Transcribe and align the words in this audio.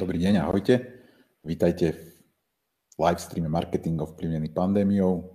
Dobrý 0.00 0.16
deň, 0.16 0.40
ahojte. 0.40 0.80
Vítajte 1.44 1.92
v 2.96 2.96
live 3.04 3.20
streame 3.20 3.52
Marketing 3.52 4.00
ovplyvnený 4.00 4.48
pandémiou. 4.48 5.28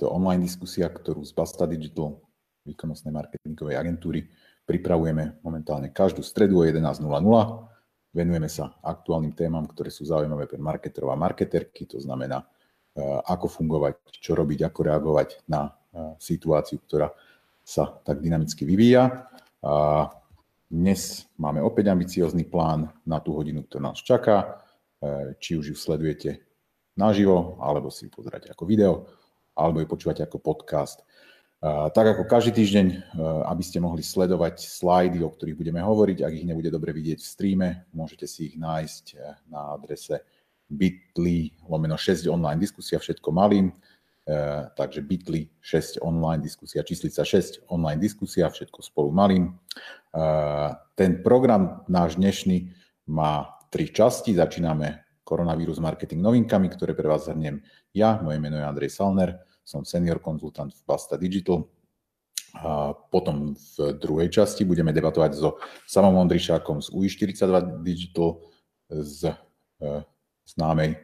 je 0.00 0.08
online 0.08 0.40
diskusia, 0.40 0.88
ktorú 0.88 1.20
z 1.20 1.36
Basta 1.36 1.68
Digital, 1.68 2.16
výkonnostnej 2.64 3.12
marketingovej 3.12 3.76
agentúry, 3.76 4.24
pripravujeme 4.64 5.44
momentálne 5.44 5.92
každú 5.92 6.24
stredu 6.24 6.56
o 6.56 6.64
11.00. 6.64 6.96
Venujeme 8.16 8.48
sa 8.48 8.72
aktuálnym 8.80 9.36
témam, 9.36 9.68
ktoré 9.68 9.92
sú 9.92 10.08
zaujímavé 10.08 10.48
pre 10.48 10.56
marketerov 10.56 11.12
a 11.12 11.20
marketerky, 11.20 11.84
to 11.84 12.00
znamená, 12.00 12.40
e, 12.40 13.04
ako 13.04 13.52
fungovať, 13.52 14.16
čo 14.16 14.32
robiť, 14.32 14.64
ako 14.64 14.80
reagovať 14.80 15.44
na 15.44 15.68
e, 15.68 16.16
situáciu, 16.16 16.80
ktorá 16.88 17.12
sa 17.60 18.00
tak 18.00 18.24
dynamicky 18.24 18.64
vyvíja. 18.64 19.28
Dnes 20.70 21.26
máme 21.34 21.58
opäť 21.58 21.90
ambiciózny 21.90 22.46
plán 22.46 22.94
na 23.02 23.18
tú 23.18 23.34
hodinu, 23.34 23.66
ktorá 23.66 23.90
nás 23.90 23.98
čaká. 24.06 24.62
E, 25.02 25.34
či 25.42 25.58
už 25.58 25.74
ju 25.74 25.76
sledujete 25.76 26.46
naživo, 26.94 27.58
alebo 27.58 27.90
si 27.90 28.06
ju 28.06 28.14
pozeráte 28.14 28.54
ako 28.54 28.70
video, 28.70 29.10
alebo 29.58 29.82
ju 29.82 29.90
počúvate 29.90 30.22
ako 30.22 30.38
podcast. 30.38 31.02
E, 31.02 31.74
tak 31.90 32.14
ako 32.14 32.22
každý 32.22 32.62
týždeň, 32.62 32.86
e, 32.86 32.96
aby 33.50 33.62
ste 33.66 33.82
mohli 33.82 34.06
sledovať 34.06 34.62
slajdy, 34.62 35.18
o 35.26 35.34
ktorých 35.34 35.58
budeme 35.58 35.82
hovoriť, 35.82 36.22
ak 36.22 36.38
ich 36.38 36.46
nebude 36.46 36.70
dobre 36.70 36.94
vidieť 36.94 37.18
v 37.18 37.30
streame, 37.34 37.68
môžete 37.90 38.30
si 38.30 38.54
ich 38.54 38.54
nájsť 38.54 39.18
na 39.50 39.74
adrese 39.74 40.22
bit.ly 40.70 41.66
lomeno 41.66 41.98
6 41.98 42.30
online 42.30 42.62
diskusia, 42.62 43.02
všetko 43.02 43.34
malým. 43.34 43.74
Eh, 44.30 44.62
takže 44.78 45.02
Bitly 45.02 45.50
6 45.58 45.98
online 46.06 46.38
diskusia, 46.38 46.86
číslica 46.86 47.26
6 47.26 47.66
online 47.66 47.98
diskusia, 47.98 48.46
všetko 48.46 48.78
spolu 48.78 49.10
malým. 49.10 49.50
Eh, 49.50 50.70
ten 50.94 51.18
program 51.26 51.82
náš 51.90 52.14
dnešný 52.14 52.70
má 53.10 53.58
tri 53.74 53.90
časti. 53.90 54.30
Začíname 54.38 55.02
koronavírus 55.26 55.82
marketing 55.82 56.22
novinkami, 56.22 56.70
ktoré 56.70 56.94
pre 56.94 57.10
vás 57.10 57.26
zhrniem 57.26 57.58
ja. 57.90 58.22
Moje 58.22 58.38
meno 58.38 58.54
je 58.54 58.70
Andrej 58.70 58.94
Salner, 58.94 59.34
som 59.66 59.82
senior 59.82 60.22
konzultant 60.22 60.70
v 60.70 60.82
Basta 60.86 61.18
Digital. 61.18 61.66
A 62.54 62.94
potom 62.94 63.58
v 63.58 63.98
druhej 63.98 64.30
časti 64.30 64.62
budeme 64.62 64.94
debatovať 64.94 65.30
so 65.34 65.58
Samom 65.90 66.14
Ondrišákom 66.22 66.86
z 66.86 66.94
UI42 66.94 67.82
Digital, 67.82 68.42
z 68.90 69.30
e, 69.78 70.02
známej 70.50 70.98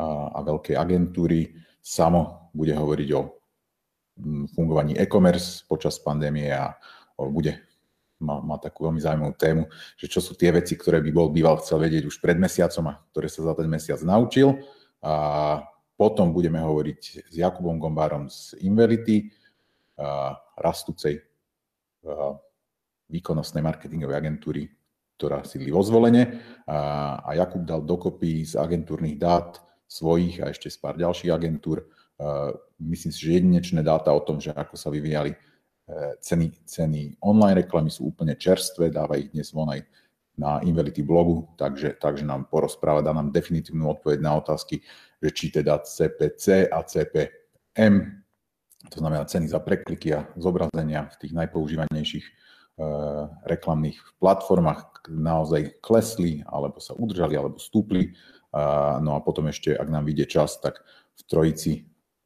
a 0.00 0.40
veľkej 0.40 0.80
agentúry 0.80 1.52
Samo 1.88 2.47
bude 2.54 2.74
hovoriť 2.74 3.08
o 3.16 3.20
mm, 4.18 4.44
fungovaní 4.52 4.96
e-commerce 4.96 5.64
počas 5.66 5.98
pandémie 5.98 6.52
a 6.52 6.76
bude 7.18 7.60
má, 8.18 8.42
má 8.42 8.56
takú 8.58 8.86
veľmi 8.86 8.98
zaujímavú 8.98 9.34
tému, 9.38 9.62
že 9.94 10.10
čo 10.10 10.18
sú 10.18 10.34
tie 10.34 10.50
veci, 10.50 10.74
ktoré 10.74 10.98
by 10.98 11.10
bol 11.14 11.30
býval 11.30 11.62
chcel 11.62 11.78
vedieť 11.78 12.10
už 12.10 12.18
pred 12.18 12.34
mesiacom 12.34 12.90
a 12.90 12.98
ktoré 13.14 13.30
sa 13.30 13.46
za 13.46 13.52
ten 13.54 13.70
mesiac 13.70 14.02
naučil. 14.02 14.58
A 14.98 15.62
potom 15.94 16.34
budeme 16.34 16.62
hovoriť 16.62 17.30
s 17.30 17.34
Jakubom 17.34 17.78
Gombárom 17.78 18.30
z 18.30 18.58
Inverity, 18.62 19.30
rastúcej 20.58 21.26
výkonnostnej 23.10 23.62
marketingovej 23.66 24.16
agentúry, 24.18 24.62
ktorá 25.18 25.42
sídli 25.42 25.74
vo 25.74 25.82
zvolenie. 25.82 26.38
A, 26.70 27.18
a 27.26 27.30
Jakub 27.34 27.66
dal 27.66 27.82
dokopy 27.82 28.46
z 28.46 28.54
agentúrnych 28.54 29.18
dát 29.18 29.58
svojich 29.90 30.38
a 30.44 30.52
ešte 30.52 30.70
z 30.70 30.78
pár 30.78 30.94
ďalších 30.94 31.34
agentúr. 31.34 31.82
Myslím 32.78 33.12
si, 33.14 33.20
že 33.22 33.38
jedinečné 33.38 33.82
dáta 33.82 34.10
o 34.10 34.22
tom, 34.22 34.42
že 34.42 34.50
ako 34.50 34.74
sa 34.74 34.90
vyvíjali 34.90 35.34
e, 35.34 35.38
ceny, 36.18 36.66
ceny 36.66 37.22
online 37.22 37.62
reklamy 37.62 37.90
sú 37.90 38.10
úplne 38.10 38.34
čerstvé, 38.34 38.90
dáva 38.90 39.18
ich 39.18 39.30
dnes 39.30 39.54
von 39.54 39.70
aj 39.70 39.86
na 40.38 40.62
Invality 40.62 41.02
blogu, 41.02 41.46
takže, 41.58 41.98
takže 41.98 42.22
nám 42.22 42.46
porozpráva, 42.46 43.02
dá 43.02 43.10
nám 43.10 43.34
definitívnu 43.34 43.90
odpoveď 43.98 44.18
na 44.22 44.38
otázky, 44.38 44.82
že 45.18 45.30
či 45.34 45.50
teda 45.50 45.82
CPC 45.82 46.70
a 46.70 46.78
CPM, 46.86 48.22
to 48.90 48.96
znamená 49.02 49.26
ceny 49.26 49.50
za 49.50 49.58
prekliky 49.58 50.14
a 50.14 50.26
zobrazenia 50.38 51.10
v 51.10 51.18
tých 51.22 51.34
najpoužívanejších 51.34 52.26
e, 52.26 52.32
reklamných 53.46 53.98
platformách 54.22 55.06
naozaj 55.10 55.82
klesli, 55.82 56.42
alebo 56.46 56.78
sa 56.82 56.94
udržali, 56.94 57.34
alebo 57.34 57.56
stúpli. 57.56 58.12
No 59.00 59.16
a 59.16 59.20
potom 59.24 59.48
ešte, 59.48 59.72
ak 59.72 59.88
nám 59.88 60.04
vyjde 60.04 60.28
čas, 60.28 60.60
tak 60.60 60.84
v 61.16 61.22
trojici 61.24 61.72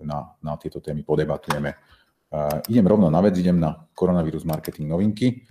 na, 0.05 0.35
na 0.43 0.59
tieto 0.59 0.83
témy 0.83 1.03
podebatujeme. 1.03 1.75
Idem 2.69 2.87
rovno 2.89 3.13
na 3.13 3.21
vec, 3.21 3.37
idem 3.37 3.61
na 3.61 3.77
koronavírus 3.93 4.49
marketing 4.49 4.89
novinky. 4.89 5.45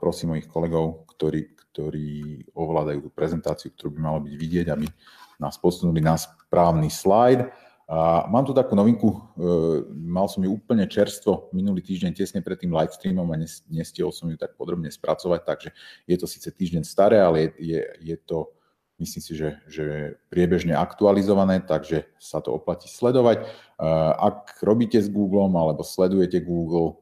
Prosím 0.00 0.32
mojich 0.32 0.48
kolegov, 0.48 1.04
ktorí, 1.12 1.52
ktorí 1.70 2.08
ovládajú 2.56 3.04
tú 3.04 3.10
prezentáciu, 3.12 3.68
ktorú 3.76 3.92
by 3.92 4.00
malo 4.00 4.18
byť 4.24 4.34
vidieť, 4.34 4.66
aby 4.72 4.88
nás 5.36 5.60
posunuli 5.60 6.00
na 6.00 6.16
správny 6.16 6.88
slajd. 6.88 7.48
A 7.90 8.30
mám 8.30 8.46
tu 8.46 8.54
takú 8.54 8.78
novinku, 8.78 9.10
e, 9.10 9.18
mal 9.90 10.30
som 10.30 10.46
ju 10.46 10.54
úplne 10.54 10.86
čerstvo 10.86 11.50
minulý 11.50 11.82
týždeň 11.82 12.14
tesne 12.14 12.38
pred 12.38 12.54
tým 12.54 12.70
live 12.70 12.94
a 12.94 13.36
nestiel 13.66 14.14
som 14.14 14.30
ju 14.30 14.38
tak 14.38 14.54
podrobne 14.54 14.86
spracovať, 14.86 15.40
takže 15.42 15.74
je 16.06 16.14
to 16.14 16.30
síce 16.30 16.54
týždeň 16.54 16.86
staré, 16.86 17.18
ale 17.18 17.50
je, 17.58 17.74
je, 17.74 17.80
je 18.14 18.16
to 18.22 18.54
myslím 19.00 19.22
si, 19.24 19.32
že, 19.32 19.58
že 19.66 19.84
priebežne 20.28 20.76
aktualizované, 20.76 21.64
takže 21.64 22.06
sa 22.20 22.44
to 22.44 22.54
oplatí 22.54 22.86
sledovať. 22.86 23.48
Ak 24.20 24.60
robíte 24.60 25.00
s 25.00 25.08
Googlem 25.08 25.56
alebo 25.56 25.80
sledujete 25.80 26.44
Google, 26.44 27.00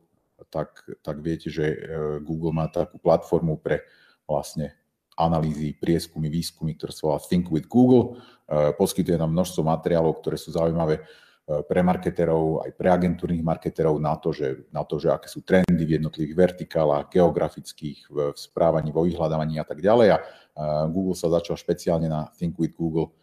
tak, 0.48 0.86
tak 1.04 1.20
viete, 1.20 1.52
že 1.52 1.66
e, 1.66 1.76
Google 2.24 2.56
má 2.56 2.72
takú 2.72 2.96
platformu 2.96 3.60
pre 3.60 3.84
vlastne 4.24 4.72
analýzy, 5.18 5.76
prieskumy, 5.76 6.32
výskumy, 6.32 6.72
ktoré 6.78 6.94
sa 6.94 7.04
volá 7.10 7.20
Think 7.20 7.52
with 7.52 7.68
Google. 7.68 8.22
E, 8.48 8.72
poskytuje 8.72 9.18
nám 9.18 9.34
množstvo 9.34 9.66
materiálov, 9.66 10.22
ktoré 10.24 10.40
sú 10.40 10.54
zaujímavé 10.54 11.04
pre 11.48 11.80
marketerov, 11.80 12.68
aj 12.68 12.76
pre 12.76 12.92
agentúrnych 12.92 13.40
marketerov 13.40 13.96
na 13.96 14.12
to, 14.20 14.36
že, 14.36 14.68
na 14.68 14.84
to, 14.84 15.00
že 15.00 15.08
aké 15.08 15.32
sú 15.32 15.40
trendy 15.40 15.80
v 15.80 15.96
jednotlivých 15.96 16.36
vertikálach, 16.36 17.08
geografických, 17.08 18.04
v 18.12 18.36
správaní, 18.36 18.92
vo 18.92 19.08
vyhľadávaní 19.08 19.56
a 19.56 19.64
tak 19.64 19.80
ďalej. 19.80 20.08
A 20.12 20.16
Google 20.90 21.14
sa 21.14 21.30
začal 21.30 21.54
špeciálne 21.54 22.10
na 22.10 22.26
Think 22.34 22.58
with 22.58 22.74
Google 22.74 23.14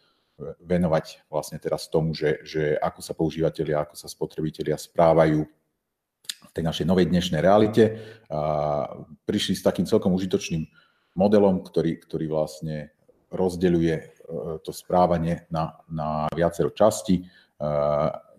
venovať 0.64 1.28
vlastne 1.32 1.60
teraz 1.60 1.88
tomu, 1.88 2.12
že, 2.12 2.44
že 2.44 2.76
ako 2.80 3.00
sa 3.00 3.14
používateľia, 3.16 3.88
ako 3.88 3.96
sa 3.96 4.12
spotrebitelia 4.12 4.76
správajú 4.76 5.44
v 6.46 6.52
tej 6.52 6.64
našej 6.64 6.86
novej 6.88 7.08
dnešnej 7.08 7.40
realite. 7.40 8.00
Prišli 9.24 9.56
s 9.56 9.64
takým 9.64 9.88
celkom 9.88 10.12
užitočným 10.12 10.68
modelom, 11.16 11.64
ktorý, 11.64 12.04
ktorý 12.04 12.28
vlastne 12.28 12.92
rozdeľuje 13.32 13.96
e, 13.96 14.04
to 14.64 14.72
správanie 14.76 15.48
na, 15.48 15.76
na 15.88 16.28
viacero 16.32 16.72
častí 16.72 17.24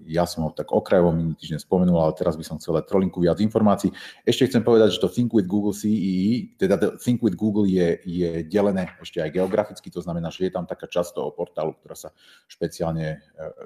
ja 0.04 0.28
som 0.28 0.44
ho 0.44 0.50
tak 0.52 0.68
okrajovo 0.68 1.16
minulý 1.16 1.38
týždeň 1.40 1.64
spomenul, 1.64 1.96
ale 1.96 2.12
teraz 2.12 2.36
by 2.36 2.44
som 2.44 2.60
chcel 2.60 2.76
dať 2.76 2.84
trolinku 2.90 3.24
viac 3.24 3.40
informácií. 3.40 3.94
Ešte 4.28 4.52
chcem 4.52 4.60
povedať, 4.60 4.96
že 4.96 5.02
to 5.02 5.08
Think 5.08 5.32
with 5.32 5.48
Google 5.48 5.72
CEE, 5.72 6.52
e, 6.52 6.60
teda 6.60 7.00
Think 7.00 7.24
with 7.24 7.38
Google 7.38 7.64
je, 7.64 7.96
je 8.04 8.44
delené 8.44 8.92
ešte 9.00 9.24
aj 9.24 9.32
geograficky, 9.32 9.88
to 9.88 10.04
znamená, 10.04 10.28
že 10.28 10.48
je 10.48 10.52
tam 10.52 10.68
taká 10.68 10.84
časť 10.90 11.16
toho 11.16 11.32
portálu, 11.32 11.72
ktorá 11.80 11.96
sa 11.96 12.10
špeciálne 12.50 13.06
e, 13.06 13.18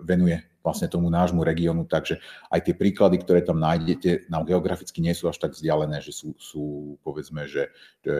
venuje 0.07 0.39
vlastne 0.61 0.93
tomu 0.93 1.09
nášmu 1.09 1.41
regiónu, 1.41 1.89
takže 1.89 2.21
aj 2.53 2.61
tie 2.69 2.75
príklady, 2.77 3.17
ktoré 3.25 3.41
tam 3.41 3.57
nájdete, 3.57 4.29
nám 4.29 4.45
geograficky 4.45 5.01
nie 5.01 5.17
sú 5.17 5.33
až 5.33 5.41
tak 5.41 5.57
vzdialené, 5.57 6.05
že 6.05 6.13
sú, 6.13 6.37
sú 6.37 6.97
povedzme, 7.01 7.49
že 7.49 7.73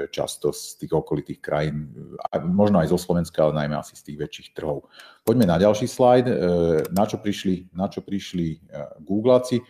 často 0.09 0.49
z 0.53 0.81
tých 0.81 0.93
okolitých 0.97 1.41
krajín, 1.41 1.93
možno 2.49 2.81
aj 2.81 2.97
zo 2.97 2.99
Slovenska, 3.01 3.45
ale 3.45 3.61
najmä 3.61 3.77
asi 3.77 3.93
z 3.93 4.13
tých 4.13 4.19
väčších 4.25 4.49
trhov. 4.57 4.89
Poďme 5.21 5.45
na 5.45 5.61
ďalší 5.61 5.85
slajd, 5.85 6.27
e, 6.27 6.35
na 6.97 7.05
čo 7.05 7.21
prišli, 7.21 7.69
na 7.77 7.93
čo 7.93 8.00
prišli 8.03 8.47
e, 8.53 8.59
Googleáci. 9.05 9.57
E, 9.61 9.65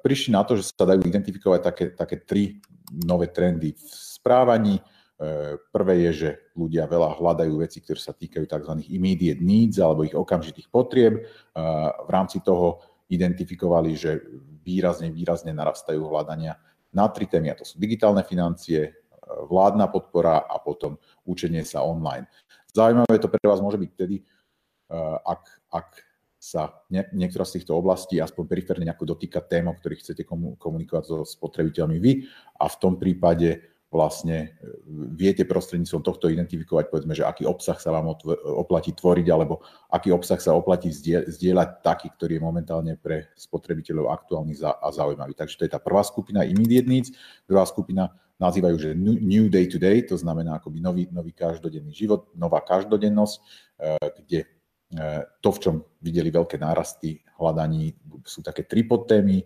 prišli 0.00 0.30
na 0.32 0.44
to, 0.44 0.56
že 0.56 0.70
sa 0.70 0.84
dajú 0.88 1.04
identifikovať 1.04 1.60
také, 1.60 1.84
také 1.92 2.16
tri 2.22 2.60
nové 3.04 3.32
trendy 3.32 3.74
v 3.74 3.84
správaní, 3.92 4.80
E, 5.14 5.54
prvé 5.70 6.10
je, 6.10 6.12
že 6.12 6.30
ľudia 6.58 6.90
veľa 6.90 7.22
hľadajú 7.22 7.62
veci, 7.62 7.78
ktoré 7.78 8.02
sa 8.02 8.10
týkajú 8.10 8.50
tzv. 8.50 8.72
immediate 8.90 9.38
needs 9.38 9.78
alebo 9.78 10.02
ich 10.02 10.14
okamžitých 10.14 10.66
potrieb. 10.66 11.22
V 11.54 12.10
rámci 12.10 12.42
toho 12.42 12.82
identifikovali, 13.06 13.94
že 13.94 14.18
výrazne, 14.66 15.14
výrazne 15.14 15.54
narastajú 15.54 16.02
hľadania 16.02 16.58
na 16.90 17.06
tri 17.14 17.30
témy, 17.30 17.54
a 17.54 17.58
to 17.58 17.62
sú 17.62 17.78
digitálne 17.78 18.26
financie, 18.26 18.90
vládna 19.24 19.88
podpora 19.88 20.44
a 20.50 20.58
potom 20.58 20.98
učenie 21.24 21.62
sa 21.62 21.86
online. 21.86 22.26
Zaujímavé 22.74 23.22
to 23.22 23.30
pre 23.30 23.40
vás 23.46 23.62
môže 23.62 23.78
byť 23.78 23.90
vtedy, 23.94 24.20
ak, 25.24 25.42
ak 25.72 25.88
sa 26.44 26.84
niektorá 26.92 27.48
z 27.48 27.56
týchto 27.56 27.72
oblastí 27.72 28.20
aspoň 28.20 28.44
periférne 28.44 28.84
nejako 28.84 29.16
dotýka 29.16 29.40
tém, 29.48 29.64
o 29.64 29.72
ktorých 29.72 30.04
chcete 30.04 30.28
komunikovať 30.60 31.04
so 31.08 31.16
spotrebiteľmi 31.24 31.96
vy 31.96 32.28
a 32.60 32.68
v 32.68 32.76
tom 32.76 33.00
prípade 33.00 33.64
vlastne 33.88 34.52
e, 34.60 34.76
viete 35.14 35.46
prostredníctvom 35.46 36.02
tohto 36.04 36.26
identifikovať, 36.28 36.90
povedzme, 36.90 37.14
že 37.14 37.24
aký 37.24 37.46
obsah 37.48 37.78
sa 37.78 37.94
vám 37.94 38.12
oplatí 38.44 38.92
tvoriť, 38.92 39.26
alebo 39.30 39.62
aký 39.88 40.10
obsah 40.10 40.36
sa 40.36 40.52
oplatí 40.52 40.90
zdieľať 40.92 41.80
taký, 41.80 42.12
ktorý 42.12 42.36
je 42.36 42.42
momentálne 42.42 42.92
pre 42.98 43.32
spotrebiteľov 43.38 44.10
aktuálny 44.12 44.58
a 44.60 44.88
zaujímavý. 44.90 45.32
Takže 45.38 45.56
to 45.56 45.64
je 45.64 45.72
tá 45.72 45.80
prvá 45.80 46.02
skupina 46.02 46.42
immediate 46.42 46.90
needs. 46.90 47.14
Druhá 47.46 47.64
skupina 47.64 48.10
nazývajú, 48.42 48.76
že 48.76 48.90
new 48.98 49.46
day 49.46 49.70
to 49.70 49.78
day, 49.78 50.02
to 50.02 50.18
znamená 50.18 50.58
akoby 50.58 50.82
nový, 50.82 51.06
nový 51.14 51.30
každodenný 51.30 51.94
život, 51.94 52.34
nová 52.34 52.66
každodennosť, 52.66 53.38
kde 54.26 54.42
to, 55.40 55.50
v 55.50 55.58
čom 55.58 55.74
videli 55.98 56.30
veľké 56.30 56.56
nárasty 56.56 57.18
hľadaní, 57.34 57.90
sú 58.22 58.40
také 58.46 58.62
tri 58.62 58.86
podtémy, 58.86 59.42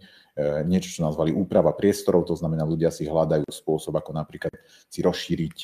niečo, 0.68 0.92
čo 0.92 1.00
nazvali 1.02 1.32
úprava 1.32 1.72
priestorov, 1.72 2.28
to 2.28 2.36
znamená, 2.36 2.62
ľudia 2.62 2.92
si 2.92 3.08
hľadajú 3.08 3.48
spôsob, 3.48 3.96
ako 3.96 4.12
napríklad 4.12 4.52
si 4.86 5.00
rozšíriť 5.00 5.56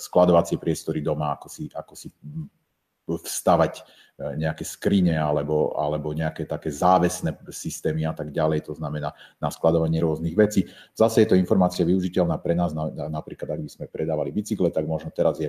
skladovacie 0.00 0.56
priestory 0.56 1.04
doma, 1.04 1.36
ako 1.36 1.46
si, 1.52 1.68
ako 1.70 1.92
si 1.94 2.08
vstavať 3.08 3.72
nejaké 4.18 4.66
skrine 4.66 5.16
alebo, 5.16 5.72
alebo 5.78 6.10
nejaké 6.10 6.44
také 6.44 6.68
závesné 6.68 7.32
systémy 7.48 8.04
a 8.04 8.12
tak 8.12 8.34
ďalej, 8.34 8.66
to 8.68 8.74
znamená 8.74 9.14
na 9.38 9.48
skladovanie 9.48 10.02
rôznych 10.02 10.34
vecí. 10.34 10.66
Zase 10.92 11.22
je 11.22 11.32
to 11.32 11.40
informácia 11.40 11.86
využiteľná 11.86 12.36
pre 12.42 12.52
nás, 12.52 12.74
napríklad 12.90 13.54
ak 13.54 13.60
by 13.64 13.70
sme 13.70 13.86
predávali 13.86 14.34
bicykle, 14.34 14.68
tak 14.74 14.84
možno 14.84 15.14
teraz 15.14 15.38
je 15.38 15.48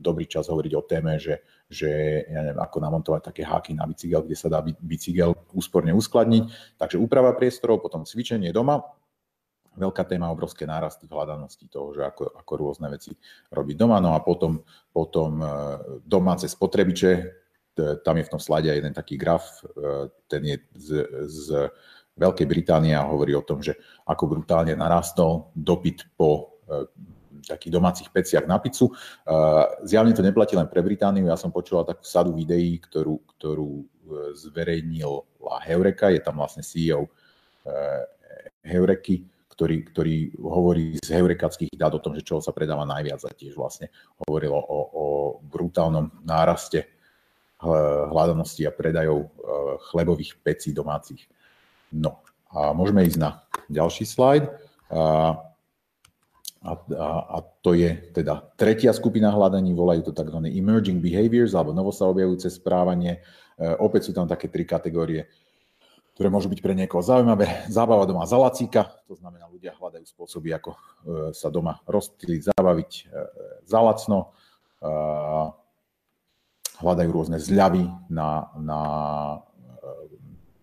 dobrý 0.00 0.24
čas 0.24 0.48
hovoriť 0.48 0.72
o 0.74 0.82
téme, 0.88 1.20
že, 1.20 1.44
že 1.68 1.88
ja 2.24 2.40
neviem, 2.40 2.58
ako 2.58 2.76
namontovať 2.80 3.20
také 3.30 3.44
háky 3.44 3.76
na 3.76 3.84
bicykel, 3.84 4.24
kde 4.24 4.36
sa 4.36 4.48
dá 4.48 4.64
bicykel 4.64 5.36
úsporne 5.52 5.92
uskladniť. 5.92 6.76
Takže 6.80 6.96
úprava 6.96 7.36
priestorov, 7.36 7.84
potom 7.84 8.08
cvičenie 8.08 8.48
doma, 8.50 8.80
veľká 9.76 10.02
téma, 10.08 10.32
obrovské 10.32 10.66
nárasty 10.66 11.06
v 11.06 11.14
hľadanosti 11.14 11.68
toho, 11.70 11.94
že 11.94 12.02
ako, 12.02 12.34
ako 12.34 12.52
rôzne 12.58 12.90
veci 12.90 13.14
robiť 13.52 13.76
doma. 13.76 14.02
No 14.02 14.16
a 14.16 14.20
potom, 14.24 14.64
potom 14.90 15.38
e, 15.38 15.46
domáce 16.02 16.50
spotrebiče, 16.50 17.38
tam 18.04 18.18
je 18.20 18.26
v 18.26 18.32
tom 18.36 18.42
slade 18.42 18.68
jeden 18.68 18.92
taký 18.92 19.14
graf, 19.14 19.62
e, 19.62 20.10
ten 20.26 20.42
je 20.44 20.56
z, 20.74 20.88
z 21.30 21.46
Veľkej 22.18 22.46
Británie 22.50 22.92
a 22.92 23.06
hovorí 23.06 23.32
o 23.32 23.46
tom, 23.46 23.62
že 23.62 23.78
ako 24.04 24.36
brutálne 24.36 24.74
narastol 24.74 25.54
dopyt 25.54 26.10
po 26.18 26.60
e, 26.66 26.84
takých 27.50 27.74
domácich 27.74 28.08
peciach 28.14 28.46
na 28.46 28.62
pizzu. 28.62 28.90
E, 28.90 28.94
zjavne 29.84 30.14
to 30.14 30.22
neplatí 30.22 30.54
len 30.54 30.70
pre 30.70 30.80
Britániu, 30.80 31.26
ja 31.26 31.38
som 31.38 31.50
počúval 31.50 31.86
takú 31.86 32.06
sadu 32.06 32.34
videí, 32.34 32.78
ktorú, 32.78 33.18
ktorú 33.36 33.70
zverejnil 34.34 35.22
Heureka, 35.70 36.10
je 36.10 36.18
tam 36.18 36.42
vlastne 36.42 36.66
CEO 36.66 37.06
Heureky, 38.66 39.22
ktorý, 39.54 39.76
ktorý 39.86 40.16
hovorí 40.40 40.96
z 40.98 41.14
heurekackých 41.14 41.76
dát 41.76 41.94
o 41.94 42.02
tom, 42.02 42.16
že 42.16 42.24
čo 42.24 42.40
sa 42.40 42.50
predáva 42.50 42.88
najviac 42.88 43.22
a 43.22 43.30
tiež 43.30 43.54
vlastne 43.54 43.92
hovorilo 44.24 44.56
o, 44.56 44.78
o 44.90 45.04
brutálnom 45.44 46.10
náraste 46.24 46.88
hľadanosti 47.60 48.64
a 48.64 48.72
predajov 48.72 49.28
chlebových 49.92 50.40
pecí 50.40 50.72
domácich. 50.72 51.28
No 51.92 52.24
a 52.56 52.72
môžeme 52.72 53.04
ísť 53.04 53.20
na 53.20 53.44
ďalší 53.68 54.08
slajd. 54.08 54.48
A, 56.60 56.76
a, 56.76 57.08
a 57.34 57.38
to 57.64 57.72
je 57.72 57.88
teda 58.12 58.52
tretia 58.60 58.92
skupina 58.92 59.32
hľadaní, 59.32 59.72
volajú 59.72 60.10
to 60.10 60.12
tzv. 60.12 60.44
emerging 60.44 61.00
behaviors 61.00 61.56
alebo 61.56 61.72
novo 61.72 61.88
sa 61.88 62.04
objavujúce 62.04 62.52
správanie. 62.52 63.24
E, 63.56 63.64
opäť 63.80 64.10
sú 64.10 64.12
tam 64.12 64.28
také 64.28 64.52
tri 64.52 64.68
kategórie, 64.68 65.24
ktoré 66.12 66.28
môžu 66.28 66.52
byť 66.52 66.60
pre 66.60 66.76
niekoho 66.76 67.00
zaujímavé. 67.00 67.64
Zábava 67.72 68.04
doma 68.04 68.28
za 68.28 68.36
lacíka, 68.36 68.92
to 69.08 69.16
znamená, 69.16 69.48
ľudia 69.48 69.72
hľadajú 69.72 70.04
spôsoby, 70.04 70.52
ako 70.52 70.70
e, 70.76 70.78
sa 71.32 71.48
doma 71.48 71.80
rozptýliť, 71.88 72.52
zabaviť 72.52 72.92
za 73.64 73.80
lacno 73.80 74.36
hľadajú 76.80 77.10
rôzne 77.12 77.38
zľavy 77.38 77.84
na, 78.08 78.48
na 78.56 78.80
eh, 79.36 80.08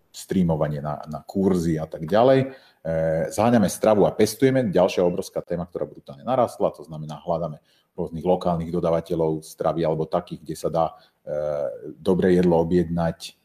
streamovanie, 0.09 0.81
na, 0.81 1.05
na 1.05 1.21
kurzy 1.23 1.77
a 1.77 1.85
tak 1.85 2.09
ďalej. 2.09 2.57
Eh, 2.87 3.27
zháňame 3.35 3.67
stravu 3.67 4.07
a 4.07 4.15
pestujeme. 4.15 4.63
Ďalšia 4.71 5.03
obrovská 5.03 5.43
téma, 5.43 5.67
ktorá 5.67 5.83
brutálne 5.83 6.23
narastla, 6.23 6.71
to 6.71 6.87
znamená, 6.87 7.19
hľadáme 7.19 7.59
rôznych 7.99 8.23
lokálnych 8.23 8.71
dodávateľov 8.71 9.43
stravy 9.43 9.83
alebo 9.83 10.07
takých, 10.07 10.39
kde 10.47 10.55
sa 10.55 10.69
dá 10.71 10.85
eh, 10.95 11.67
dobré 11.99 12.39
jedlo 12.39 12.63
objednať 12.63 13.35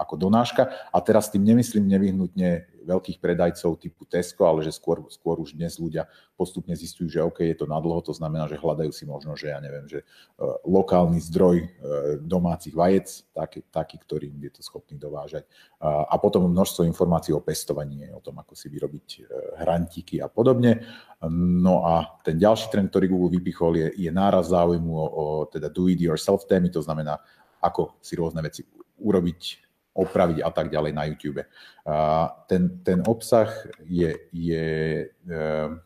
ako 0.00 0.16
donáška. 0.16 0.72
A 0.88 0.98
teraz 1.04 1.28
tým 1.28 1.44
nemyslím 1.44 1.84
nevyhnutne 1.84 2.80
veľkých 2.80 3.20
predajcov 3.20 3.76
typu 3.76 4.08
Tesco, 4.08 4.48
ale 4.48 4.64
že 4.64 4.72
skôr, 4.72 5.04
skôr 5.12 5.36
už 5.36 5.52
dnes 5.52 5.76
ľudia 5.76 6.08
postupne 6.32 6.72
zistujú, 6.72 7.12
že 7.12 7.20
OK, 7.20 7.44
je 7.44 7.52
to 7.52 7.68
nadlho, 7.68 8.00
to 8.00 8.16
znamená, 8.16 8.48
že 8.48 8.56
hľadajú 8.56 8.88
si 8.88 9.04
možno, 9.04 9.36
že 9.36 9.52
ja 9.52 9.60
neviem, 9.60 9.84
že 9.84 10.00
uh, 10.00 10.56
lokálny 10.64 11.20
zdroj 11.20 11.56
uh, 11.60 11.68
domácich 12.24 12.72
vajec, 12.72 13.28
taký, 13.36 13.60
taký, 13.68 13.96
ktorý 14.00 14.32
je 14.32 14.52
to 14.56 14.64
schopný 14.64 14.96
dovážať. 14.96 15.44
A 15.80 16.16
potom 16.20 16.48
množstvo 16.48 16.84
informácií 16.88 17.32
o 17.32 17.44
pestovaní, 17.44 18.08
o 18.12 18.20
tom, 18.24 18.40
ako 18.40 18.56
si 18.56 18.72
vyrobiť 18.72 19.06
uh, 19.20 19.24
hrantíky 19.60 20.24
a 20.24 20.32
podobne. 20.32 20.80
No 21.28 21.84
a 21.84 22.16
ten 22.24 22.40
ďalší 22.40 22.72
trend, 22.72 22.88
ktorý 22.88 23.12
Google 23.12 23.36
vypichol, 23.36 23.76
je, 23.76 23.88
je 24.08 24.10
náraz 24.10 24.48
záujmu 24.56 24.92
o, 24.96 25.04
o 25.04 25.24
teda 25.52 25.68
do 25.68 25.84
it 25.92 26.00
yourself 26.00 26.48
témy, 26.48 26.72
to 26.72 26.80
znamená, 26.80 27.20
ako 27.60 28.00
si 28.00 28.16
rôzne 28.16 28.40
veci 28.40 28.64
urobiť 29.00 29.69
opraviť 29.90 30.38
a 30.46 30.50
tak 30.54 30.70
ďalej 30.70 30.92
na 30.94 31.04
YouTube. 31.10 31.42
Ten, 32.46 32.62
ten 32.86 33.02
obsah 33.10 33.50
je, 33.82 34.14
je, 34.30 34.68
e, 35.10 35.36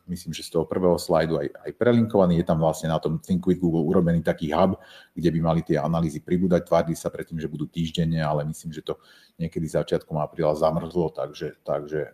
myslím, 0.05 0.29
že 0.29 0.45
z 0.45 0.53
toho 0.53 0.69
prvého 0.69 0.93
slajdu 1.01 1.41
aj, 1.41 1.47
aj 1.65 1.71
prelinkovaný. 1.73 2.37
Je 2.37 2.45
tam 2.45 2.61
vlastne 2.61 2.93
na 2.93 3.01
tom 3.01 3.17
Think 3.17 3.41
with 3.49 3.57
Google 3.57 3.81
urobený 3.81 4.21
taký 4.21 4.53
hub, 4.53 4.77
kde 5.17 5.29
by 5.33 5.39
mali 5.41 5.61
tie 5.65 5.81
analýzy 5.81 6.21
pribúdať. 6.21 6.69
Tvárdi 6.69 6.93
sa 6.93 7.09
predtým, 7.09 7.41
že 7.41 7.49
budú 7.49 7.65
týždenne, 7.65 8.21
ale 8.21 8.45
myslím, 8.45 8.77
že 8.77 8.85
to 8.85 9.01
niekedy 9.41 9.65
začiatkom 9.65 10.21
apríla 10.21 10.53
zamrzlo, 10.53 11.09
takže, 11.09 11.57
takže 11.65 12.05
e, 12.05 12.11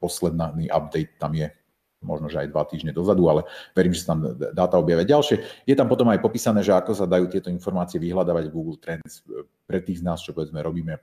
posledný 0.00 0.72
update 0.72 1.20
tam 1.20 1.36
je 1.36 1.52
možno, 2.00 2.32
že 2.32 2.40
aj 2.44 2.48
dva 2.48 2.64
týždne 2.64 2.96
dozadu, 2.96 3.28
ale 3.28 3.44
verím, 3.76 3.92
že 3.92 4.04
sa 4.04 4.16
tam 4.16 4.32
dáta 4.34 4.80
objavia 4.80 5.04
ďalšie. 5.04 5.64
Je 5.68 5.76
tam 5.76 5.86
potom 5.86 6.08
aj 6.08 6.20
popísané, 6.20 6.64
že 6.64 6.72
ako 6.72 6.96
sa 6.96 7.06
dajú 7.06 7.28
tieto 7.28 7.52
informácie 7.52 8.00
vyhľadávať 8.00 8.48
v 8.48 8.54
Google 8.56 8.80
Trends 8.80 9.24
pre 9.68 9.84
tých 9.84 10.00
z 10.00 10.06
nás, 10.08 10.24
čo 10.24 10.32
povedzme 10.32 10.58
robíme 10.64 10.96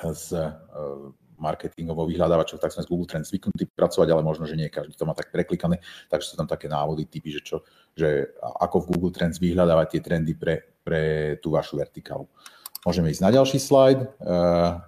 s 0.00 0.32
e, 0.32 0.48
marketingovou 1.42 2.06
vyhľadávačov, 2.06 2.62
tak 2.62 2.70
sme 2.70 2.86
z 2.86 2.90
Google 2.90 3.10
Trends 3.10 3.28
zvyknutí 3.28 3.74
pracovať, 3.74 4.08
ale 4.14 4.22
možno, 4.22 4.46
že 4.46 4.54
nie 4.54 4.70
každý 4.70 4.94
to 4.94 5.04
má 5.04 5.12
tak 5.12 5.34
preklikané, 5.34 5.82
takže 6.06 6.32
sú 6.32 6.34
tam 6.38 6.46
také 6.46 6.70
návody, 6.70 7.04
typy, 7.10 7.34
že, 7.34 7.42
čo, 7.42 7.66
že 7.98 8.30
ako 8.38 8.86
v 8.86 8.88
Google 8.96 9.12
Trends 9.12 9.42
vyhľadávať 9.42 9.98
tie 9.98 10.00
trendy 10.00 10.38
pre, 10.38 10.78
pre 10.86 11.34
tú 11.42 11.52
vašu 11.52 11.76
vertikálu. 11.76 12.30
Môžeme 12.82 13.14
ísť 13.14 13.22
na 13.22 13.30
ďalší 13.30 13.62
slajd. 13.62 14.10
Uh, 14.18 14.82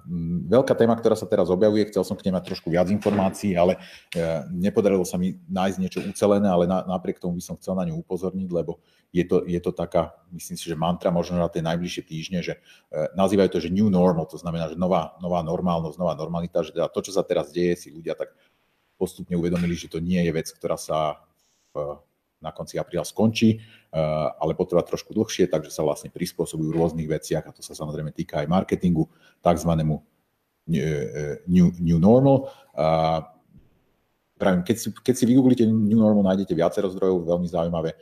veľká 0.50 0.74
téma, 0.74 0.98
ktorá 0.98 1.14
sa 1.14 1.30
teraz 1.30 1.46
objavuje, 1.46 1.86
chcel 1.86 2.02
som 2.02 2.18
k 2.18 2.26
nej 2.26 2.34
mať 2.34 2.50
trošku 2.50 2.66
viac 2.66 2.90
informácií, 2.90 3.54
ale 3.54 3.78
uh, 3.78 4.42
nepodarilo 4.50 5.06
sa 5.06 5.14
mi 5.14 5.38
nájsť 5.46 5.78
niečo 5.78 6.00
ucelené, 6.02 6.50
ale 6.50 6.66
na, 6.66 6.82
napriek 6.90 7.22
tomu 7.22 7.38
by 7.38 7.42
som 7.46 7.54
chcel 7.54 7.78
na 7.78 7.86
ňu 7.86 8.02
upozorniť, 8.02 8.50
lebo 8.50 8.82
je 9.14 9.22
to, 9.22 9.46
je 9.46 9.62
to 9.62 9.70
taká, 9.70 10.10
myslím 10.34 10.58
si, 10.58 10.66
že 10.66 10.74
mantra 10.74 11.14
možno 11.14 11.38
na 11.38 11.46
tie 11.46 11.62
najbližšie 11.62 12.02
týždne, 12.02 12.42
že 12.42 12.58
uh, 12.58 13.14
nazývajú 13.14 13.48
to, 13.54 13.62
že 13.62 13.70
new 13.70 13.86
normal, 13.86 14.26
to 14.26 14.42
znamená, 14.42 14.74
že 14.74 14.74
nová, 14.74 15.14
nová 15.22 15.46
normálnosť, 15.46 15.94
nová 15.94 16.18
normalita, 16.18 16.66
že 16.66 16.74
teda 16.74 16.90
to, 16.90 16.98
čo 16.98 17.14
sa 17.14 17.22
teraz 17.22 17.54
deje, 17.54 17.78
si 17.78 17.88
ľudia 17.94 18.18
tak 18.18 18.34
postupne 18.98 19.38
uvedomili, 19.38 19.78
že 19.78 19.86
to 19.86 20.02
nie 20.02 20.18
je 20.18 20.34
vec, 20.34 20.50
ktorá 20.50 20.74
sa 20.74 21.22
v 21.70 22.02
na 22.44 22.52
konci 22.52 22.76
apríla 22.76 23.08
skončí, 23.08 23.56
eh, 23.56 24.28
ale 24.36 24.52
potrvá 24.52 24.84
trošku 24.84 25.16
dlhšie, 25.16 25.48
takže 25.48 25.72
sa 25.72 25.80
vlastne 25.80 26.12
prispôsobujú 26.12 26.68
v 26.68 26.76
rôznych 26.76 27.08
veciach 27.08 27.48
a 27.48 27.54
to 27.56 27.64
sa 27.64 27.72
samozrejme 27.72 28.12
týka 28.12 28.44
aj 28.44 28.52
marketingu, 28.52 29.08
takzvanému 29.40 29.96
eh, 30.76 31.40
new, 31.48 31.72
new 31.80 31.96
normal. 31.96 32.52
Pravím, 34.34 34.66
keď 34.66 34.76
si, 34.76 34.88
keď 34.90 35.14
si 35.14 35.24
vygooglite 35.30 35.64
New 35.64 35.94
Normal, 35.94 36.34
nájdete 36.34 36.58
viacero 36.58 36.90
zdrojov, 36.90 37.22
veľmi 37.22 37.48
zaujímavé 37.48 37.94
eh, 37.94 37.98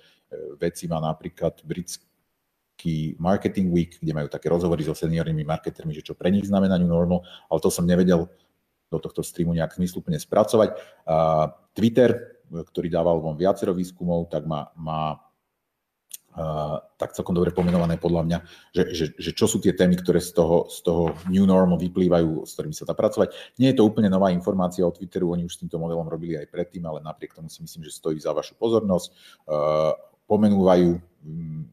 veci 0.57 0.89
má 0.89 0.97
napríklad 0.99 1.61
britský 1.63 3.15
Marketing 3.21 3.69
Week, 3.69 4.01
kde 4.01 4.17
majú 4.17 4.27
také 4.33 4.49
rozhovory 4.49 4.81
so 4.83 4.97
seniornými 4.97 5.45
marketermi, 5.45 5.93
že 5.93 6.03
čo 6.03 6.17
pre 6.17 6.33
nich 6.33 6.49
znamená 6.49 6.81
New 6.81 6.89
Normal, 6.89 7.23
ale 7.53 7.59
to 7.61 7.69
som 7.69 7.85
nevedel 7.85 8.27
do 8.89 8.99
tohto 9.01 9.25
streamu 9.25 9.57
nejak 9.57 9.77
zmysluplne 9.77 10.21
spracovať. 10.21 10.77
Twitter 11.73 12.42
ktorý 12.53 12.93
dával 12.93 13.25
von 13.25 13.41
viacero 13.41 13.73
výskumov, 13.73 14.29
tak 14.29 14.45
má, 14.45 14.69
má 14.77 15.17
Uh, 16.33 16.81
tak 16.97 17.13
celkom 17.13 17.37
dobre 17.37 17.53
pomenované 17.53 18.01
podľa 18.01 18.25
mňa, 18.25 18.39
že, 18.73 18.83
že, 18.97 19.07
že 19.21 19.31
čo 19.37 19.45
sú 19.45 19.61
tie 19.61 19.77
témy, 19.77 20.01
ktoré 20.01 20.17
z 20.17 20.33
toho, 20.33 20.65
z 20.65 20.81
toho 20.81 21.13
new 21.29 21.45
normal 21.45 21.77
vyplývajú, 21.77 22.49
s 22.49 22.57
ktorými 22.57 22.73
sa 22.73 22.89
dá 22.89 22.97
pracovať. 22.97 23.37
Nie 23.61 23.77
je 23.77 23.77
to 23.77 23.85
úplne 23.85 24.09
nová 24.09 24.33
informácia 24.33 24.81
o 24.81 24.89
Twitteru, 24.89 25.29
oni 25.29 25.45
už 25.45 25.53
s 25.53 25.61
týmto 25.61 25.77
modelom 25.77 26.09
robili 26.09 26.41
aj 26.41 26.49
predtým, 26.49 26.89
ale 26.89 27.05
napriek 27.05 27.37
tomu 27.37 27.53
si 27.53 27.61
myslím, 27.61 27.85
že 27.85 27.93
stojí 27.93 28.17
za 28.17 28.33
vašu 28.33 28.57
pozornosť. 28.57 29.09
Uh, 29.45 29.93
pomenúvajú, 30.25 30.97
um, 30.97 31.69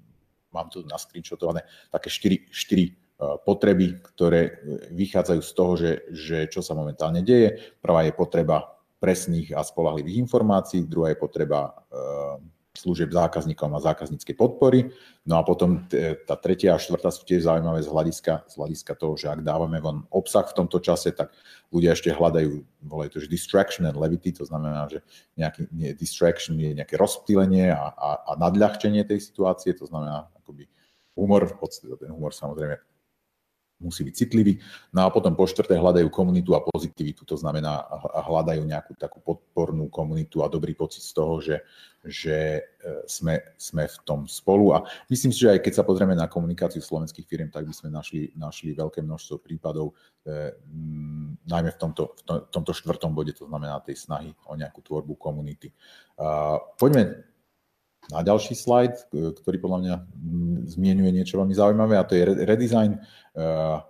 mám 0.51 0.67
tu 0.67 0.83
na 0.83 0.99
screenshotované, 0.99 1.63
také 1.87 2.11
4, 2.11 2.51
4 2.51 2.51
uh, 2.51 3.39
potreby, 3.39 3.95
ktoré 4.11 4.59
vychádzajú 4.91 5.39
z 5.39 5.51
toho, 5.55 5.71
že, 5.79 5.91
že 6.11 6.37
čo 6.51 6.59
sa 6.59 6.75
momentálne 6.75 7.23
deje. 7.23 7.79
Prvá 7.79 8.03
je 8.03 8.11
potreba 8.11 8.78
presných 8.99 9.55
a 9.55 9.63
spolahlivých 9.63 10.19
informácií, 10.27 10.83
druhá 10.83 11.15
je 11.15 11.19
potreba 11.19 11.71
eh, 11.71 12.59
služieb 12.79 13.11
zákazníkom 13.11 13.75
a 13.75 13.83
zákazníckej 13.83 14.35
podpory. 14.39 14.87
No 15.27 15.35
a 15.35 15.43
potom 15.43 15.83
tá 16.23 16.35
tretia 16.39 16.77
a 16.77 16.81
štvrtá 16.81 17.11
sú 17.11 17.27
tiež 17.27 17.43
zaujímavé 17.43 17.83
z 17.83 17.91
hľadiska, 17.91 18.47
z 18.47 18.53
hľadiska 18.55 18.93
toho, 18.95 19.19
že 19.19 19.27
ak 19.27 19.43
dávame 19.43 19.83
von 19.83 20.07
obsah 20.13 20.47
v 20.47 20.63
tomto 20.63 20.79
čase, 20.79 21.11
tak 21.11 21.35
ľudia 21.75 21.91
ešte 21.91 22.15
hľadajú, 22.15 22.63
volajú 22.87 23.09
to, 23.11 23.19
že 23.27 23.33
distraction 23.33 23.83
and 23.83 23.99
levity, 23.99 24.31
to 24.31 24.47
znamená, 24.47 24.87
že 24.87 25.03
nejaký 25.35 25.67
nie, 25.75 25.91
distraction 25.91 26.55
je 26.55 26.71
nejaké 26.77 26.95
rozptýlenie 26.95 27.73
a, 27.75 27.91
a, 27.91 28.09
a 28.23 28.31
nadľahčenie 28.39 29.03
tej 29.03 29.19
situácie, 29.19 29.75
to 29.75 29.83
znamená 29.83 30.31
akoby 30.39 30.71
humor, 31.19 31.51
v 31.51 31.57
podstate 31.59 31.91
ten 31.99 32.13
humor 32.15 32.31
samozrejme 32.31 32.79
musí 33.79 34.03
byť 34.03 34.13
citlivý. 34.13 34.59
No 34.91 35.07
a 35.07 35.09
potom 35.09 35.33
po 35.33 35.47
štvrté 35.47 35.79
hľadajú 35.79 36.11
komunitu 36.11 36.51
a 36.53 36.63
pozitivitu, 36.63 37.23
to 37.23 37.39
znamená 37.39 37.87
hľadajú 38.27 38.61
nejakú 38.67 38.93
takú 38.99 39.23
podpornú 39.23 39.87
komunitu 39.87 40.43
a 40.43 40.51
dobrý 40.51 40.75
pocit 40.75 40.99
z 40.99 41.11
toho, 41.15 41.39
že, 41.39 41.63
že 42.03 42.37
e, 42.59 42.61
sme, 43.07 43.39
sme 43.55 43.87
v 43.87 43.97
tom 44.03 44.27
spolu. 44.27 44.75
A 44.75 44.83
myslím 45.07 45.31
si, 45.31 45.47
že 45.47 45.55
aj 45.55 45.63
keď 45.63 45.73
sa 45.79 45.87
pozrieme 45.87 46.13
na 46.13 46.27
komunikáciu 46.27 46.83
slovenských 46.83 47.25
firm, 47.25 47.47
tak 47.47 47.63
by 47.63 47.73
sme 47.73 47.89
našli, 47.89 48.35
našli 48.35 48.75
veľké 48.75 48.99
množstvo 48.99 49.39
prípadov, 49.39 49.95
eh, 50.27 50.51
najmä 51.47 51.71
v 51.71 51.79
tomto, 51.79 52.19
v 52.19 52.51
tomto 52.51 52.75
štvrtom 52.75 53.15
bode, 53.15 53.31
to 53.31 53.47
znamená 53.47 53.79
tej 53.79 53.95
snahy 53.95 54.35
o 54.45 54.53
nejakú 54.59 54.83
tvorbu 54.83 55.15
komunity. 55.15 55.71
Uh, 56.19 56.59
poďme 56.75 57.28
na 58.09 58.25
ďalší 58.25 58.57
slajd, 58.57 59.13
ktorý 59.13 59.57
podľa 59.61 59.79
mňa 59.85 59.95
zmienuje 60.73 61.11
niečo 61.13 61.37
veľmi 61.37 61.53
zaujímavé 61.53 61.95
a 61.97 62.05
to 62.05 62.17
je 62.17 62.25
redesign 62.45 62.97
eh, 62.97 63.01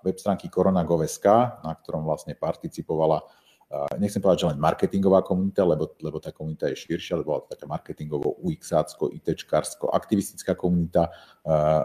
web 0.03 0.17
stránky 0.19 0.51
koronagov.sk, 0.51 1.27
na 1.63 1.73
ktorom 1.79 2.03
vlastne 2.03 2.35
participovala 2.35 3.23
eh, 3.23 3.95
nechcem 3.95 4.19
povedať, 4.19 4.43
že 4.43 4.49
len 4.51 4.59
marketingová 4.59 5.23
komunita, 5.23 5.63
lebo, 5.63 5.95
lebo 6.03 6.19
tá 6.19 6.35
komunita 6.35 6.67
je 6.67 6.75
širšia, 6.83 7.23
lebo 7.23 7.39
bola 7.39 7.47
taká 7.47 7.63
marketingovo 7.63 8.43
UXácko, 8.43 9.07
ITčkársko, 9.15 9.87
aktivistická 9.87 10.51
komunita, 10.59 11.07
eh, 11.07 11.83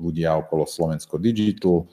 ľudia 0.00 0.40
okolo 0.40 0.64
Slovensko 0.64 1.20
Digital. 1.20 1.84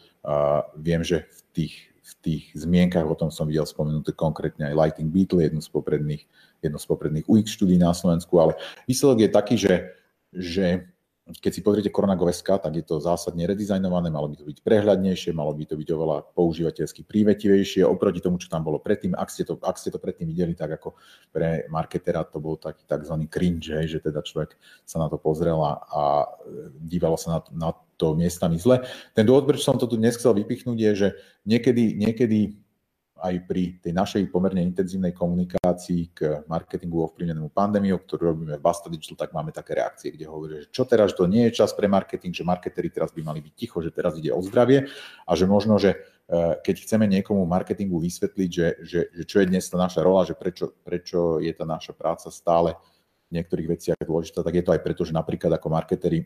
Viem, 0.77 1.01
že 1.01 1.25
v 1.25 1.39
tých, 1.51 1.75
v 2.00 2.13
tých 2.21 2.43
zmienkach 2.53 3.03
o 3.10 3.17
tom 3.17 3.33
som 3.33 3.50
videl 3.50 3.65
spomenuté 3.65 4.13
konkrétne 4.13 4.69
aj 4.69 4.77
Lighting 4.77 5.10
Beetle, 5.10 5.41
jednu 5.41 5.60
z 5.60 5.69
popredných 5.74 6.24
jedno 6.62 6.77
z 6.77 6.86
popredných 6.88 7.27
UX 7.27 7.58
štúdí 7.58 7.75
na 7.75 7.91
Slovensku, 7.91 8.38
ale 8.38 8.56
výsledok 8.86 9.25
je 9.25 9.30
taký, 9.30 9.56
že, 9.58 9.75
že 10.32 10.65
keď 11.39 11.51
si 11.53 11.62
pozriete 11.63 11.94
Koronagov.sk, 11.94 12.50
tak 12.60 12.74
je 12.75 12.84
to 12.84 13.00
zásadne 13.00 13.46
redizajnované, 13.48 14.12
malo 14.12 14.27
by 14.27 14.36
to 14.41 14.46
byť 14.50 14.58
prehľadnejšie, 14.65 15.32
malo 15.32 15.53
by 15.56 15.63
to 15.63 15.77
byť 15.80 15.89
oveľa 15.94 16.18
používateľsky 16.34 17.08
prívetivejšie 17.08 17.86
oproti 17.88 18.20
tomu, 18.20 18.41
čo 18.41 18.51
tam 18.51 18.65
bolo 18.65 18.82
predtým. 18.82 19.15
Ak 19.15 19.32
ste 19.32 19.48
to, 19.48 19.56
ak 19.62 19.77
ste 19.80 19.94
to 19.94 20.01
predtým 20.01 20.27
videli, 20.27 20.58
tak 20.58 20.82
ako 20.82 20.98
pre 21.32 21.70
marketera 21.72 22.25
to 22.27 22.41
bol 22.44 22.58
taký 22.58 22.84
tzv. 22.84 23.15
cringe, 23.32 23.88
že 23.88 24.01
teda 24.03 24.25
človek 24.25 24.58
sa 24.84 25.00
na 25.00 25.08
to 25.08 25.22
pozrel 25.22 25.62
a 25.63 26.25
dívalo 26.84 27.15
sa 27.15 27.38
na 27.38 27.39
to, 27.39 27.50
na 27.53 27.70
to 27.96 28.18
miestami 28.18 28.58
zle. 28.58 28.82
Ten 29.13 29.24
dôvod, 29.24 29.46
prečo 29.46 29.72
som 29.72 29.77
to 29.77 29.86
tu 29.86 29.96
dnes 29.96 30.18
chcel 30.18 30.34
vypichnúť, 30.36 30.77
je, 30.89 30.91
že 30.98 31.08
niekedy, 31.46 31.96
niekedy 31.96 32.58
aj 33.22 33.36
pri 33.46 33.78
tej 33.78 33.94
našej 33.94 34.34
pomerne 34.34 34.66
intenzívnej 34.66 35.13
komunikácii 35.13 36.01
k 36.10 36.42
marketingu 36.50 37.06
ovplyvnenému 37.06 37.54
pandémiou, 37.54 38.01
ktorú 38.01 38.34
robíme 38.34 38.58
v 38.58 38.66
Basta 38.66 38.90
Digital, 38.90 39.13
tak 39.13 39.30
máme 39.38 39.54
také 39.54 39.78
reakcie, 39.78 40.10
kde 40.10 40.25
hovorí, 40.25 40.66
že 40.66 40.74
čo 40.74 40.90
teraz, 40.90 41.13
to 41.13 41.30
nie 41.30 41.46
je 41.48 41.62
čas 41.62 41.78
pre 41.78 41.86
marketing, 41.86 42.34
že 42.34 42.42
marketeri 42.42 42.90
teraz 42.90 43.13
by 43.13 43.22
mali 43.22 43.46
byť 43.46 43.54
ticho, 43.54 43.78
že 43.86 43.94
teraz 43.94 44.18
ide 44.18 44.34
o 44.34 44.42
zdravie 44.42 44.90
a 45.30 45.32
že 45.38 45.46
možno, 45.46 45.78
že 45.78 46.01
e, 46.25 46.58
keď 46.66 46.75
chceme 46.82 47.06
niekomu 47.06 47.46
marketingu 47.46 48.01
vysvetliť, 48.01 48.50
že, 48.50 48.68
že, 48.82 49.01
že 49.13 49.24
čo 49.30 49.38
je 49.38 49.50
dnes 49.54 49.62
tá 49.70 49.78
naša 49.78 50.01
rola, 50.01 50.25
že 50.25 50.34
prečo, 50.34 50.74
prečo 50.82 51.38
je 51.38 51.54
tá 51.54 51.63
naša 51.70 51.94
práca 51.94 52.34
stále 52.34 52.74
v 53.30 53.38
niektorých 53.38 53.68
veciach 53.78 54.01
dôležitá, 54.01 54.42
tak 54.42 54.58
je 54.58 54.66
to 54.66 54.74
aj 54.74 54.82
preto, 54.82 55.06
že 55.06 55.13
napríklad 55.13 55.62
ako 55.62 55.70
marketeri 55.70 56.25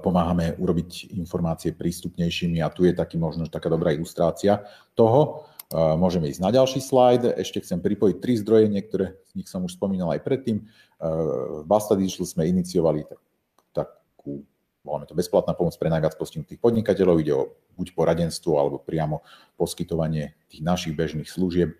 pomáhame 0.00 0.56
urobiť 0.56 1.12
informácie 1.20 1.76
prístupnejšími 1.76 2.64
a 2.64 2.72
tu 2.72 2.88
je 2.88 2.96
taký 2.96 3.20
možno 3.20 3.44
taká 3.44 3.68
dobrá 3.68 3.92
ilustrácia 3.92 4.64
toho. 4.96 5.52
Môžeme 5.74 6.30
ísť 6.30 6.46
na 6.46 6.54
ďalší 6.54 6.78
slajd. 6.78 7.42
Ešte 7.42 7.58
chcem 7.58 7.82
pripojiť 7.82 8.16
tri 8.22 8.38
zdroje, 8.38 8.70
niektoré 8.70 9.18
z 9.26 9.32
nich 9.34 9.50
som 9.50 9.66
už 9.66 9.74
spomínal 9.74 10.14
aj 10.14 10.22
predtým. 10.22 10.62
V 11.02 11.62
Basta 11.66 11.98
Digital 11.98 12.22
sme 12.22 12.46
iniciovali 12.46 13.02
takú, 13.74 14.46
voláme 14.86 15.10
to 15.10 15.18
bezplatná 15.18 15.58
pomoc 15.58 15.74
pre 15.74 15.90
najviac 15.90 16.14
postihnutých 16.14 16.62
podnikateľov. 16.62 17.18
Ide 17.18 17.34
o 17.34 17.50
buď 17.74 17.98
poradenstvo 17.98 18.62
alebo 18.62 18.78
priamo 18.78 19.26
poskytovanie 19.58 20.38
tých 20.46 20.62
našich 20.62 20.94
bežných 20.94 21.26
služieb 21.26 21.74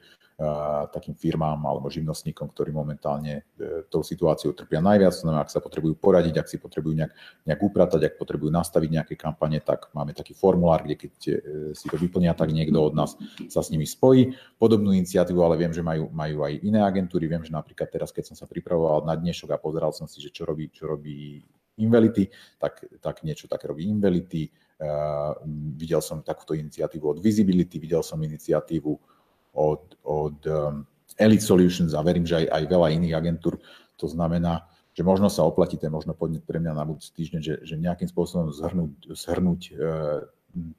takým 0.93 1.17
firmám 1.17 1.57
alebo 1.65 1.89
živnostníkom, 1.89 2.53
ktorí 2.53 2.69
momentálne 2.69 3.49
e, 3.57 3.89
tou 3.89 4.05
situáciou 4.05 4.53
trpia 4.53 4.85
najviac. 4.85 5.17
Znamená, 5.17 5.49
ak 5.49 5.49
sa 5.49 5.65
potrebujú 5.65 5.97
poradiť, 5.97 6.35
ak 6.37 6.47
si 6.53 6.61
potrebujú 6.61 6.93
nejak, 6.93 7.13
nejak 7.49 7.61
upratať, 7.65 8.01
ak 8.05 8.15
potrebujú 8.21 8.53
nastaviť 8.53 8.91
nejaké 9.01 9.15
kampane, 9.17 9.65
tak 9.65 9.89
máme 9.97 10.13
taký 10.13 10.37
formulár, 10.37 10.85
kde 10.85 10.97
keď 11.01 11.13
e, 11.25 11.33
si 11.73 11.89
to 11.89 11.97
vyplnia, 11.97 12.37
tak 12.37 12.53
niekto 12.53 12.77
od 12.77 12.93
nás 12.93 13.17
sa 13.49 13.65
s 13.65 13.73
nimi 13.73 13.89
spojí. 13.89 14.37
Podobnú 14.61 14.93
iniciatívu, 14.93 15.41
ale 15.41 15.57
viem, 15.57 15.73
že 15.73 15.81
majú, 15.81 16.13
majú 16.13 16.45
aj 16.45 16.61
iné 16.61 16.85
agentúry. 16.85 17.33
Viem, 17.33 17.49
že 17.49 17.57
napríklad 17.57 17.89
teraz, 17.89 18.13
keď 18.13 18.29
som 18.29 18.37
sa 18.37 18.45
pripravoval 18.45 19.09
na 19.09 19.17
dnešok 19.17 19.57
a 19.57 19.63
pozeral 19.63 19.97
som 19.97 20.05
si, 20.05 20.21
že 20.21 20.29
čo 20.29 20.45
robí, 20.45 20.69
čo 20.69 20.85
robí 20.85 21.41
Invelity, 21.81 22.29
tak, 22.61 22.85
tak 23.01 23.25
niečo 23.25 23.49
také 23.49 23.73
robí 23.73 23.89
Invelity. 23.89 24.49
Uh, 24.77 25.33
videl 25.73 26.05
som 26.05 26.21
takúto 26.21 26.53
iniciatívu 26.53 27.17
od 27.17 27.19
Visibility, 27.25 27.81
videl 27.81 28.05
som 28.05 28.21
iniciatívu 28.21 29.16
od, 29.57 29.97
od 30.05 30.39
um, 30.47 30.85
Elite 31.17 31.43
Solutions 31.43 31.97
a 31.97 32.05
verím, 32.05 32.29
že 32.29 32.45
aj, 32.45 32.47
aj 32.53 32.63
veľa 32.69 32.89
iných 32.93 33.17
agentúr. 33.17 33.57
To 33.97 34.07
znamená, 34.07 34.69
že 34.93 35.05
možno 35.05 35.33
sa 35.33 35.45
oplatí, 35.45 35.81
to 35.81 35.89
možno 35.89 36.13
podnet 36.13 36.45
pre 36.45 36.61
mňa 36.61 36.73
na 36.77 36.85
budúci 36.85 37.13
týždeň, 37.17 37.41
že, 37.41 37.55
že 37.65 37.75
nejakým 37.81 38.09
spôsobom 38.09 38.53
zhrnúť, 38.53 38.93
zhrnúť 39.13 39.61
e, 39.69 39.73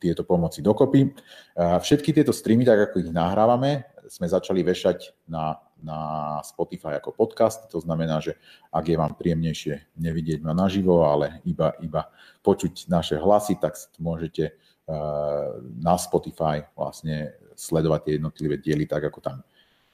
tieto 0.01 0.25
pomoci 0.25 0.62
dokopy. 0.62 1.13
A 1.53 1.77
všetky 1.77 2.13
tieto 2.13 2.34
streamy, 2.34 2.65
tak 2.65 2.89
ako 2.89 3.05
ich 3.05 3.13
nahrávame, 3.13 3.86
sme 4.10 4.25
začali 4.25 4.65
vešať 4.65 5.29
na, 5.29 5.57
na 5.84 6.38
Spotify 6.41 6.98
ako 6.98 7.13
podcast. 7.13 7.69
To 7.69 7.81
znamená, 7.81 8.22
že 8.22 8.38
ak 8.74 8.86
je 8.89 8.98
vám 8.98 9.13
príjemnejšie 9.17 9.98
nevidieť 9.98 10.41
ma 10.41 10.53
naživo, 10.57 11.05
ale 11.05 11.41
iba, 11.46 11.74
iba 11.84 12.10
počuť 12.41 12.89
naše 12.89 13.15
hlasy, 13.17 13.57
tak 13.62 13.77
môžete 14.01 14.53
uh, 14.53 15.62
na 15.62 15.96
Spotify 15.98 16.65
vlastne 16.74 17.38
sledovať 17.57 18.00
tie 18.05 18.13
jednotlivé 18.22 18.55
diely 18.62 18.86
tak, 18.86 19.10
ako 19.10 19.19
tam 19.22 19.38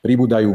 pribúdajú. 0.03 0.51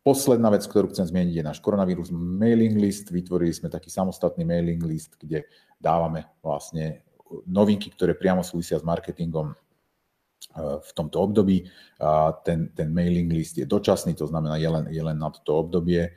Posledná 0.00 0.48
vec, 0.54 0.64
ktorú 0.64 0.88
chcem 0.94 1.04
zmieniť, 1.04 1.34
je 1.34 1.44
náš 1.44 1.58
koronavírus 1.60 2.08
mailing 2.14 2.78
list. 2.78 3.12
Vytvorili 3.12 3.52
sme 3.52 3.68
taký 3.68 3.90
samostatný 3.92 4.46
mailing 4.46 4.80
list, 4.86 5.18
kde 5.20 5.44
dávame 5.76 6.24
vlastne 6.40 7.04
novinky, 7.44 7.90
ktoré 7.90 8.14
priamo 8.14 8.40
súvisia 8.46 8.78
s 8.78 8.86
marketingom 8.86 9.52
v 10.56 10.90
tomto 10.96 11.20
období. 11.20 11.68
Ten, 12.44 12.72
ten 12.72 12.88
mailing 12.88 13.28
list 13.28 13.60
je 13.60 13.68
dočasný, 13.68 14.16
to 14.16 14.24
znamená, 14.24 14.56
je 14.56 14.68
len, 14.68 14.84
je 14.88 15.02
len 15.04 15.18
na 15.18 15.28
toto 15.28 15.68
obdobie. 15.68 16.16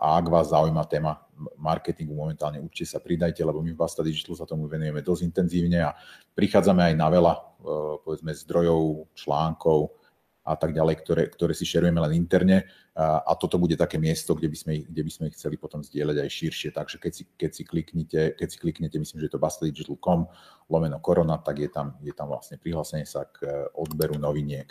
A 0.00 0.18
ak 0.18 0.26
vás 0.26 0.50
zaujíma 0.50 0.90
téma 0.90 1.22
marketingu 1.54 2.16
momentálne, 2.16 2.58
určite 2.58 2.96
sa 2.96 3.00
pridajte, 3.04 3.44
lebo 3.46 3.62
my 3.62 3.70
v 3.70 3.78
Basta 3.78 4.02
Digital 4.02 4.34
sa 4.34 4.48
tomu 4.48 4.66
venujeme 4.66 5.04
dosť 5.04 5.22
intenzívne 5.22 5.86
a 5.86 5.94
prichádzame 6.34 6.82
aj 6.90 6.94
na 6.98 7.08
veľa 7.12 7.34
Eh, 7.60 7.94
povedzme 8.00 8.32
zdrojov, 8.32 9.12
článkov 9.12 9.99
a 10.40 10.56
tak 10.56 10.72
ďalej, 10.72 11.04
ktoré, 11.04 11.22
ktoré 11.28 11.52
si 11.52 11.68
šerujeme 11.68 12.00
len 12.00 12.16
interne 12.16 12.64
a 12.96 13.32
toto 13.36 13.60
bude 13.60 13.76
také 13.76 14.00
miesto, 14.00 14.32
kde 14.32 14.48
by 14.48 14.56
sme, 14.56 14.72
kde 14.88 15.02
by 15.04 15.10
sme 15.12 15.24
ich 15.28 15.36
chceli 15.36 15.60
potom 15.60 15.84
zdieľať 15.84 16.16
aj 16.16 16.30
širšie. 16.32 16.68
Takže 16.72 16.96
keď 16.96 17.12
si, 17.12 17.22
keď 17.36 17.50
si, 17.52 17.62
kliknete, 17.64 18.20
keď 18.34 18.48
si 18.48 18.58
kliknete, 18.58 18.96
myslím, 18.96 19.20
že 19.20 19.26
je 19.28 19.34
to 19.36 19.40
bastadigital.com 19.40 20.26
lomeno 20.72 20.98
korona, 21.00 21.38
tak 21.40 21.60
je 21.60 21.70
tam, 21.70 21.96
je 22.00 22.12
tam 22.16 22.32
vlastne 22.32 22.56
prihlásenie 22.56 23.04
sa 23.04 23.28
k 23.28 23.36
eh, 23.46 23.52
odberu 23.76 24.16
noviniek. 24.16 24.68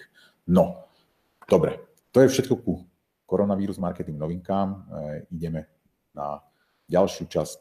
No, 0.50 0.90
dobre, 1.46 1.90
to 2.10 2.26
je 2.26 2.34
všetko 2.34 2.56
ku 2.66 2.90
koronavírus 3.30 3.78
marketing 3.78 4.18
novinkám. 4.18 4.68
E, 4.74 4.78
ideme 5.30 5.70
na 6.18 6.42
ďalšiu 6.90 7.30
časť 7.30 7.60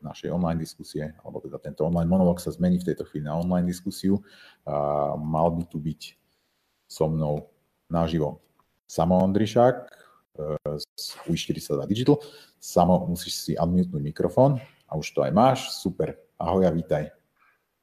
našej 0.00 0.30
online 0.30 0.62
diskusie, 0.62 1.12
alebo 1.20 1.42
teda 1.42 1.58
tento 1.58 1.82
online 1.84 2.08
monolog 2.08 2.38
sa 2.38 2.54
zmení 2.54 2.78
v 2.80 2.88
tejto 2.88 3.04
chvíli 3.04 3.26
na 3.28 3.36
online 3.36 3.66
diskusiu. 3.68 4.22
A 4.64 5.18
mal 5.18 5.52
by 5.52 5.66
tu 5.68 5.76
byť 5.82 6.16
so 6.86 7.10
mnou 7.10 7.50
naživo 7.90 8.42
Samo 8.86 9.18
Ondrišák 9.22 9.76
z 10.78 11.04
UI42 11.26 11.86
Digital. 11.86 12.16
Samo, 12.62 13.06
musíš 13.06 13.34
si 13.42 13.52
unmutenúť 13.58 14.02
mikrofón 14.02 14.58
a 14.86 14.92
už 14.94 15.10
to 15.14 15.20
aj 15.26 15.32
máš. 15.34 15.58
Super. 15.74 16.18
Ahoj 16.38 16.66
a 16.66 16.72
vítaj. 16.72 17.10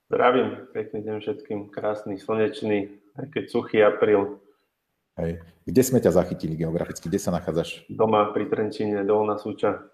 Zdravím, 0.07 0.69
pekný 0.71 1.01
deň 1.01 1.15
všetkým, 1.25 1.59
krásny, 1.73 2.21
slnečný, 2.21 3.01
aj 3.17 3.25
keď 3.33 3.43
suchý 3.49 3.81
apríl. 3.81 4.37
Hej. 5.17 5.41
Kde 5.65 5.81
sme 5.81 5.99
ťa 6.01 6.13
zachytili 6.13 6.53
geograficky? 6.53 7.09
Kde 7.09 7.21
sa 7.21 7.33
nachádzaš? 7.33 7.89
Doma 7.89 8.29
pri 8.29 8.45
Trenčine, 8.49 9.01
Dolná 9.05 9.41
Súča. 9.41 9.89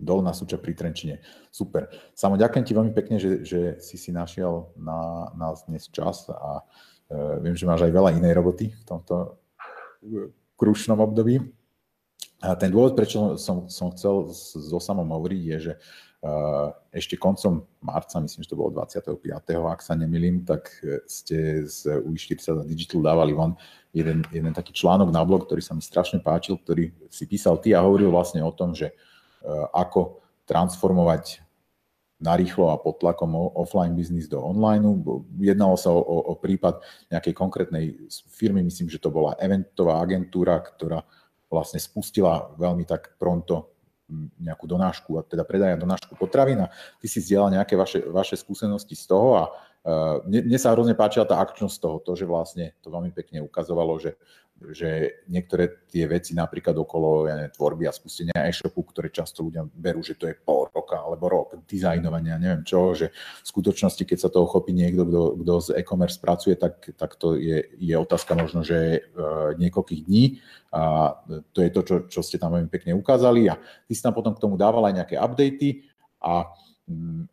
Dolná 0.00 0.32
súča 0.32 0.56
pri 0.56 0.72
Trenčine. 0.72 1.20
Super. 1.52 1.92
Samo 2.16 2.40
ďakujem 2.40 2.64
ti 2.64 2.72
veľmi 2.72 2.92
pekne, 2.96 3.20
že, 3.20 3.44
že 3.44 3.60
si 3.84 4.00
si 4.00 4.08
našiel 4.08 4.72
na 4.80 5.28
nás 5.36 5.68
dnes 5.68 5.92
čas 5.92 6.24
a 6.32 6.64
viem, 7.42 7.58
že 7.58 7.66
máš 7.66 7.86
aj 7.86 7.92
veľa 7.92 8.10
inej 8.16 8.38
roboty 8.38 8.70
v 8.70 8.84
tomto 8.86 9.36
krušnom 10.54 10.98
období. 11.02 11.42
A 12.40 12.56
ten 12.56 12.72
dôvod, 12.72 12.96
prečo 12.96 13.36
som, 13.36 13.68
som 13.68 13.92
chcel 13.92 14.32
so 14.32 14.78
samom 14.80 15.04
hovoriť, 15.04 15.42
je, 15.44 15.56
že 15.60 15.72
uh, 15.76 16.72
ešte 16.88 17.20
koncom 17.20 17.68
marca, 17.84 18.16
myslím, 18.16 18.40
že 18.40 18.50
to 18.54 18.56
bolo 18.56 18.72
25. 18.72 19.20
ak 19.68 19.80
sa 19.84 19.92
nemilím, 19.92 20.48
tak 20.48 20.72
e, 20.80 21.04
ste 21.04 21.68
z 21.68 22.00
UI40 22.00 22.64
Digital 22.64 23.04
dávali 23.04 23.36
von 23.36 23.60
jeden, 23.92 24.24
jeden 24.32 24.56
taký 24.56 24.72
článok 24.72 25.12
na 25.12 25.20
blog, 25.20 25.44
ktorý 25.44 25.60
sa 25.60 25.76
mi 25.76 25.84
strašne 25.84 26.24
páčil, 26.24 26.56
ktorý 26.56 26.96
si 27.12 27.28
písal 27.28 27.60
ty 27.60 27.76
a 27.76 27.84
hovoril 27.84 28.08
vlastne 28.08 28.40
o 28.40 28.52
tom, 28.52 28.72
že 28.72 28.92
ako 29.72 30.20
transformovať 30.44 31.40
narýchlo 32.20 32.68
a 32.70 32.76
pod 32.76 33.00
tlakom 33.00 33.32
offline 33.56 33.96
biznis 33.96 34.28
do 34.28 34.38
online. 34.38 34.84
Jednalo 35.40 35.74
sa 35.80 35.88
o, 35.90 36.00
o, 36.00 36.36
prípad 36.36 36.84
nejakej 37.08 37.32
konkrétnej 37.32 37.96
firmy, 38.28 38.60
myslím, 38.60 38.92
že 38.92 39.00
to 39.00 39.08
bola 39.08 39.34
eventová 39.40 40.04
agentúra, 40.04 40.60
ktorá 40.60 41.00
vlastne 41.48 41.80
spustila 41.80 42.52
veľmi 42.60 42.84
tak 42.84 43.16
pronto 43.16 43.72
nejakú 44.42 44.66
donášku, 44.66 45.10
a 45.18 45.22
teda 45.22 45.46
predaja 45.46 45.78
donášku 45.78 46.18
potravín 46.18 46.66
a 46.66 46.72
ty 46.98 47.06
si 47.06 47.22
zdieľal 47.22 47.62
nejaké 47.62 47.78
vaše, 47.78 48.02
vaše 48.10 48.34
skúsenosti 48.34 48.98
z 48.98 49.06
toho 49.06 49.28
a 49.38 49.44
uh, 49.46 50.18
mne, 50.26 50.50
mne 50.50 50.58
sa 50.58 50.74
hrozne 50.74 50.98
páčila 50.98 51.22
tá 51.22 51.38
akčnosť 51.38 51.76
toho, 51.78 51.96
to, 52.02 52.12
že 52.18 52.26
vlastne 52.26 52.74
to 52.82 52.90
veľmi 52.90 53.14
pekne 53.14 53.38
ukazovalo, 53.46 54.02
že 54.02 54.18
že 54.68 55.24
niektoré 55.32 55.88
tie 55.88 56.04
veci 56.04 56.36
napríklad 56.36 56.76
okolo 56.76 57.24
ja 57.24 57.34
neviem, 57.40 57.54
tvorby 57.56 57.88
a 57.88 57.96
spustenia 57.96 58.44
e-shopu, 58.44 58.84
ktoré 58.84 59.08
často 59.08 59.40
ľudia 59.40 59.64
berú, 59.64 60.04
že 60.04 60.20
to 60.20 60.28
je 60.28 60.36
pol 60.36 60.68
roka 60.68 61.00
alebo 61.00 61.32
rok 61.32 61.48
dizajnovania, 61.64 62.36
neviem 62.36 62.60
čo, 62.60 62.92
že 62.92 63.08
v 63.14 63.46
skutočnosti, 63.48 64.04
keď 64.04 64.18
sa 64.20 64.28
toho 64.28 64.44
chopí 64.44 64.76
niekto, 64.76 65.08
kto, 65.08 65.22
kto 65.40 65.54
z 65.64 65.68
e-commerce 65.80 66.20
pracuje, 66.20 66.54
tak, 66.60 66.92
tak 66.92 67.16
to 67.16 67.40
je, 67.40 67.64
je 67.80 67.94
otázka 67.96 68.36
možno, 68.36 68.60
že 68.60 69.00
uh, 69.00 69.56
niekoľkých 69.56 70.02
dní. 70.04 70.44
A 70.70 71.16
to 71.50 71.66
je 71.66 71.70
to, 71.74 71.80
čo, 71.82 71.96
čo 72.06 72.20
ste 72.22 72.38
tam 72.38 72.54
veľmi 72.54 72.70
pekne 72.70 72.94
ukázali 72.94 73.50
a 73.50 73.58
ty 73.88 73.92
si 73.96 74.04
tam 74.04 74.14
potom 74.14 74.36
k 74.36 74.42
tomu 74.42 74.54
dával 74.54 74.86
aj 74.86 75.02
nejaké 75.02 75.16
updaty 75.18 75.82
a 76.22 76.46
mm, 76.86 77.26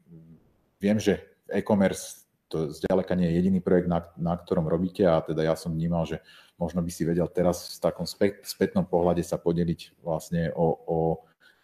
viem, 0.82 0.98
že 0.98 1.22
e-commerce 1.52 2.27
to 2.48 2.72
zďaleka 2.72 3.14
nie 3.16 3.28
je 3.28 3.38
jediný 3.44 3.60
projekt, 3.60 3.92
na, 3.92 4.08
na 4.16 4.34
ktorom 4.40 4.72
robíte 4.72 5.04
a 5.04 5.20
teda 5.20 5.44
ja 5.44 5.56
som 5.60 5.76
vnímal, 5.76 6.08
že 6.08 6.24
možno 6.56 6.80
by 6.80 6.92
si 6.92 7.04
vedel 7.04 7.28
teraz 7.28 7.78
v 7.78 7.80
takom 7.84 8.08
spätnom 8.44 8.88
pohľade 8.88 9.22
sa 9.22 9.36
podeliť 9.36 10.00
vlastne 10.00 10.56
o, 10.56 10.68
o 10.88 10.98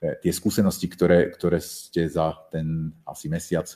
e, 0.03 0.19
tie 0.19 0.31
skúsenosti, 0.35 0.91
ktoré, 0.91 1.31
ktoré 1.31 1.63
ste 1.63 2.05
za 2.05 2.35
ten 2.51 2.91
asi 3.07 3.31
mesiac 3.31 3.71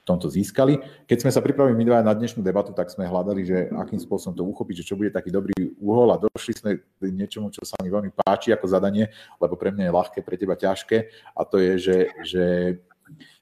v 0.00 0.04
tomto 0.08 0.32
získali. 0.32 0.80
Keď 1.04 1.18
sme 1.28 1.32
sa 1.32 1.44
pripravili 1.44 1.76
my 1.76 1.84
dva 1.84 2.00
na 2.00 2.16
dnešnú 2.16 2.40
debatu, 2.40 2.72
tak 2.72 2.88
sme 2.88 3.04
hľadali, 3.04 3.44
že 3.44 3.58
akým 3.68 4.00
spôsobom 4.00 4.32
to 4.32 4.48
uchopiť, 4.48 4.80
že 4.80 4.88
čo 4.92 4.96
bude 4.96 5.12
taký 5.12 5.28
dobrý 5.28 5.52
uhol 5.76 6.16
a 6.16 6.20
došli 6.20 6.56
sme 6.56 6.70
k 6.80 7.00
niečomu, 7.12 7.52
čo 7.52 7.64
sa 7.68 7.76
mi 7.84 7.92
veľmi 7.92 8.12
páči 8.16 8.52
ako 8.52 8.64
zadanie, 8.68 9.12
lebo 9.36 9.60
pre 9.60 9.72
mňa 9.72 9.88
je 9.88 9.96
ľahké, 9.96 10.18
pre 10.24 10.40
teba 10.40 10.56
ťažké 10.56 11.08
a 11.36 11.40
to 11.44 11.60
je, 11.60 11.72
že, 11.76 11.98
že 12.24 12.44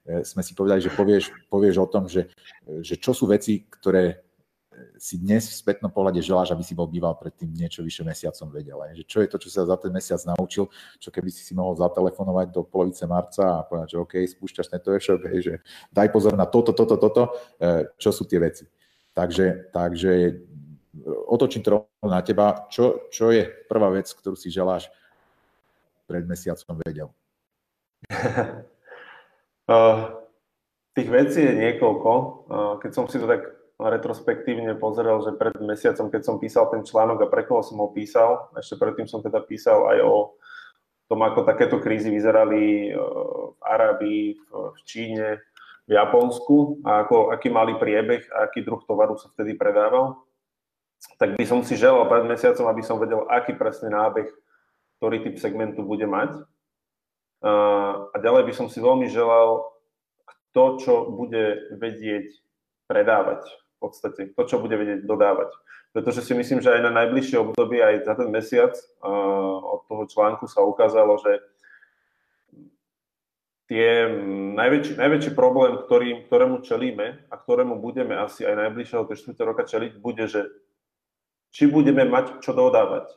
sme 0.04 0.42
si 0.42 0.52
povedali, 0.52 0.80
že 0.80 0.92
povieš, 0.92 1.24
povieš 1.52 1.76
o 1.82 1.86
tom, 1.86 2.04
že, 2.08 2.30
že 2.80 2.96
čo 2.96 3.12
sú 3.12 3.28
veci, 3.28 3.64
ktoré 3.68 4.28
si 4.98 5.18
dnes 5.18 5.46
v 5.46 5.58
spätnom 5.58 5.90
pohľade 5.90 6.22
želáš, 6.22 6.54
aby 6.54 6.62
si 6.62 6.74
bol 6.74 6.86
býval 6.86 7.18
predtým 7.18 7.50
niečo 7.50 7.82
vyše 7.82 8.06
mesiacom 8.06 8.50
vedel. 8.50 8.78
Že 8.94 9.04
čo 9.06 9.18
je 9.22 9.28
to, 9.28 9.36
čo 9.38 9.48
sa 9.50 9.66
za 9.66 9.76
ten 9.78 9.90
mesiac 9.90 10.20
naučil, 10.26 10.70
čo 10.98 11.08
keby 11.10 11.30
si 11.30 11.42
si 11.42 11.52
mohol 11.54 11.74
zatelefonovať 11.78 12.46
do 12.54 12.62
polovice 12.66 13.04
marca 13.06 13.62
a 13.62 13.66
povedať, 13.66 13.94
že 13.94 13.98
OK, 13.98 14.14
spúšťaš 14.22 14.70
tento 14.70 14.90
e-shop, 14.94 15.22
hej, 15.30 15.40
že 15.42 15.54
daj 15.90 16.08
pozor 16.14 16.34
na 16.38 16.46
toto, 16.46 16.74
toto, 16.74 16.98
toto, 16.98 17.22
e, 17.58 17.86
čo 17.98 18.10
sú 18.14 18.26
tie 18.26 18.38
veci. 18.38 18.64
Takže, 19.14 19.74
takže 19.74 20.10
otočím 21.26 21.62
to 21.62 21.90
na 22.06 22.22
teba. 22.22 22.70
Čo, 22.70 23.10
čo 23.10 23.34
je 23.34 23.46
prvá 23.66 23.90
vec, 23.90 24.06
ktorú 24.06 24.38
si 24.38 24.50
želáš 24.50 24.86
pred 26.06 26.22
mesiacom 26.22 26.78
vedel? 26.86 27.08
Uh, 29.68 30.24
tých 30.96 31.12
vecí 31.12 31.44
je 31.44 31.52
niekoľko. 31.52 32.12
Uh, 32.48 32.72
keď 32.80 32.90
som 32.96 33.04
si 33.04 33.20
to 33.20 33.28
tak 33.28 33.44
retrospektívne 33.76 34.72
pozrel, 34.80 35.20
že 35.20 35.36
pred 35.36 35.52
mesiacom, 35.60 36.08
keď 36.08 36.22
som 36.24 36.40
písal 36.40 36.72
ten 36.72 36.88
článok 36.88 37.28
a 37.28 37.30
pre 37.30 37.44
koho 37.44 37.60
som 37.60 37.76
ho 37.84 37.92
písal, 37.92 38.48
ešte 38.56 38.80
predtým 38.80 39.04
som 39.04 39.20
teda 39.20 39.44
písal 39.44 39.92
aj 39.92 39.98
o 40.08 40.16
tom, 41.12 41.20
ako 41.20 41.44
takéto 41.44 41.84
krízy 41.84 42.08
vyzerali 42.08 42.96
uh, 42.96 43.52
v 43.52 43.60
Arabii, 43.60 44.40
v 44.48 44.80
Číne, 44.88 45.44
v 45.84 45.92
Japonsku 45.92 46.80
a 46.88 47.04
ako, 47.04 47.36
aký 47.36 47.52
mali 47.52 47.76
priebeh 47.76 48.24
a 48.32 48.48
aký 48.48 48.64
druh 48.64 48.80
tovaru 48.88 49.20
sa 49.20 49.28
vtedy 49.36 49.52
predával, 49.52 50.16
tak 51.20 51.36
by 51.36 51.44
som 51.44 51.60
si 51.60 51.76
želal 51.76 52.08
pred 52.08 52.24
mesiacom, 52.24 52.72
aby 52.72 52.80
som 52.80 52.96
vedel, 52.96 53.28
aký 53.28 53.52
presný 53.52 53.92
nábeh, 53.92 54.32
ktorý 54.96 55.28
typ 55.28 55.36
segmentu 55.36 55.84
bude 55.84 56.08
mať 56.08 56.40
a 57.44 58.16
ďalej 58.18 58.50
by 58.50 58.52
som 58.54 58.66
si 58.66 58.82
veľmi 58.82 59.06
želal 59.06 59.62
kto, 60.26 60.64
čo 60.82 60.94
bude 61.14 61.70
vedieť 61.78 62.34
predávať 62.90 63.46
v 63.46 63.76
podstate, 63.78 64.20
kto, 64.34 64.42
čo 64.48 64.56
bude 64.58 64.74
vedieť 64.74 65.06
dodávať. 65.06 65.54
Pretože 65.94 66.26
si 66.26 66.34
myslím, 66.34 66.58
že 66.58 66.74
aj 66.74 66.82
na 66.82 66.92
najbližšie 67.04 67.38
obdobie, 67.38 67.78
aj 67.78 68.04
za 68.04 68.14
ten 68.18 68.28
mesiac 68.28 68.74
od 69.62 69.86
toho 69.86 70.04
článku 70.10 70.50
sa 70.50 70.66
ukázalo, 70.66 71.14
že 71.22 71.38
tie 73.68 74.08
najväčší, 74.56 74.96
najväčší 74.96 75.30
problém, 75.36 75.78
ktorý, 75.84 76.26
ktorému 76.26 76.64
čelíme 76.64 77.28
a 77.28 77.34
ktorému 77.36 77.78
budeme 77.78 78.16
asi 78.16 78.42
aj 78.48 78.66
najbližšieho 78.66 79.04
4 79.04 79.36
roka 79.44 79.62
čeliť, 79.68 80.00
bude, 80.00 80.24
že 80.26 80.48
či 81.52 81.68
budeme 81.68 82.08
mať 82.08 82.40
čo 82.40 82.56
dodávať 82.56 83.12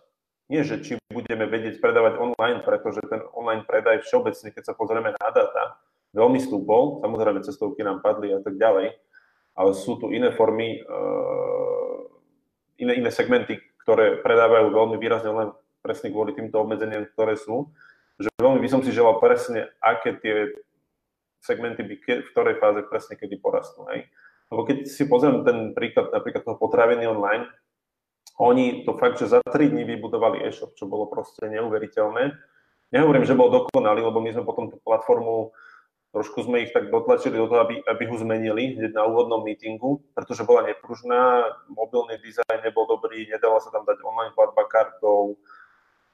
nie, 0.52 0.68
že 0.68 0.84
či 0.84 1.00
budeme 1.08 1.48
vedieť 1.48 1.80
predávať 1.80 2.20
online, 2.20 2.60
pretože 2.60 3.00
ten 3.08 3.24
online 3.32 3.64
predaj 3.64 4.04
všeobecne, 4.04 4.52
keď 4.52 4.64
sa 4.68 4.74
pozrieme 4.76 5.16
na 5.16 5.30
data, 5.32 5.80
veľmi 6.12 6.44
stúpol, 6.44 7.00
samozrejme 7.00 7.40
cestovky 7.48 7.88
nám 7.88 8.04
padli 8.04 8.36
a 8.36 8.44
tak 8.44 8.60
ďalej, 8.60 8.92
ale 9.56 9.72
sú 9.72 9.96
tu 9.96 10.12
iné 10.12 10.28
formy, 10.36 10.84
uh, 10.84 12.04
iné, 12.84 13.00
iné 13.00 13.10
segmenty, 13.16 13.64
ktoré 13.88 14.20
predávajú 14.20 14.76
veľmi 14.76 15.00
výrazne 15.00 15.32
len 15.32 15.50
presne 15.80 16.12
kvôli 16.12 16.36
týmto 16.36 16.60
obmedzeniam, 16.60 17.08
ktoré 17.16 17.40
sú, 17.40 17.72
že 18.20 18.28
veľmi 18.38 18.60
by 18.60 18.70
som 18.70 18.84
si 18.84 18.92
želal 18.92 19.24
presne, 19.24 19.72
aké 19.80 20.20
tie 20.20 20.52
segmenty 21.42 21.82
by 21.82 21.96
v 21.98 22.30
ktorej 22.36 22.60
fáze 22.62 22.86
presne 22.86 23.18
kedy 23.18 23.40
porastú. 23.42 23.88
Hej. 23.90 24.12
Lebo 24.52 24.68
keď 24.68 24.84
si 24.86 25.08
pozriem 25.08 25.42
ten 25.48 25.72
príklad 25.72 26.12
napríklad 26.12 26.44
toho 26.44 26.60
potraviny 26.60 27.08
online, 27.08 27.50
oni 28.42 28.82
to 28.90 28.98
fakt, 28.98 29.22
že 29.22 29.30
za 29.30 29.40
3 29.46 29.70
dní 29.70 29.86
vybudovali 29.86 30.42
e-shop, 30.50 30.74
čo 30.74 30.90
bolo 30.90 31.06
proste 31.06 31.46
neuveriteľné. 31.46 32.34
Nehovorím, 32.90 33.24
že 33.24 33.38
bol 33.38 33.54
dokonalý, 33.54 34.02
lebo 34.02 34.18
my 34.18 34.34
sme 34.34 34.44
potom 34.44 34.74
tú 34.74 34.82
platformu, 34.82 35.54
trošku 36.12 36.44
sme 36.44 36.66
ich 36.66 36.74
tak 36.76 36.92
dotlačili 36.92 37.38
do 37.38 37.48
toho, 37.48 37.64
aby, 37.64 37.80
aby 37.86 38.04
ho 38.10 38.16
zmenili 38.20 38.76
hneď 38.76 38.92
na 38.98 39.08
úvodnom 39.08 39.46
meetingu, 39.46 40.04
pretože 40.12 40.44
bola 40.44 40.66
nepružná, 40.68 41.54
mobilný 41.72 42.20
dizajn 42.20 42.66
nebol 42.66 42.90
dobrý, 42.90 43.30
nedala 43.30 43.62
sa 43.64 43.72
tam 43.72 43.88
dať 43.88 44.02
online 44.04 44.36
platba 44.36 44.68
kartou. 44.68 45.40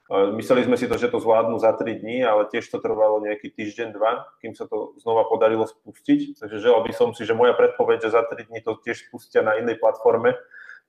Mysleli 0.08 0.64
sme 0.64 0.80
si 0.80 0.88
to, 0.88 0.96
že 0.96 1.12
to 1.12 1.20
zvládnu 1.20 1.58
za 1.58 1.74
3 1.74 1.84
dní, 2.00 2.22
ale 2.24 2.48
tiež 2.48 2.68
to 2.68 2.78
trvalo 2.78 3.20
nejaký 3.24 3.52
týždeň, 3.52 3.88
dva, 3.92 4.24
kým 4.40 4.54
sa 4.54 4.68
to 4.68 4.96
znova 5.00 5.26
podarilo 5.26 5.66
spustiť. 5.66 6.38
Takže 6.38 6.62
želal 6.62 6.80
by 6.84 6.92
som 6.94 7.10
si, 7.12 7.24
že 7.26 7.36
moja 7.36 7.52
predpoveď, 7.52 8.08
že 8.08 8.14
za 8.14 8.22
3 8.22 8.48
dní 8.48 8.60
to 8.62 8.78
tiež 8.80 9.08
spustia 9.08 9.42
na 9.42 9.58
inej 9.58 9.80
platforme, 9.82 10.38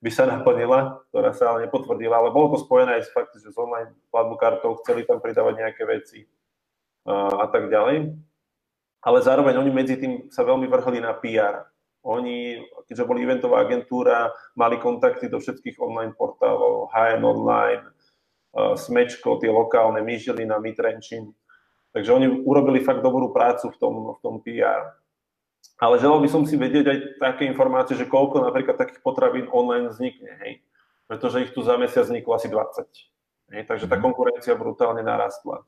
by 0.00 0.10
sa 0.10 0.24
naplnila, 0.24 1.04
ktorá 1.12 1.36
sa 1.36 1.52
ale 1.52 1.68
nepotvrdila, 1.68 2.16
ale 2.16 2.32
bolo 2.32 2.56
to 2.56 2.64
spojené 2.64 2.96
aj 2.96 3.04
s 3.04 3.12
faktom, 3.12 3.36
že 3.36 3.52
s 3.52 3.60
online 3.60 3.92
platbu 4.08 4.34
kartou 4.40 4.80
chceli 4.80 5.04
tam 5.04 5.20
pridávať 5.20 5.54
nejaké 5.60 5.82
veci 5.84 6.24
a, 7.04 7.44
tak 7.52 7.68
ďalej. 7.68 8.16
Ale 9.00 9.18
zároveň 9.20 9.60
oni 9.60 9.70
medzi 9.72 9.96
tým 10.00 10.28
sa 10.32 10.44
veľmi 10.44 10.68
vrhli 10.68 11.00
na 11.04 11.12
PR. 11.16 11.68
Oni, 12.00 12.64
keďže 12.88 13.04
boli 13.04 13.28
eventová 13.28 13.60
agentúra, 13.60 14.32
mali 14.56 14.80
kontakty 14.80 15.28
do 15.28 15.36
všetkých 15.36 15.76
online 15.76 16.16
portálov, 16.16 16.88
HN 16.96 17.20
Online, 17.20 17.84
Smečko, 18.56 19.36
tie 19.36 19.52
lokálne, 19.52 20.00
Myžilina, 20.00 20.56
Mitrenčín. 20.56 21.32
Takže 21.92 22.10
oni 22.12 22.26
urobili 22.48 22.80
fakt 22.80 23.04
dobrú 23.04 23.36
prácu 23.36 23.68
v 23.68 23.76
tom, 23.76 23.94
v 24.16 24.20
tom 24.24 24.34
PR. 24.40 24.96
Ale 25.80 25.96
želal 25.96 26.20
by 26.20 26.28
som 26.28 26.44
si 26.44 26.60
vedieť 26.60 26.84
aj 26.84 26.98
také 27.16 27.48
informácie, 27.48 27.96
že 27.96 28.04
koľko 28.04 28.44
napríklad 28.44 28.76
takých 28.76 29.00
potravín 29.00 29.48
online 29.48 29.88
vznikne, 29.88 30.36
hej. 30.44 30.60
Pretože 31.08 31.48
ich 31.48 31.56
tu 31.56 31.64
za 31.64 31.80
mesiac 31.80 32.04
vzniklo 32.04 32.36
asi 32.36 32.52
20. 32.52 33.56
Hej. 33.56 33.62
Takže 33.64 33.88
tá 33.88 33.96
mhm. 33.96 34.04
konkurencia 34.04 34.54
brutálne 34.54 35.00
narastla. 35.00 35.64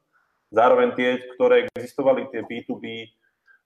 Zároveň 0.53 0.92
tie, 0.92 1.16
ktoré 1.35 1.66
existovali, 1.72 2.29
tie 2.29 2.44
B2B 2.44 3.09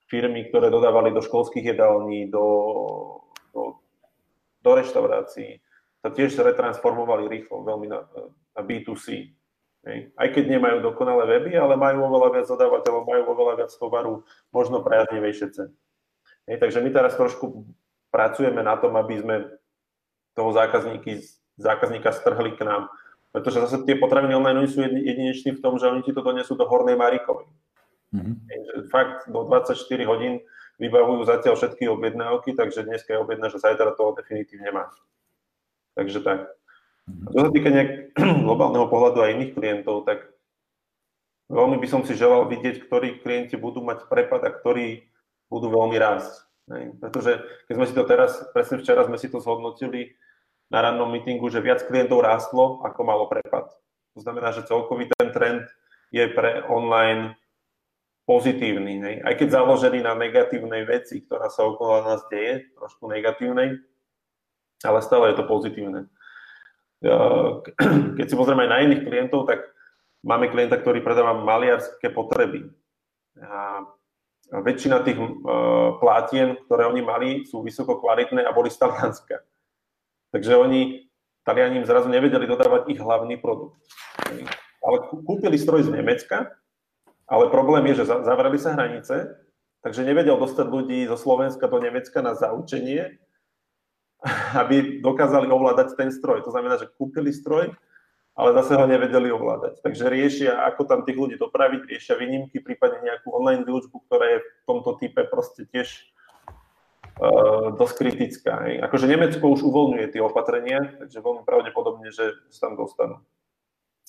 firmy, 0.07 0.47
ktoré 0.47 0.71
dodávali 0.71 1.11
do 1.11 1.19
školských 1.19 1.75
jedální, 1.75 2.31
do, 2.31 2.47
do, 3.51 3.83
do 4.63 4.71
reštaurácií, 4.71 5.59
sa 5.99 6.15
tiež 6.15 6.39
retransformovali 6.39 7.27
rýchlo, 7.27 7.67
veľmi 7.67 7.91
na, 7.91 8.07
na 8.55 8.61
B2C. 8.63 9.35
Hej. 9.83 9.99
Aj 10.15 10.29
keď 10.31 10.45
nemajú 10.47 10.79
dokonalé 10.79 11.27
weby, 11.27 11.59
ale 11.59 11.75
majú 11.75 12.07
oveľa 12.07 12.39
viac 12.39 12.47
dodávateľov, 12.47 13.03
majú 13.03 13.23
oveľa 13.35 13.55
viac 13.67 13.73
tovaru, 13.75 14.23
možno 14.55 14.79
priaznivejšie 14.87 15.51
ceny. 15.51 15.75
Hej, 16.47 16.63
takže 16.63 16.79
my 16.81 16.91
teraz 16.95 17.19
trošku 17.19 17.67
pracujeme 18.15 18.63
na 18.63 18.79
tom, 18.79 18.95
aby 18.95 19.19
sme 19.19 19.37
toho 20.39 20.51
zákazníky, 20.55 21.27
zákazníka 21.59 22.13
strhli 22.13 22.55
k 22.55 22.63
nám 22.63 22.89
Pretože 23.37 23.69
zase 23.69 23.85
tie 23.85 24.01
potraviny 24.01 24.33
online 24.33 24.65
sú 24.65 24.81
jedineční 24.81 25.61
v 25.61 25.63
tom, 25.65 25.77
že 25.77 25.93
oni 25.93 26.01
ti 26.01 26.17
to 26.17 26.25
donesú 26.25 26.57
do 26.57 26.65
Hornej 26.65 26.97
Marikovej. 26.97 27.45
Mm-hmm. 28.17 28.35
Fakt 28.89 29.29
do 29.29 29.45
24 29.45 29.77
hodín 30.09 30.41
vybavujú 30.81 31.29
zatiaľ 31.29 31.61
všetky 31.61 31.85
objednávky, 31.85 32.57
takže 32.57 32.89
dneska 32.89 33.13
je 33.13 33.21
objedná, 33.21 33.53
že 33.53 33.61
zajtra 33.61 33.93
to 33.93 34.17
definitívne 34.17 34.73
má. 34.73 34.89
Takže 36.01 36.25
tak. 36.25 36.49
A 37.07 37.29
čo 37.29 37.39
sa 37.45 37.51
týka 37.53 37.69
nejak 37.69 38.17
globálneho 38.49 38.89
pohľadu 38.89 39.21
aj 39.21 39.35
iných 39.37 39.53
klientov, 39.53 40.09
tak 40.09 40.33
veľmi 41.53 41.77
by 41.77 41.87
som 41.93 42.09
si 42.09 42.17
želal 42.17 42.49
vidieť, 42.49 42.89
ktorí 42.89 43.21
klienti 43.21 43.61
budú 43.61 43.85
mať 43.85 44.09
prepad 44.09 44.49
a 44.49 44.51
ktorí 44.51 45.13
budú 45.47 45.71
veľmi 45.71 45.97
rásť. 45.99 46.47
Pretože 46.99 47.47
keď 47.71 47.75
sme 47.79 47.87
si 47.87 47.95
to 47.95 48.05
teraz, 48.05 48.43
presne 48.51 48.83
včera 48.83 49.07
sme 49.07 49.19
si 49.19 49.31
to 49.31 49.39
zhodnotili, 49.39 50.15
na 50.67 50.83
rannom 50.83 51.11
meetingu, 51.11 51.47
že 51.47 51.63
viac 51.63 51.87
klientov 51.87 52.27
rástlo, 52.27 52.83
ako 52.83 53.01
malo 53.07 53.25
prepad. 53.31 53.71
To 54.19 54.21
znamená, 54.23 54.51
že 54.51 54.67
celkový 54.67 55.07
ten 55.15 55.31
trend 55.31 55.63
je 56.11 56.27
pre 56.35 56.67
online 56.67 57.39
pozitívny. 58.27 58.99
Ne? 58.99 59.13
Aj 59.23 59.39
keď 59.39 59.63
založený 59.63 60.03
na 60.03 60.19
negatívnej 60.19 60.83
veci, 60.83 61.23
ktorá 61.23 61.47
sa 61.47 61.63
okolo 61.63 62.03
nás 62.03 62.27
deje, 62.27 62.67
trošku 62.75 63.07
negatívnej, 63.07 63.79
ale 64.83 64.99
stále 65.05 65.31
je 65.31 65.37
to 65.39 65.47
pozitívne. 65.47 66.11
Keď 68.19 68.27
si 68.27 68.35
pozrieme 68.35 68.67
aj 68.67 68.73
na 68.73 68.83
iných 68.89 69.05
klientov, 69.05 69.47
tak 69.47 69.63
máme 70.27 70.51
klienta, 70.51 70.81
ktorý 70.81 71.05
predáva 71.05 71.39
maliarské 71.39 72.11
potreby. 72.11 72.67
A 73.39 73.85
väčšina 74.51 75.03
tých 75.03 75.19
e, 75.19 75.27
plátien, 75.99 76.55
ktoré 76.67 76.87
oni 76.87 77.03
mali, 77.03 77.31
sú 77.47 77.67
vysoko 77.67 77.99
kvalitné 77.99 78.47
a 78.47 78.55
boli 78.55 78.71
z 78.71 78.79
Talianska. 78.79 79.43
Takže 80.31 80.55
oni, 80.55 81.11
Taliani 81.43 81.83
zrazu 81.83 82.07
nevedeli 82.11 82.47
dodávať 82.47 82.91
ich 82.91 83.01
hlavný 83.01 83.39
produkt. 83.39 83.79
Ale 84.83 84.97
kúpili 85.11 85.59
stroj 85.59 85.87
z 85.87 85.91
Nemecka, 85.91 86.55
ale 87.27 87.51
problém 87.51 87.91
je, 87.91 88.03
že 88.03 88.11
zavreli 88.23 88.59
sa 88.59 88.79
hranice, 88.79 89.35
takže 89.83 90.07
nevedel 90.07 90.39
dostať 90.39 90.67
ľudí 90.71 91.07
zo 91.11 91.19
Slovenska 91.19 91.67
do 91.67 91.83
Nemecka 91.83 92.23
na 92.23 92.39
zaučenie, 92.39 93.19
aby 94.63 95.03
dokázali 95.03 95.51
ovládať 95.51 95.99
ten 95.99 96.15
stroj. 96.15 96.47
To 96.47 96.55
znamená, 96.55 96.79
že 96.79 96.91
kúpili 96.95 97.35
stroj, 97.35 97.75
ale 98.37 98.53
zase 98.53 98.77
ho 98.77 98.85
nevedeli 98.85 99.33
ovládať. 99.33 99.81
Takže 99.81 100.13
riešia, 100.13 100.61
ako 100.69 100.85
tam 100.85 101.01
tých 101.09 101.17
ľudí 101.17 101.37
dopraviť, 101.41 101.89
riešia 101.89 102.21
výnimky, 102.21 102.61
prípadne 102.61 103.01
nejakú 103.01 103.33
online 103.33 103.65
výučbu, 103.65 103.97
ktorá 104.05 104.37
je 104.37 104.39
v 104.45 104.65
tomto 104.69 105.01
type 105.01 105.25
proste 105.33 105.65
tiež 105.65 106.05
uh, 107.17 107.73
dosť 107.73 107.95
kritická. 107.97 108.69
Hej. 108.69 108.85
Akože 108.85 109.09
Nemecko 109.09 109.49
už 109.49 109.65
uvoľňuje 109.65 110.07
tie 110.13 110.21
opatrenia, 110.21 110.85
takže 111.01 111.25
veľmi 111.25 111.49
pravdepodobne, 111.49 112.13
že 112.13 112.37
sa 112.53 112.69
tam 112.69 112.77
dostanú. 112.77 113.25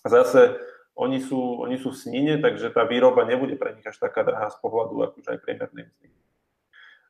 Zase 0.04 0.60
oni 1.00 1.24
sú, 1.24 1.64
oni 1.64 1.80
sú 1.80 1.96
v 1.96 2.00
snine, 2.00 2.34
takže 2.44 2.68
tá 2.76 2.84
výroba 2.84 3.24
nebude 3.24 3.56
pre 3.56 3.80
nich 3.80 3.88
až 3.88 3.96
taká 3.96 4.28
drahá 4.28 4.52
z 4.52 4.60
pohľadu 4.60 5.08
akože 5.08 5.30
aj 5.30 5.40
priemernej 5.40 5.88
mzdy. 5.88 6.08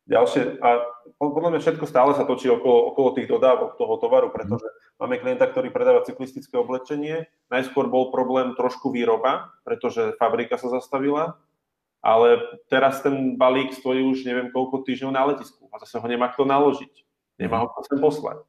Ďalšie, 0.08 0.64
a 0.64 0.88
podľa 1.20 1.52
mňa 1.52 1.60
všetko 1.60 1.84
stále 1.84 2.16
sa 2.16 2.24
točí 2.24 2.48
okolo, 2.48 2.96
okolo 2.96 3.12
tých 3.12 3.28
dodávok 3.28 3.76
toho 3.76 4.00
tovaru, 4.00 4.32
pretože 4.32 4.64
máme 4.96 5.20
klienta, 5.20 5.44
ktorý 5.52 5.68
predáva 5.68 6.08
cyklistické 6.08 6.56
oblečenie. 6.56 7.28
Najskôr 7.52 7.92
bol 7.92 8.08
problém 8.16 8.56
trošku 8.56 8.88
výroba, 8.88 9.52
pretože 9.68 10.16
fabrika 10.16 10.56
sa 10.56 10.72
zastavila 10.72 11.36
ale 12.08 12.40
teraz 12.70 13.02
ten 13.02 13.36
balík 13.36 13.74
stojí 13.74 14.00
už 14.00 14.24
neviem 14.24 14.54
koľko 14.54 14.86
týždňov 14.86 15.12
na 15.12 15.24
letisku 15.28 15.68
a 15.74 15.82
zase 15.82 15.98
ho 15.98 16.08
nemá 16.08 16.30
kto 16.32 16.46
naložiť. 16.46 16.94
Nemá 17.36 17.62
ho 17.62 17.68
kto 17.74 17.82
sem 17.84 18.00
poslať. 18.00 18.40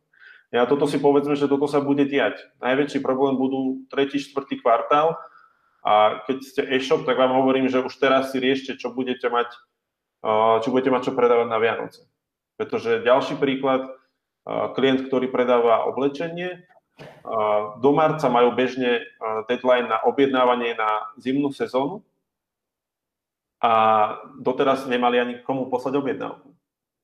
Ja 0.48 0.64
toto 0.64 0.88
si 0.88 0.96
povedzme, 0.96 1.36
že 1.36 1.50
toto 1.50 1.68
sa 1.68 1.82
bude 1.82 2.08
diať. 2.08 2.40
Najväčší 2.62 3.04
problém 3.04 3.36
budú 3.36 3.84
3. 3.92 4.14
4. 4.14 4.62
kvartál 4.64 5.18
a 5.84 6.24
keď 6.24 6.36
ste 6.40 6.62
e-shop, 6.70 7.04
tak 7.04 7.20
vám 7.20 7.36
hovorím, 7.36 7.68
že 7.68 7.84
už 7.84 7.92
teraz 8.00 8.32
si 8.32 8.40
riešte, 8.40 8.78
čo 8.80 8.94
budete 8.94 9.28
mať, 9.28 9.52
čo 10.24 10.68
budete 10.70 10.90
mať 10.90 11.02
čo 11.10 11.12
predávať 11.14 11.48
na 11.50 11.58
Vianoce. 11.62 12.06
Pretože 12.58 13.04
ďalší 13.06 13.38
príklad, 13.38 13.86
klient, 14.74 15.06
ktorý 15.06 15.30
predáva 15.30 15.86
oblečenie, 15.86 16.66
do 17.78 17.90
marca 17.94 18.26
majú 18.26 18.54
bežne 18.58 19.06
deadline 19.46 19.86
na 19.86 20.02
objednávanie 20.02 20.74
na 20.74 21.14
zimnú 21.20 21.54
sezónu, 21.54 22.02
a 23.58 23.72
doteraz 24.38 24.86
nemali 24.86 25.18
ani 25.18 25.34
komu 25.42 25.66
poslať 25.66 25.98
objednávku. 25.98 26.54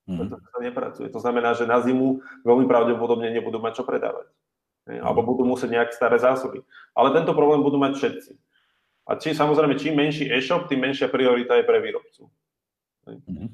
Mm. 0.07 0.18
Pretože 0.22 0.46
sa 0.46 0.61
nepracuje. 0.62 1.07
To 1.11 1.18
znamená, 1.18 1.50
že 1.59 1.66
na 1.66 1.83
zimu 1.83 2.22
veľmi 2.46 2.66
pravdepodobne 2.70 3.27
nebudú 3.35 3.59
mať 3.59 3.83
čo 3.83 3.85
predávať. 3.87 4.31
Alebo 4.87 5.27
budú 5.27 5.42
musieť 5.48 5.74
nejak 5.74 5.90
staré 5.96 6.20
zásoby. 6.20 6.62
Ale 6.94 7.11
tento 7.11 7.35
problém 7.35 7.59
budú 7.59 7.81
mať 7.81 7.98
všetci. 7.98 8.33
A 9.05 9.18
či, 9.18 9.35
samozrejme, 9.35 9.74
čím 9.77 9.98
menší 9.98 10.31
e-shop, 10.31 10.70
tým 10.70 10.81
menšia 10.81 11.11
priorita 11.11 11.59
je 11.59 11.66
pre 11.66 11.83
výrobcu. 11.83 12.31
Mm. 13.06 13.52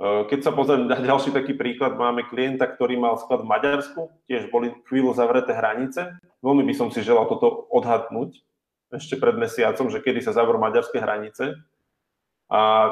Keď 0.00 0.40
sa 0.40 0.56
pozriem 0.56 0.88
na 0.88 0.96
ďalší 0.96 1.28
taký 1.36 1.52
príklad, 1.52 2.00
máme 2.00 2.24
klienta, 2.24 2.64
ktorý 2.64 2.96
mal 2.96 3.20
sklad 3.20 3.44
v 3.44 3.52
Maďarsku, 3.52 4.00
tiež 4.24 4.48
boli 4.48 4.72
chvíľu 4.88 5.12
zavreté 5.12 5.52
hranice. 5.52 6.16
Veľmi 6.40 6.64
by 6.64 6.74
som 6.74 6.88
si 6.88 7.04
želal 7.04 7.28
toto 7.28 7.68
odhadnúť 7.68 8.40
ešte 8.90 9.20
pred 9.20 9.36
mesiacom, 9.36 9.92
že 9.92 10.00
kedy 10.00 10.24
sa 10.24 10.32
zavrú 10.32 10.56
maďarské 10.56 10.98
hranice. 10.98 11.60
A 12.50 12.90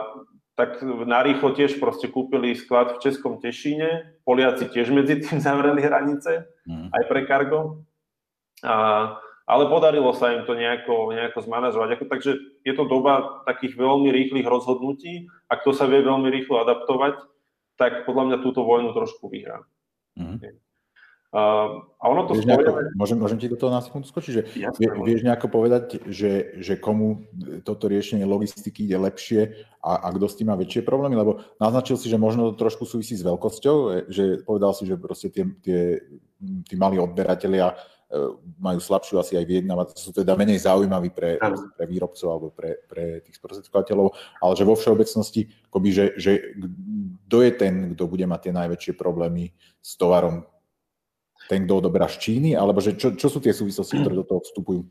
tak 0.58 0.82
narýchlo 0.84 1.54
tiež 1.54 1.78
proste 1.78 2.10
kúpili 2.10 2.54
sklad 2.54 2.98
v 2.98 3.02
Českom 3.02 3.38
Tešíne. 3.38 4.20
Poliaci 4.26 4.70
tiež 4.70 4.90
medzi 4.90 5.22
tým 5.22 5.38
zavreli 5.48 5.82
hranice, 5.82 6.44
mm. 6.66 6.92
aj 6.92 7.02
pre 7.06 7.20
kargo. 7.24 7.88
A, 8.62 9.16
ale 9.48 9.64
podarilo 9.72 10.12
sa 10.12 10.36
im 10.36 10.44
to 10.44 10.52
nejako, 10.52 11.16
nejako 11.16 11.40
zmanažovať. 11.40 11.88
Ako, 11.96 12.04
takže 12.12 12.30
je 12.68 12.72
to 12.76 12.84
doba 12.84 13.40
takých 13.48 13.80
veľmi 13.80 14.12
rýchlych 14.12 14.44
rozhodnutí 14.44 15.32
a 15.48 15.56
kto 15.56 15.72
sa 15.72 15.88
vie 15.88 16.04
veľmi 16.04 16.28
rýchlo 16.28 16.60
adaptovať, 16.68 17.24
tak 17.80 18.04
podľa 18.04 18.24
mňa 18.28 18.36
túto 18.44 18.60
vojnu 18.60 18.92
trošku 18.92 19.32
vyhrá. 19.32 19.64
Mm. 20.20 20.60
Uh, 21.28 21.84
a 22.00 22.08
ono 22.08 22.24
to 22.24 22.32
vieš 22.32 22.48
nejako, 22.48 22.88
môžem, 22.96 23.20
môžem 23.20 23.36
ti 23.36 23.52
do 23.52 23.60
toho 23.60 23.68
na 23.68 23.84
sekundu 23.84 24.08
skočiť, 24.08 24.32
že 24.32 24.42
vie, 24.80 24.88
vieš 25.04 25.28
nejako 25.28 25.52
povedať, 25.52 26.00
že, 26.08 26.56
že 26.56 26.80
komu 26.80 27.28
toto 27.68 27.84
riešenie 27.84 28.24
logistiky 28.24 28.88
ide 28.88 28.96
lepšie 28.96 29.52
a, 29.84 30.08
a 30.08 30.16
kto 30.16 30.24
s 30.24 30.40
tým 30.40 30.48
má 30.48 30.56
väčšie 30.56 30.88
problémy, 30.88 31.20
lebo 31.20 31.44
naznačil 31.60 32.00
si, 32.00 32.08
že 32.08 32.16
možno 32.16 32.56
to 32.56 32.64
trošku 32.64 32.88
súvisí 32.88 33.12
s 33.12 33.20
veľkosťou, 33.28 34.08
že 34.08 34.40
povedal 34.40 34.72
si, 34.72 34.88
že 34.88 34.96
proste 34.96 35.28
tie, 35.28 35.44
tie, 35.60 36.00
tí 36.64 36.74
malí 36.80 36.96
odberatelia 36.96 37.76
e, 37.76 37.97
majú 38.56 38.80
slabšiu 38.80 39.20
asi 39.20 39.36
aj 39.36 39.44
vyjednávať, 39.44 39.86
sú 40.00 40.16
teda 40.16 40.32
menej 40.32 40.64
zaujímaví 40.64 41.12
pre, 41.12 41.36
pre 41.76 41.84
výrobcov 41.84 42.28
alebo 42.32 42.48
pre, 42.48 42.80
pre 42.88 43.20
tých 43.20 43.36
sprostredkovateľov, 43.36 44.16
ale 44.40 44.52
že 44.56 44.64
vo 44.64 44.72
všeobecnosti, 44.72 45.52
akoby, 45.68 45.88
že, 45.92 46.04
že 46.16 46.32
kto 47.28 47.38
je 47.44 47.52
ten, 47.52 47.74
kto 47.92 48.08
bude 48.08 48.24
mať 48.24 48.48
tie 48.48 48.52
najväčšie 48.56 48.92
problémy 48.96 49.52
s 49.84 49.92
tovarom? 50.00 50.48
Ten, 51.52 51.68
kto 51.68 51.84
odoberá 51.84 52.08
z 52.08 52.16
Číny, 52.20 52.56
alebo 52.56 52.80
že 52.80 52.96
čo, 52.96 53.12
čo 53.12 53.28
sú 53.28 53.44
tie 53.44 53.52
súvislosti, 53.52 54.00
ktoré 54.00 54.16
do 54.16 54.24
toho 54.24 54.40
vstupujú? 54.40 54.88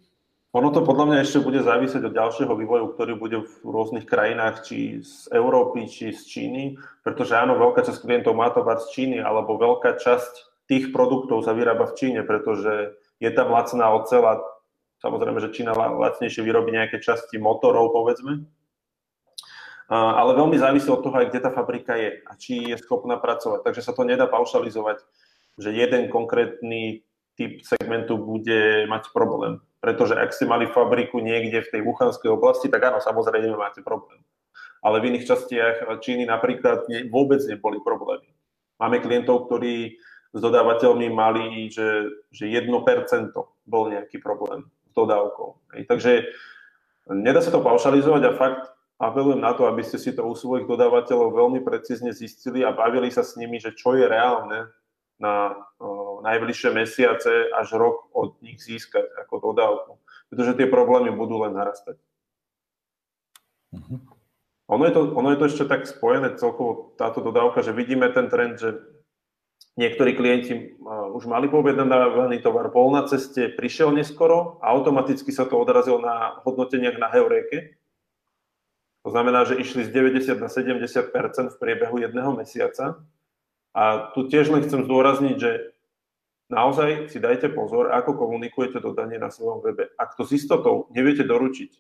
Ono 0.56 0.74
to 0.74 0.82
podľa 0.82 1.06
mňa 1.12 1.18
ešte 1.22 1.44
bude 1.44 1.60
závisieť 1.62 2.08
od 2.08 2.18
ďalšieho 2.18 2.54
vývoju, 2.56 2.86
ktorý 2.96 3.14
bude 3.20 3.38
v 3.46 3.54
rôznych 3.68 4.10
krajinách, 4.10 4.66
či 4.66 5.04
z 5.06 5.30
Európy, 5.36 5.86
či 5.86 6.16
z 6.16 6.22
Číny, 6.24 6.64
pretože 7.06 7.38
áno, 7.38 7.62
veľká 7.62 7.86
časť 7.86 8.02
klientov 8.02 8.34
má 8.34 8.50
tovar 8.50 8.82
z 8.82 8.90
Číny, 8.90 9.18
alebo 9.22 9.60
veľká 9.60 10.02
časť 10.02 10.66
tých 10.66 10.90
produktov 10.96 11.44
sa 11.44 11.54
vyrába 11.54 11.88
v 11.92 11.96
Číne, 12.00 12.22
pretože 12.24 12.96
je 13.18 13.30
tam 13.34 13.54
lacná 13.54 13.92
oceľ 13.98 14.24
a 14.26 14.34
samozrejme, 15.02 15.42
že 15.42 15.54
Čína 15.54 15.74
lacnejšie 15.74 16.46
vyrobí 16.46 16.74
nejaké 16.74 17.02
časti 17.02 17.42
motorov, 17.42 17.94
povedzme. 17.94 18.46
Ale 19.88 20.36
veľmi 20.36 20.60
závisí 20.60 20.92
od 20.92 21.00
toho, 21.00 21.16
aj 21.16 21.32
kde 21.32 21.40
tá 21.40 21.52
fabrika 21.56 21.96
je 21.96 22.20
a 22.28 22.32
či 22.36 22.72
je 22.72 22.76
schopná 22.76 23.16
pracovať. 23.16 23.64
Takže 23.64 23.82
sa 23.82 23.96
to 23.96 24.04
nedá 24.04 24.28
paušalizovať 24.28 25.00
že 25.58 25.74
jeden 25.74 26.08
konkrétny 26.14 27.02
typ 27.38 27.62
segmentu 27.66 28.18
bude 28.18 28.86
mať 28.86 29.10
problém. 29.14 29.62
Pretože 29.82 30.18
ak 30.18 30.34
ste 30.34 30.50
mali 30.50 30.70
fabriku 30.70 31.22
niekde 31.22 31.66
v 31.66 31.72
tej 31.74 31.82
Wuhanskej 31.86 32.34
oblasti, 32.34 32.70
tak 32.70 32.82
áno, 32.82 32.98
samozrejme 33.02 33.54
máte 33.58 33.82
problém. 33.86 34.22
Ale 34.82 35.02
v 35.02 35.14
iných 35.14 35.26
častiach 35.26 35.90
Číny 36.02 36.30
napríklad 36.30 36.86
vôbec 37.10 37.42
neboli 37.46 37.82
problémy. 37.82 38.30
Máme 38.78 39.02
klientov, 39.02 39.50
ktorí 39.50 39.98
s 40.34 40.40
dodávateľmi 40.40 41.08
mali, 41.12 41.72
že, 41.72 42.12
že 42.32 42.52
1% 42.52 42.68
bol 43.68 43.84
nejaký 43.92 44.20
problém 44.20 44.68
s 44.88 44.94
dodávkou. 44.96 45.50
Hej. 45.76 45.82
Takže 45.88 46.12
nedá 47.12 47.40
sa 47.40 47.52
to 47.52 47.64
paušalizovať 47.64 48.24
a 48.28 48.38
fakt 48.38 48.64
apelujem 48.98 49.42
na 49.42 49.54
to, 49.54 49.70
aby 49.70 49.86
ste 49.86 50.02
si 50.02 50.12
to 50.12 50.26
u 50.26 50.34
svojich 50.34 50.66
dodávateľov 50.66 51.38
veľmi 51.38 51.60
precízne 51.62 52.12
zistili 52.12 52.66
a 52.66 52.74
bavili 52.74 53.14
sa 53.14 53.22
s 53.22 53.38
nimi, 53.38 53.62
že 53.62 53.78
čo 53.78 53.94
je 53.94 54.10
reálne 54.10 54.74
na 55.18 55.54
o, 55.82 56.22
najbližšie 56.22 56.70
mesiace 56.74 57.50
až 57.54 57.68
rok 57.78 58.10
od 58.14 58.38
nich 58.42 58.62
získať 58.62 59.06
ako 59.26 59.54
dodávku. 59.54 59.92
Pretože 60.30 60.58
tie 60.58 60.68
problémy 60.70 61.14
budú 61.14 61.42
len 61.42 61.54
narastať. 61.58 61.98
Uh-huh. 63.74 64.02
Ono, 64.68 64.84
je 64.84 64.94
to, 64.94 65.02
ono 65.16 65.30
je 65.32 65.40
to 65.40 65.46
ešte 65.48 65.64
tak 65.66 65.88
spojené 65.88 66.36
celkovo 66.36 66.94
táto 67.00 67.24
dodávka, 67.24 67.64
že 67.64 67.72
vidíme 67.72 68.12
ten 68.12 68.28
trend, 68.28 68.60
že 68.60 68.76
Niektorí 69.78 70.18
klienti 70.18 70.74
už 71.14 71.30
mali 71.30 71.46
poobjednaný 71.54 72.42
tovar, 72.42 72.74
bol 72.74 72.90
na 72.90 73.06
ceste, 73.06 73.54
prišiel 73.54 73.94
neskoro 73.94 74.58
a 74.58 74.74
automaticky 74.74 75.30
sa 75.30 75.46
to 75.46 75.54
odrazilo 75.54 76.02
na 76.02 76.42
hodnoteniach 76.42 76.98
na 76.98 77.14
Heureke. 77.14 77.78
To 79.06 79.14
znamená, 79.14 79.46
že 79.46 79.62
išli 79.62 79.86
z 79.86 79.94
90 79.94 80.42
na 80.42 80.50
70% 80.50 81.14
v 81.54 81.62
priebehu 81.62 82.02
jedného 82.02 82.34
mesiaca. 82.34 83.06
A 83.78 84.10
tu 84.18 84.26
tiež 84.26 84.50
len 84.50 84.66
chcem 84.66 84.82
zdôrazniť, 84.82 85.38
že 85.38 85.78
naozaj 86.50 87.14
si 87.14 87.22
dajte 87.22 87.54
pozor, 87.54 87.94
ako 87.94 88.18
komunikujete 88.18 88.82
dodanie 88.82 89.22
na 89.22 89.30
svojom 89.30 89.62
webe. 89.62 89.94
Ak 90.02 90.18
to 90.18 90.26
s 90.26 90.34
istotou 90.34 90.90
neviete 90.90 91.22
doručiť 91.22 91.72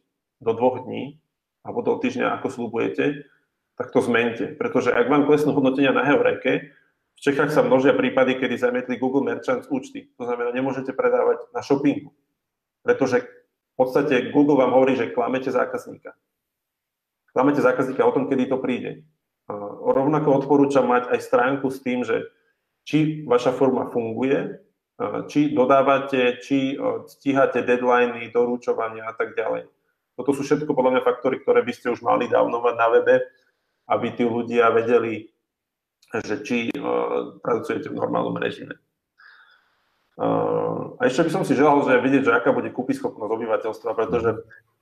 do 0.45 0.53
dvoch 0.53 0.85
dní 0.85 1.17
alebo 1.65 1.81
do 1.81 1.97
týždňa, 1.97 2.37
ako 2.37 2.47
slúbujete, 2.53 3.25
tak 3.73 3.89
to 3.89 4.05
zmente. 4.05 4.53
Pretože 4.53 4.93
ak 4.93 5.09
vám 5.09 5.25
klesnú 5.25 5.57
hodnotenia 5.57 5.97
na 5.97 6.05
Heureke, 6.05 6.76
v 7.17 7.19
Čechách 7.25 7.49
sa 7.49 7.65
množia 7.65 7.97
prípady, 7.97 8.38
kedy 8.38 8.62
zamietli 8.62 9.01
Google 9.01 9.25
Merchants 9.25 9.65
účty. 9.73 10.13
To 10.21 10.30
znamená, 10.30 10.53
nemôžete 10.53 10.93
predávať 10.93 11.49
na 11.49 11.65
shoppingu. 11.65 12.13
Pretože 12.86 13.25
v 13.25 13.73
podstate 13.73 14.30
Google 14.30 14.62
vám 14.62 14.77
hovorí, 14.77 14.93
že 14.93 15.10
klamete 15.10 15.49
zákazníka. 15.49 16.13
Klamete 17.34 17.65
zákazníka 17.65 18.06
o 18.06 18.13
tom, 18.13 18.30
kedy 18.30 18.53
to 18.53 18.62
príde. 18.62 19.01
Rovnako 19.82 20.45
odporúčam 20.45 20.86
mať 20.86 21.10
aj 21.10 21.19
stránku 21.25 21.73
s 21.73 21.82
tým, 21.82 22.06
že 22.06 22.30
či 22.86 23.25
vaša 23.25 23.49
forma 23.58 23.89
funguje, 23.89 24.62
či 25.30 25.53
dodávate, 25.58 26.38
či 26.41 26.77
stíhate 27.10 27.65
deadliny, 27.65 28.30
doručovania 28.30 29.10
a 29.10 29.13
tak 29.17 29.34
ďalej. 29.34 29.69
Toto 30.17 30.34
sú 30.34 30.41
všetko 30.45 30.73
podľa 30.73 30.97
mňa 30.97 31.06
faktory, 31.06 31.41
ktoré 31.41 31.62
by 31.62 31.73
ste 31.73 31.93
už 31.93 32.01
mali 32.01 32.25
dávno 32.30 32.62
mať 32.62 32.75
na 32.77 32.88
webe, 32.93 33.15
aby 33.89 34.08
tí 34.17 34.25
ľudia 34.25 34.73
vedeli, 34.73 35.30
že 36.13 36.35
či 36.43 36.57
uh, 36.75 37.39
pracujete 37.43 37.91
v 37.91 37.99
normálnom 37.99 38.35
režime. 38.39 38.79
Uh, 40.17 40.97
a 40.97 41.05
ešte 41.05 41.29
by 41.29 41.31
som 41.31 41.43
si 41.45 41.53
želal, 41.53 41.83
že 41.85 42.01
vidieť, 42.01 42.23
že 42.25 42.33
aká 42.33 42.49
bude 42.49 42.73
kúpyschopnosť 42.73 43.31
obyvateľstva, 43.31 43.91
pretože 43.93 44.31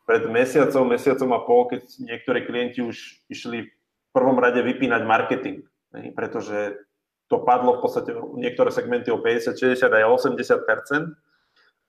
pred 0.07 0.23
mesiacom, 0.29 0.85
mesiacom 0.87 1.29
a 1.35 1.39
pol, 1.43 1.67
keď 1.67 1.81
niektorí 1.99 2.45
klienti 2.45 2.79
už 2.85 3.25
išli 3.27 3.67
v 3.67 4.11
prvom 4.15 4.37
rade 4.39 4.61
vypínať 4.63 5.01
marketing, 5.03 5.65
ne? 5.91 6.13
pretože 6.15 6.79
to 7.27 7.41
padlo 7.41 7.81
v 7.81 7.81
podstate 7.81 8.13
niektoré 8.37 8.69
segmenty 8.69 9.09
o 9.09 9.17
50, 9.17 9.57
60 9.57 9.81
aj 9.81 10.03
80% 10.05 11.25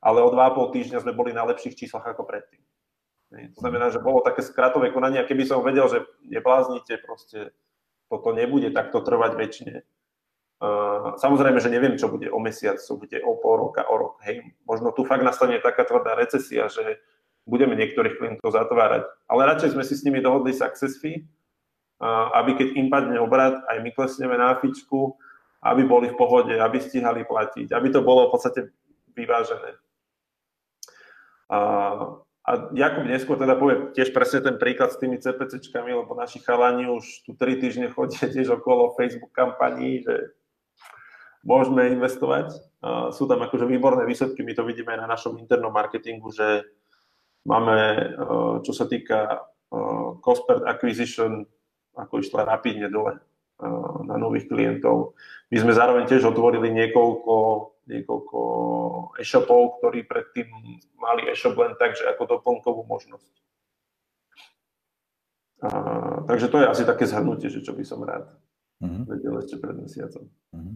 ale 0.07 0.23
o 0.23 0.31
2,5 0.31 0.71
týždňa 0.71 0.99
sme 1.03 1.17
boli 1.17 1.35
na 1.35 1.43
lepších 1.51 1.75
číslach 1.75 2.07
ako 2.07 2.23
predtým. 2.29 2.63
Ne? 3.35 3.51
To 3.57 3.59
znamená, 3.65 3.91
že 3.91 4.03
bolo 4.03 4.23
také 4.23 4.45
skratové 4.45 4.95
konanie 4.95 5.19
a 5.19 5.29
keby 5.29 5.43
som 5.43 5.67
vedel, 5.67 5.91
že 5.91 6.07
nebláznite 6.31 7.03
proste 7.03 7.51
toto 8.07 8.31
nebude 8.35 8.71
takto 8.71 9.03
trvať 9.03 9.33
väčšine. 9.35 9.75
Uh, 10.57 11.21
samozrejme, 11.21 11.61
že 11.61 11.69
neviem, 11.69 12.01
čo 12.01 12.09
bude 12.09 12.33
o 12.33 12.41
mesiac, 12.41 12.81
čo 12.81 12.97
bude 12.97 13.21
o 13.21 13.37
pol 13.37 13.69
roka, 13.69 13.85
o 13.85 13.95
rok. 14.01 14.25
Hej, 14.25 14.41
možno 14.65 14.89
tu 14.97 15.05
fakt 15.05 15.21
nastane 15.21 15.61
taká 15.61 15.85
tvrdá 15.85 16.17
recesia, 16.17 16.73
že 16.73 16.97
budeme 17.45 17.77
niektorých 17.77 18.17
klientov 18.17 18.57
zatvárať. 18.57 19.05
Ale 19.29 19.47
radšej 19.53 19.77
sme 19.77 19.85
si 19.85 19.95
s 19.95 20.05
nimi 20.09 20.25
dohodli 20.25 20.57
success 20.57 20.97
fee, 20.97 21.29
uh, 22.01 22.33
aby 22.41 22.57
keď 22.57 22.69
im 22.73 22.89
padne 22.89 23.21
obrad, 23.21 23.61
aj 23.69 23.85
my 23.85 23.91
klesneme 23.93 24.41
na 24.41 24.57
fičku, 24.57 25.13
aby 25.61 25.85
boli 25.85 26.09
v 26.09 26.19
pohode, 26.19 26.57
aby 26.57 26.81
stíhali 26.81 27.29
platiť, 27.29 27.77
aby 27.77 27.89
to 27.93 28.01
bolo 28.01 28.31
v 28.31 28.33
podstate 28.33 28.61
vyvážené. 29.13 29.77
Uh, 31.53 32.26
a 32.47 32.71
Jakub 32.79 33.03
neskôr 33.11 33.35
teda 33.35 33.59
povie 33.59 33.91
tiež 33.91 34.15
presne 34.15 34.39
ten 34.39 34.55
príklad 34.55 34.95
s 34.95 35.03
tými 35.03 35.19
CPCčkami, 35.19 35.91
lebo 35.91 36.15
naši 36.15 36.39
chalani 36.39 36.87
už 36.87 37.27
tu 37.27 37.35
3 37.35 37.59
týždne 37.59 37.91
chodia 37.91 38.31
tiež 38.35 38.63
okolo 38.63 38.95
Facebook 38.95 39.35
kampaní, 39.35 40.07
že 40.07 40.31
môžeme 41.43 41.91
investovať. 41.99 42.55
Sú 43.11 43.27
tam 43.27 43.43
akože 43.43 43.67
výborné 43.67 44.07
výsledky, 44.07 44.47
my 44.47 44.55
to 44.55 44.63
vidíme 44.63 44.95
aj 44.95 45.01
na 45.03 45.11
našom 45.11 45.35
internom 45.43 45.75
marketingu, 45.75 46.31
že 46.31 46.63
máme, 47.43 47.79
uh, 48.15 48.55
čo 48.63 48.71
sa 48.71 48.87
týka 48.87 49.43
uh, 49.43 50.19
cost 50.23 50.47
per 50.47 50.63
acquisition, 50.71 51.43
ako 51.99 52.23
išla 52.23 52.47
rapidne 52.47 52.87
dole 52.87 53.26
na 54.05 54.17
nových 54.21 54.53
klientov. 54.53 55.17
My 55.49 55.57
sme 55.63 55.73
zároveň 55.73 56.05
tiež 56.05 56.29
otvorili 56.29 56.69
niekoľko 56.73 57.35
niekoľko 57.87 58.39
e-shopov, 59.23 59.79
ktorí 59.79 60.11
predtým 60.11 60.51
mali 60.99 61.31
e-shop 61.31 61.55
len 61.55 61.79
tak, 61.79 61.95
že 61.95 62.05
ako 62.11 62.39
doplnkovú 62.39 62.83
možnosť. 62.83 63.35
A, 65.63 65.69
takže 66.27 66.51
to 66.53 66.61
je 66.61 66.67
asi 66.67 66.83
také 66.85 67.09
zhrnutie, 67.09 67.49
že 67.49 67.65
čo 67.65 67.73
by 67.73 67.85
som 67.87 68.05
rád 68.05 68.29
uh-huh. 68.83 69.09
vedel 69.09 69.39
ešte 69.41 69.57
pred 69.57 69.79
mesiacom. 69.79 70.29
Uh-huh. 70.53 70.75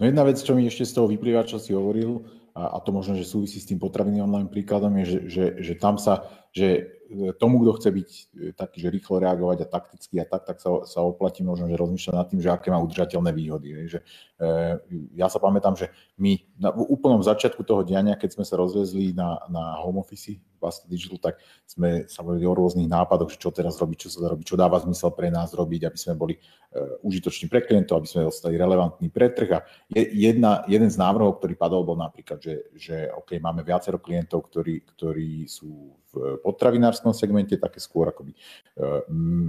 No 0.00 0.02
jedna 0.08 0.24
vec, 0.24 0.40
čo 0.40 0.56
mi 0.56 0.64
ešte 0.64 0.88
z 0.88 0.96
toho 0.96 1.10
vyplýva, 1.10 1.44
čo 1.44 1.60
si 1.60 1.76
hovoril, 1.76 2.24
a, 2.56 2.78
a 2.78 2.82
to 2.82 2.94
možno, 2.94 3.18
že 3.18 3.28
súvisí 3.28 3.60
s 3.60 3.68
tým 3.68 3.82
potraviny 3.82 4.22
online 4.24 4.48
príkladom, 4.48 4.96
je, 5.02 5.04
že, 5.04 5.20
že, 5.28 5.44
že 5.60 5.74
tam 5.76 6.00
sa, 6.00 6.30
že 6.54 6.99
tomu, 7.38 7.62
kto 7.62 7.72
chce 7.78 7.88
byť 7.90 8.10
e, 8.10 8.22
taký, 8.54 8.78
že 8.86 8.92
rýchlo 8.94 9.18
reagovať 9.18 9.66
a 9.66 9.70
takticky 9.70 10.22
a 10.22 10.26
tak, 10.26 10.46
tak 10.46 10.56
sa, 10.62 10.86
sa 10.86 11.02
oplatí 11.02 11.42
možno, 11.42 11.66
že 11.66 11.74
rozmýšľať 11.74 12.14
nad 12.14 12.26
tým, 12.30 12.40
že 12.40 12.50
aké 12.54 12.70
má 12.70 12.78
udržateľné 12.78 13.30
výhody. 13.34 13.90
Že, 13.90 13.98
e, 14.38 14.46
ja 15.18 15.26
sa 15.26 15.42
pamätám, 15.42 15.74
že 15.74 15.90
my 16.18 16.38
na, 16.62 16.70
v 16.70 16.86
úplnom 16.86 17.18
začiatku 17.18 17.66
toho 17.66 17.82
diania, 17.82 18.14
keď 18.14 18.38
sme 18.38 18.44
sa 18.46 18.54
rozvezli 18.54 19.10
na, 19.10 19.42
na 19.50 19.74
home 19.82 19.98
office 19.98 20.38
Basta 20.60 20.84
Digital, 20.84 21.16
tak 21.18 21.40
sme 21.64 22.04
sa 22.04 22.20
bavili 22.20 22.44
o 22.44 22.52
rôznych 22.52 22.86
nápadoch, 22.86 23.32
že 23.32 23.40
čo 23.40 23.48
teraz 23.48 23.80
robiť, 23.80 24.06
čo 24.06 24.08
sa 24.12 24.28
dá 24.28 24.28
robiť, 24.36 24.44
čo 24.44 24.60
dáva 24.60 24.76
zmysel 24.84 25.10
pre 25.16 25.32
nás 25.32 25.56
robiť, 25.56 25.88
aby 25.88 25.98
sme 25.98 26.14
boli 26.20 26.36
e, 26.36 26.40
užitoční 27.00 27.48
pre 27.48 27.64
klientov, 27.64 28.04
aby 28.04 28.08
sme 28.12 28.28
ostali 28.28 28.60
relevantní 28.60 29.08
pre 29.08 29.32
trh. 29.32 29.50
A 29.56 29.58
jedna, 29.96 30.62
jeden 30.68 30.92
z 30.92 31.00
návrhov, 31.00 31.40
ktorý 31.40 31.56
padol, 31.56 31.88
bol 31.88 31.96
napríklad, 31.96 32.38
že, 32.44 32.68
že 32.76 33.08
OK, 33.08 33.40
máme 33.40 33.64
viacero 33.64 33.96
klientov, 33.96 34.52
ktorí, 34.52 34.84
ktorí 34.84 35.48
sú 35.48 35.96
v 36.12 36.36
potravinárskom 37.00 37.16
segmente, 37.16 37.56
také 37.56 37.80
skôr 37.80 38.12
akoby 38.12 38.36
e, 38.36 38.38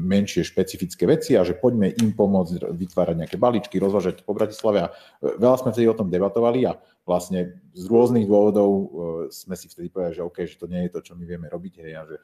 menšie 0.07 0.47
špecifické 0.47 1.03
veci 1.03 1.35
a 1.35 1.43
že 1.43 1.59
poďme 1.59 1.91
im 1.91 2.15
pomôcť 2.15 2.71
vytvárať 2.71 3.15
nejaké 3.19 3.35
balíčky, 3.35 3.75
rozvážať 3.77 4.23
po 4.23 4.31
Bratislave 4.31 4.87
a 4.87 4.91
e, 5.19 5.35
veľa 5.35 5.59
sme 5.59 5.75
vtedy 5.75 5.87
o 5.91 5.97
tom 5.97 6.07
debatovali 6.07 6.65
a 6.65 6.79
vlastne 7.01 7.57
z 7.73 7.85
rôznych 7.89 8.29
dôvodov 8.29 8.69
e, 8.71 8.85
sme 9.33 9.59
si 9.59 9.67
vtedy 9.67 9.91
povedali, 9.91 10.15
že 10.15 10.23
OK, 10.23 10.37
že 10.47 10.55
to 10.55 10.71
nie 10.71 10.87
je 10.87 10.93
to, 10.95 10.99
čo 11.03 11.13
my 11.19 11.23
vieme 11.27 11.51
robiť 11.51 11.73
hej, 11.83 11.93
a 11.99 12.03
že 12.07 12.17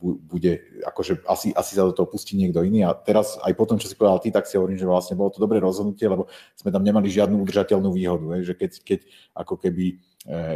bude, 0.00 0.52
akože 0.84 1.24
asi, 1.26 1.50
asi 1.54 1.72
sa 1.76 1.84
do 1.84 1.94
toho 1.96 2.06
pustí 2.08 2.36
niekto 2.36 2.62
iný. 2.62 2.86
A 2.86 2.94
teraz 2.94 3.40
aj 3.40 3.52
po 3.56 3.64
tom, 3.66 3.76
čo 3.80 3.88
si 3.88 3.96
povedal 3.96 4.20
ty, 4.20 4.28
tak 4.32 4.46
si 4.46 4.56
hovorím, 4.56 4.78
že 4.78 4.88
vlastne 4.88 5.16
bolo 5.16 5.32
to 5.32 5.42
dobré 5.42 5.58
rozhodnutie, 5.58 6.06
lebo 6.08 6.28
sme 6.56 6.70
tam 6.72 6.84
nemali 6.84 7.08
žiadnu 7.08 7.36
udržateľnú 7.40 7.90
výhodu, 7.92 8.26
hej, 8.38 8.52
že 8.52 8.54
keď, 8.56 8.70
keď 8.84 9.00
ako 9.36 9.54
keby 9.60 10.00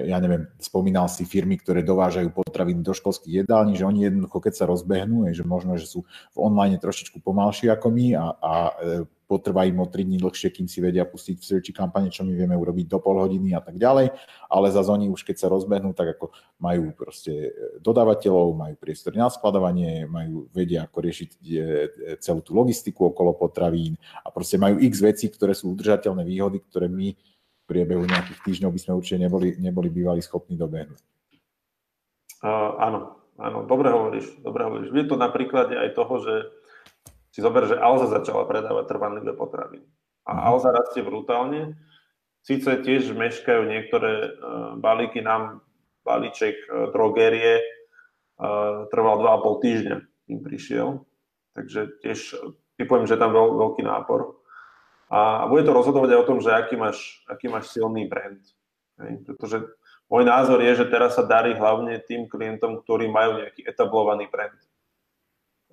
ja 0.05 0.20
neviem, 0.20 0.44
spomínal 0.61 1.09
si 1.09 1.24
firmy, 1.24 1.57
ktoré 1.57 1.81
dovážajú 1.81 2.29
potraviny 2.37 2.85
do 2.85 2.92
školských 2.92 3.48
jedální, 3.48 3.72
že 3.81 3.88
oni 3.88 4.05
jednoducho, 4.05 4.37
keď 4.44 4.55
sa 4.61 4.64
rozbehnú, 4.68 5.24
je, 5.33 5.40
že 5.40 5.44
možno, 5.48 5.81
že 5.81 5.88
sú 5.88 6.05
v 6.05 6.37
online 6.37 6.77
trošičku 6.77 7.24
pomalšie 7.24 7.72
ako 7.72 7.88
my 7.88 8.07
a, 8.12 8.24
a 8.44 8.53
eh, 8.77 9.09
potrvá 9.24 9.64
im 9.64 9.81
o 9.81 9.88
3 9.88 10.05
dní 10.05 10.20
dlhšie, 10.20 10.53
kým 10.53 10.68
si 10.68 10.85
vedia 10.85 11.09
pustiť 11.09 11.40
v 11.40 11.46
searchi 11.48 11.72
kampane, 11.72 12.12
čo 12.12 12.29
my 12.29 12.37
vieme 12.37 12.53
urobiť 12.53 12.92
do 12.92 13.00
pol 13.00 13.24
hodiny 13.24 13.57
a 13.57 13.64
tak 13.64 13.81
ďalej, 13.81 14.12
ale 14.53 14.66
za 14.68 14.85
oni 14.85 15.09
už 15.09 15.24
keď 15.24 15.40
sa 15.40 15.48
rozbehnú, 15.48 15.96
tak 15.96 16.20
ako 16.20 16.37
majú 16.61 16.92
proste 16.92 17.33
eh, 17.33 17.81
dodávateľov, 17.81 18.53
majú 18.53 18.77
priestory 18.77 19.16
na 19.16 19.33
skladovanie, 19.33 20.05
majú, 20.05 20.44
vedia 20.53 20.85
ako 20.85 20.98
riešiť 21.09 21.31
celú 22.20 22.44
tú 22.44 22.53
logistiku 22.53 23.16
okolo 23.16 23.33
potravín 23.33 23.96
a 24.20 24.29
proste 24.29 24.61
majú 24.61 24.77
x 24.77 25.00
veci, 25.00 25.33
ktoré 25.33 25.57
sú 25.57 25.72
udržateľné 25.72 26.20
výhody, 26.20 26.61
ktoré 26.68 26.92
my 26.92 27.16
priebehu 27.64 28.05
nejakých 28.05 28.40
týždňov 28.44 28.70
by 28.72 28.81
sme 28.81 28.92
určite 28.96 29.18
neboli, 29.24 29.48
neboli 29.57 29.88
bývali 29.88 30.20
schopní 30.20 30.57
dobehnúť. 30.57 31.00
Uh, 32.44 32.77
áno, 32.77 33.16
áno, 33.40 33.64
dobre 33.64 33.88
hovoríš, 33.88 34.37
dobre 34.44 34.68
hovoríš. 34.68 34.92
Je 34.92 35.09
to 35.09 35.16
na 35.16 35.33
príklade 35.33 35.72
aj 35.72 35.96
toho, 35.96 36.14
že 36.20 36.35
si 37.33 37.40
zober, 37.40 37.64
že 37.66 37.81
Alza 37.81 38.07
začala 38.07 38.44
predávať 38.44 38.85
trvanlivé 38.87 39.33
potraviny. 39.33 39.88
A 40.29 40.31
uh-huh. 40.31 40.48
Alza 40.55 40.70
rastie 40.70 41.00
brutálne. 41.00 41.74
Sice 42.44 42.77
tiež 42.85 43.16
meškajú 43.16 43.64
niektoré 43.64 44.37
uh, 44.37 44.77
balíky, 44.77 45.24
nám 45.24 45.64
balíček 46.05 46.68
uh, 46.68 46.92
drogerie 46.92 47.64
uh, 48.37 48.85
trval 48.92 49.24
2,5 49.40 49.64
týždňa, 49.64 49.96
im 50.29 50.40
prišiel. 50.44 50.88
Takže 51.57 51.81
tiež 52.05 52.18
typujem, 52.77 53.09
že 53.09 53.16
tam 53.16 53.33
veľ, 53.33 53.57
veľký 53.57 53.83
nápor. 53.88 54.43
A 55.14 55.46
bude 55.46 55.62
to 55.62 55.70
rozhodovať 55.70 56.11
aj 56.11 56.20
o 56.27 56.29
tom, 56.29 56.38
že 56.42 56.50
aký 56.50 56.74
máš, 56.74 57.22
aký 57.31 57.46
máš 57.46 57.70
silný 57.70 58.11
brand. 58.11 58.42
Hej? 58.98 59.22
Pretože 59.22 59.70
môj 60.11 60.27
názor 60.27 60.59
je, 60.59 60.74
že 60.74 60.90
teraz 60.90 61.14
sa 61.14 61.22
darí 61.22 61.55
hlavne 61.55 62.03
tým 62.03 62.27
klientom, 62.27 62.83
ktorí 62.83 63.07
majú 63.07 63.38
nejaký 63.38 63.62
etablovaný 63.62 64.27
brand. 64.27 64.59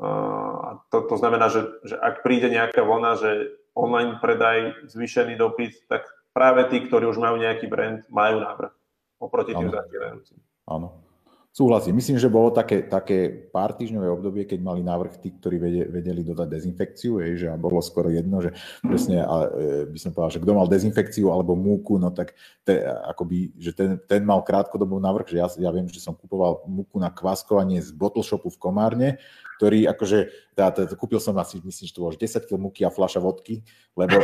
A 0.01 0.77
to, 0.93 1.09
to 1.09 1.15
znamená, 1.17 1.49
že, 1.49 1.65
že 1.81 1.97
ak 1.97 2.21
príde 2.21 2.53
nejaká 2.53 2.85
vlna, 2.85 3.11
že 3.17 3.29
online 3.73 4.21
predaj, 4.21 4.89
zvýšený 4.93 5.37
dopyt, 5.41 5.89
tak 5.89 6.05
práve 6.37 6.69
tí, 6.69 6.85
ktorí 6.85 7.09
už 7.09 7.17
majú 7.17 7.41
nejaký 7.41 7.65
brand, 7.65 8.05
majú 8.13 8.45
návrh 8.45 8.73
oproti 9.21 9.57
tým 9.57 9.73
zatierajúcim. 9.73 10.37
Áno. 10.69 11.10
Súhlasím. 11.51 11.99
Myslím, 11.99 12.15
že 12.15 12.31
bolo 12.31 12.47
také, 12.47 12.79
také 12.87 13.27
pár 13.27 13.75
týždňové 13.75 14.07
obdobie, 14.07 14.47
keď 14.47 14.63
mali 14.63 14.87
návrh 14.87 15.19
tí, 15.19 15.35
ktorí 15.35 15.59
vedeli 15.91 16.23
dodať 16.23 16.47
dezinfekciu, 16.47 17.19
je, 17.19 17.43
že 17.43 17.51
bolo 17.59 17.83
skoro 17.83 18.07
jedno, 18.07 18.39
že 18.39 18.55
presne, 18.79 19.19
a, 19.19 19.51
e, 19.51 19.91
by 19.91 19.99
som 19.99 20.15
povedal, 20.15 20.39
že 20.39 20.43
kto 20.47 20.51
mal 20.55 20.71
dezinfekciu 20.71 21.27
alebo 21.27 21.59
múku, 21.59 21.99
no 21.99 22.07
tak 22.07 22.39
te, 22.63 22.79
akoby, 22.87 23.51
že 23.59 23.75
ten, 23.75 23.99
ten 24.07 24.23
mal 24.23 24.47
krátkodobý 24.47 24.95
návrh, 24.95 25.27
že 25.27 25.37
ja, 25.43 25.47
ja 25.59 25.75
viem, 25.75 25.91
že 25.91 25.99
som 25.99 26.15
kupoval 26.15 26.63
múku 26.71 26.95
na 27.03 27.11
kváskovanie 27.11 27.83
z 27.83 27.91
bottle 27.91 28.23
shopu 28.23 28.47
v 28.47 28.55
Komárne, 28.55 29.19
ktorý 29.61 29.85
akože, 29.93 30.19
tá, 30.57 30.73
tá, 30.73 30.89
kúpil 30.97 31.21
som 31.21 31.37
asi, 31.37 31.61
myslím, 31.61 31.85
že 31.85 31.93
to 31.93 32.01
bolo 32.01 32.17
10 32.17 32.49
kg 32.49 32.57
múky 32.57 32.81
a 32.81 32.89
fľaša 32.89 33.21
vodky, 33.21 33.61
lebo, 33.93 34.17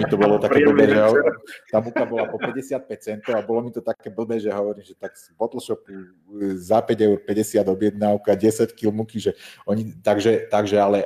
mi 0.00 0.04
to 0.08 0.16
bolo 0.16 0.40
také 0.48 0.64
blbé, 0.64 0.88
že 0.88 0.96
tá 1.68 1.84
múka 1.84 2.08
bola 2.08 2.24
po 2.24 2.40
55 2.40 2.88
centov 2.96 3.36
a 3.36 3.44
bolo 3.44 3.68
mi 3.68 3.70
to 3.76 3.84
také 3.84 4.08
blbé, 4.08 4.40
že 4.40 4.48
hovorím, 4.48 4.80
že 4.80 4.96
tak 4.96 5.12
z 5.12 5.28
bottle 5.36 5.60
shopu 5.60 5.92
za 6.56 6.80
5 6.80 7.04
eur 7.04 7.20
50 7.20 7.68
objednávka, 7.68 8.32
10 8.32 8.72
kg 8.72 8.88
múky, 8.88 9.20
že 9.20 9.36
oni, 9.68 9.92
takže, 10.00 10.48
takže 10.48 10.80
ale 10.80 11.04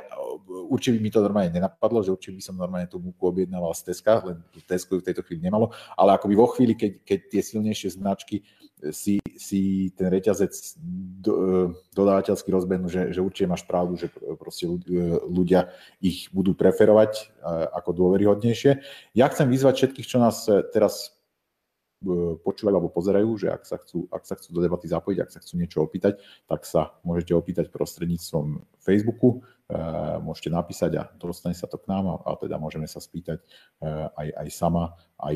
určite 0.69 0.95
by 0.95 0.99
mi 1.03 1.11
to 1.11 1.19
normálne 1.19 1.51
nenapadlo, 1.51 2.03
že 2.03 2.13
určite 2.13 2.35
by 2.39 2.43
som 2.43 2.55
normálne 2.55 2.87
tú 2.87 2.99
múku 2.99 3.23
objednával 3.29 3.75
z 3.75 3.91
Teska, 3.91 4.23
len 4.23 4.39
Tesco 4.63 4.99
v 4.99 5.05
tejto 5.05 5.23
chvíli 5.23 5.43
nemalo, 5.43 5.71
ale 5.95 6.15
akoby 6.15 6.35
vo 6.35 6.47
chvíli, 6.51 6.73
keď, 6.73 6.91
keď 7.03 7.19
tie 7.31 7.41
silnejšie 7.43 7.89
značky 7.95 8.43
si, 8.91 9.23
si 9.39 9.93
ten 9.95 10.11
reťazec 10.11 10.51
do, 11.23 11.31
e, 11.31 11.71
dodávateľský 11.95 12.49
rozbehnú, 12.51 12.91
že, 12.91 13.15
že 13.15 13.23
určite 13.23 13.47
máš 13.47 13.63
pravdu, 13.63 13.95
že 13.95 14.11
proste 14.35 14.67
e, 14.67 14.75
ľudia 15.23 15.71
ich 16.03 16.27
budú 16.35 16.51
preferovať 16.51 17.11
e, 17.15 17.23
ako 17.71 17.95
dôveryhodnejšie. 17.95 18.83
Ja 19.15 19.31
chcem 19.31 19.47
vyzvať 19.47 19.73
všetkých, 19.79 20.09
čo 20.09 20.19
nás 20.19 20.43
teraz 20.75 21.12
počúvajú 22.43 22.75
alebo 22.75 22.91
pozerajú, 22.91 23.29
že 23.39 23.47
ak 23.49 23.63
sa, 23.63 23.79
chcú, 23.79 24.05
ak 24.11 24.27
sa 24.27 24.35
chcú 24.35 24.53
do 24.53 24.61
debaty 24.61 24.91
zapojiť, 24.91 25.17
ak 25.23 25.31
sa 25.31 25.39
chcú 25.39 25.53
niečo 25.57 25.79
opýtať, 25.81 26.19
tak 26.45 26.67
sa 26.67 26.93
môžete 27.07 27.31
opýtať 27.31 27.71
prostredníctvom 27.71 28.61
Facebooku, 28.83 29.41
môžete 30.21 30.51
napísať 30.51 30.91
a 30.99 31.03
dostane 31.15 31.55
sa 31.55 31.65
to 31.65 31.79
k 31.79 31.87
nám 31.87 32.05
a, 32.11 32.15
a 32.27 32.29
teda 32.35 32.59
môžeme 32.59 32.85
sa 32.85 32.99
spýtať 32.99 33.39
aj, 34.19 34.27
aj 34.43 34.47
sama, 34.51 34.99
aj 35.17 35.35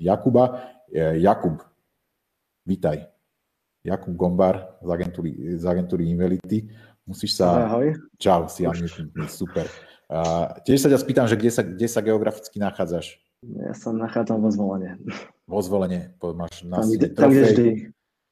Jakuba. 0.00 0.74
Jakub, 1.20 1.62
Vítaj. 2.66 3.06
Jakub 3.86 4.18
Gombar 4.18 4.82
z 4.82 4.88
agentúry, 4.90 5.30
z 5.54 5.62
agentúry 5.62 6.10
Invelity. 6.10 6.66
Musíš 7.06 7.38
sa... 7.38 7.70
Ahoj. 7.70 7.94
Čau, 8.18 8.50
si 8.50 8.66
super. 9.30 9.70
Uh, 10.10 10.54
tiež 10.66 10.82
sa 10.82 10.90
ťa 10.90 10.98
spýtam, 10.98 11.26
že 11.30 11.38
kde 11.38 11.50
sa, 11.54 11.62
kde 11.62 11.86
sa 11.86 12.02
geograficky 12.02 12.58
nachádzaš? 12.58 13.22
Ja 13.44 13.72
sa 13.76 13.92
nachádzam 13.92 14.40
vo 14.40 14.48
zvolenie. 14.48 14.96
Vo 15.44 15.60
zvolenie, 15.60 16.16
máš 16.20 16.64
na 16.64 16.80
tam, 16.80 16.88
kde, 16.88 17.06
tam, 17.12 17.30
kde 17.30 17.42
vždy. 17.42 17.66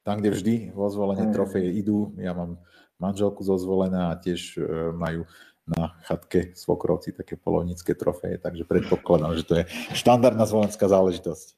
Tam, 0.04 0.16
kde 0.20 0.30
vždy, 0.32 0.54
vo 0.72 0.86
zvolenie 0.88 1.32
trofeje 1.32 1.70
idú. 1.76 2.12
Ja 2.20 2.32
mám 2.36 2.60
manželku 2.96 3.44
zo 3.44 3.56
zvolená 3.60 4.12
a 4.12 4.18
tiež 4.18 4.58
uh, 4.58 4.92
majú 4.96 5.28
na 5.64 5.96
chatke 6.04 6.52
svokrovci 6.52 7.16
také 7.16 7.40
polovnícke 7.40 7.96
trofeje, 7.96 8.36
takže 8.36 8.68
predpokladám, 8.68 9.32
že 9.32 9.44
to 9.48 9.52
je 9.60 9.64
štandardná 9.96 10.44
zvolenská 10.44 10.84
záležitosť. 10.84 11.56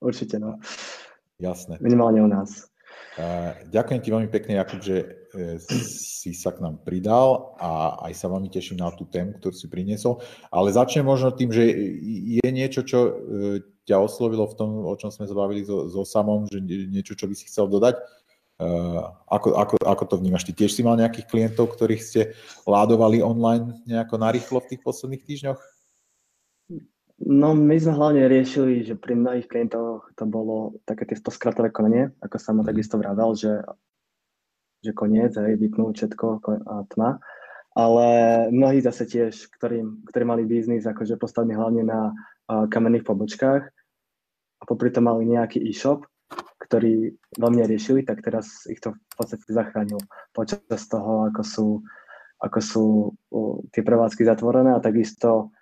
Určite, 0.00 0.40
no. 0.40 0.56
Jasné. 1.36 1.76
Minimálne 1.80 2.24
u 2.24 2.28
nás. 2.28 2.72
Ďakujem 3.68 4.00
ti 4.00 4.08
veľmi 4.08 4.28
pekne, 4.32 4.56
Jakub, 4.56 4.80
že 4.80 4.96
e, 4.96 5.06
si 5.62 6.34
sa 6.34 6.50
k 6.50 6.62
nám 6.62 6.82
pridal 6.82 7.54
a 7.62 8.02
aj 8.10 8.12
sa 8.18 8.26
veľmi 8.26 8.50
teším 8.50 8.82
na 8.82 8.90
tú 8.90 9.06
tému, 9.06 9.38
ktorú 9.38 9.54
si 9.54 9.70
priniesol. 9.70 10.18
Ale 10.50 10.74
začnem 10.74 11.06
možno 11.06 11.30
tým, 11.30 11.54
že 11.54 11.64
je 12.42 12.48
niečo, 12.50 12.82
čo 12.82 12.98
e, 13.06 13.12
ťa 13.86 13.96
oslovilo 14.02 14.46
v 14.50 14.56
tom, 14.58 14.70
o 14.86 14.94
čom 14.98 15.14
sme 15.14 15.30
zbavili 15.30 15.62
so, 15.62 15.86
so 15.86 16.02
samom, 16.02 16.50
že 16.50 16.58
niečo, 16.64 17.14
čo 17.14 17.30
by 17.30 17.34
si 17.38 17.46
chcel 17.46 17.70
dodať. 17.70 17.98
E, 17.98 18.02
ako, 19.30 19.54
ako, 19.54 19.74
ako 19.86 20.04
to 20.10 20.14
vnímaš? 20.18 20.46
Ty 20.50 20.52
tiež 20.66 20.74
si 20.74 20.82
mal 20.82 20.98
nejakých 20.98 21.30
klientov, 21.30 21.78
ktorých 21.78 22.02
ste 22.02 22.20
ládovali 22.66 23.22
online 23.22 23.78
nejako 23.86 24.18
narýchlo 24.18 24.58
v 24.62 24.68
tých 24.74 24.82
posledných 24.82 25.24
týždňoch? 25.26 25.60
No 27.20 27.52
my 27.52 27.76
sme 27.76 27.92
hlavne 27.92 28.32
riešili, 28.32 28.80
že 28.80 28.96
pri 28.96 29.12
mnohých 29.12 29.44
klientoch 29.44 30.08
to 30.16 30.24
bolo 30.24 30.80
také 30.88 31.04
tie 31.04 31.20
skratové 31.20 31.68
konanie, 31.68 32.16
ako 32.24 32.36
sa 32.40 32.56
mu 32.56 32.64
takisto 32.64 32.96
vravel, 32.96 33.36
že, 33.36 33.60
že 34.80 34.96
koniec, 34.96 35.36
hej, 35.36 35.56
vypnúť 35.60 35.92
všetko 35.96 36.26
a 36.66 36.74
tma. 36.90 37.20
Ale 37.76 38.06
mnohí 38.50 38.82
zase 38.82 39.06
tiež, 39.06 39.46
ktorí, 39.54 39.84
ktorí 40.10 40.24
mali 40.26 40.42
biznis 40.42 40.88
akože 40.88 41.14
postavený 41.16 41.54
hlavne 41.54 41.82
na 41.86 42.00
uh, 42.10 42.66
kamenných 42.66 43.06
pobočkách 43.06 43.62
a 44.60 44.62
popri 44.66 44.90
tom 44.90 45.06
mali 45.06 45.24
nejaký 45.24 45.62
e-shop, 45.62 46.02
ktorý 46.66 47.14
veľmi 47.38 47.62
riešili, 47.70 48.02
tak 48.02 48.26
teraz 48.26 48.66
ich 48.66 48.82
to 48.82 48.92
v 48.92 49.14
podstate 49.14 49.46
zachránil 49.46 50.02
počas 50.34 50.82
toho, 50.90 51.30
ako 51.30 51.42
sú, 51.46 51.66
ako 52.42 52.58
sú 52.58 52.84
uh, 53.14 53.56
tie 53.70 53.86
prevádzky 53.86 54.26
zatvorené 54.26 54.74
a 54.74 54.82
takisto 54.82 55.54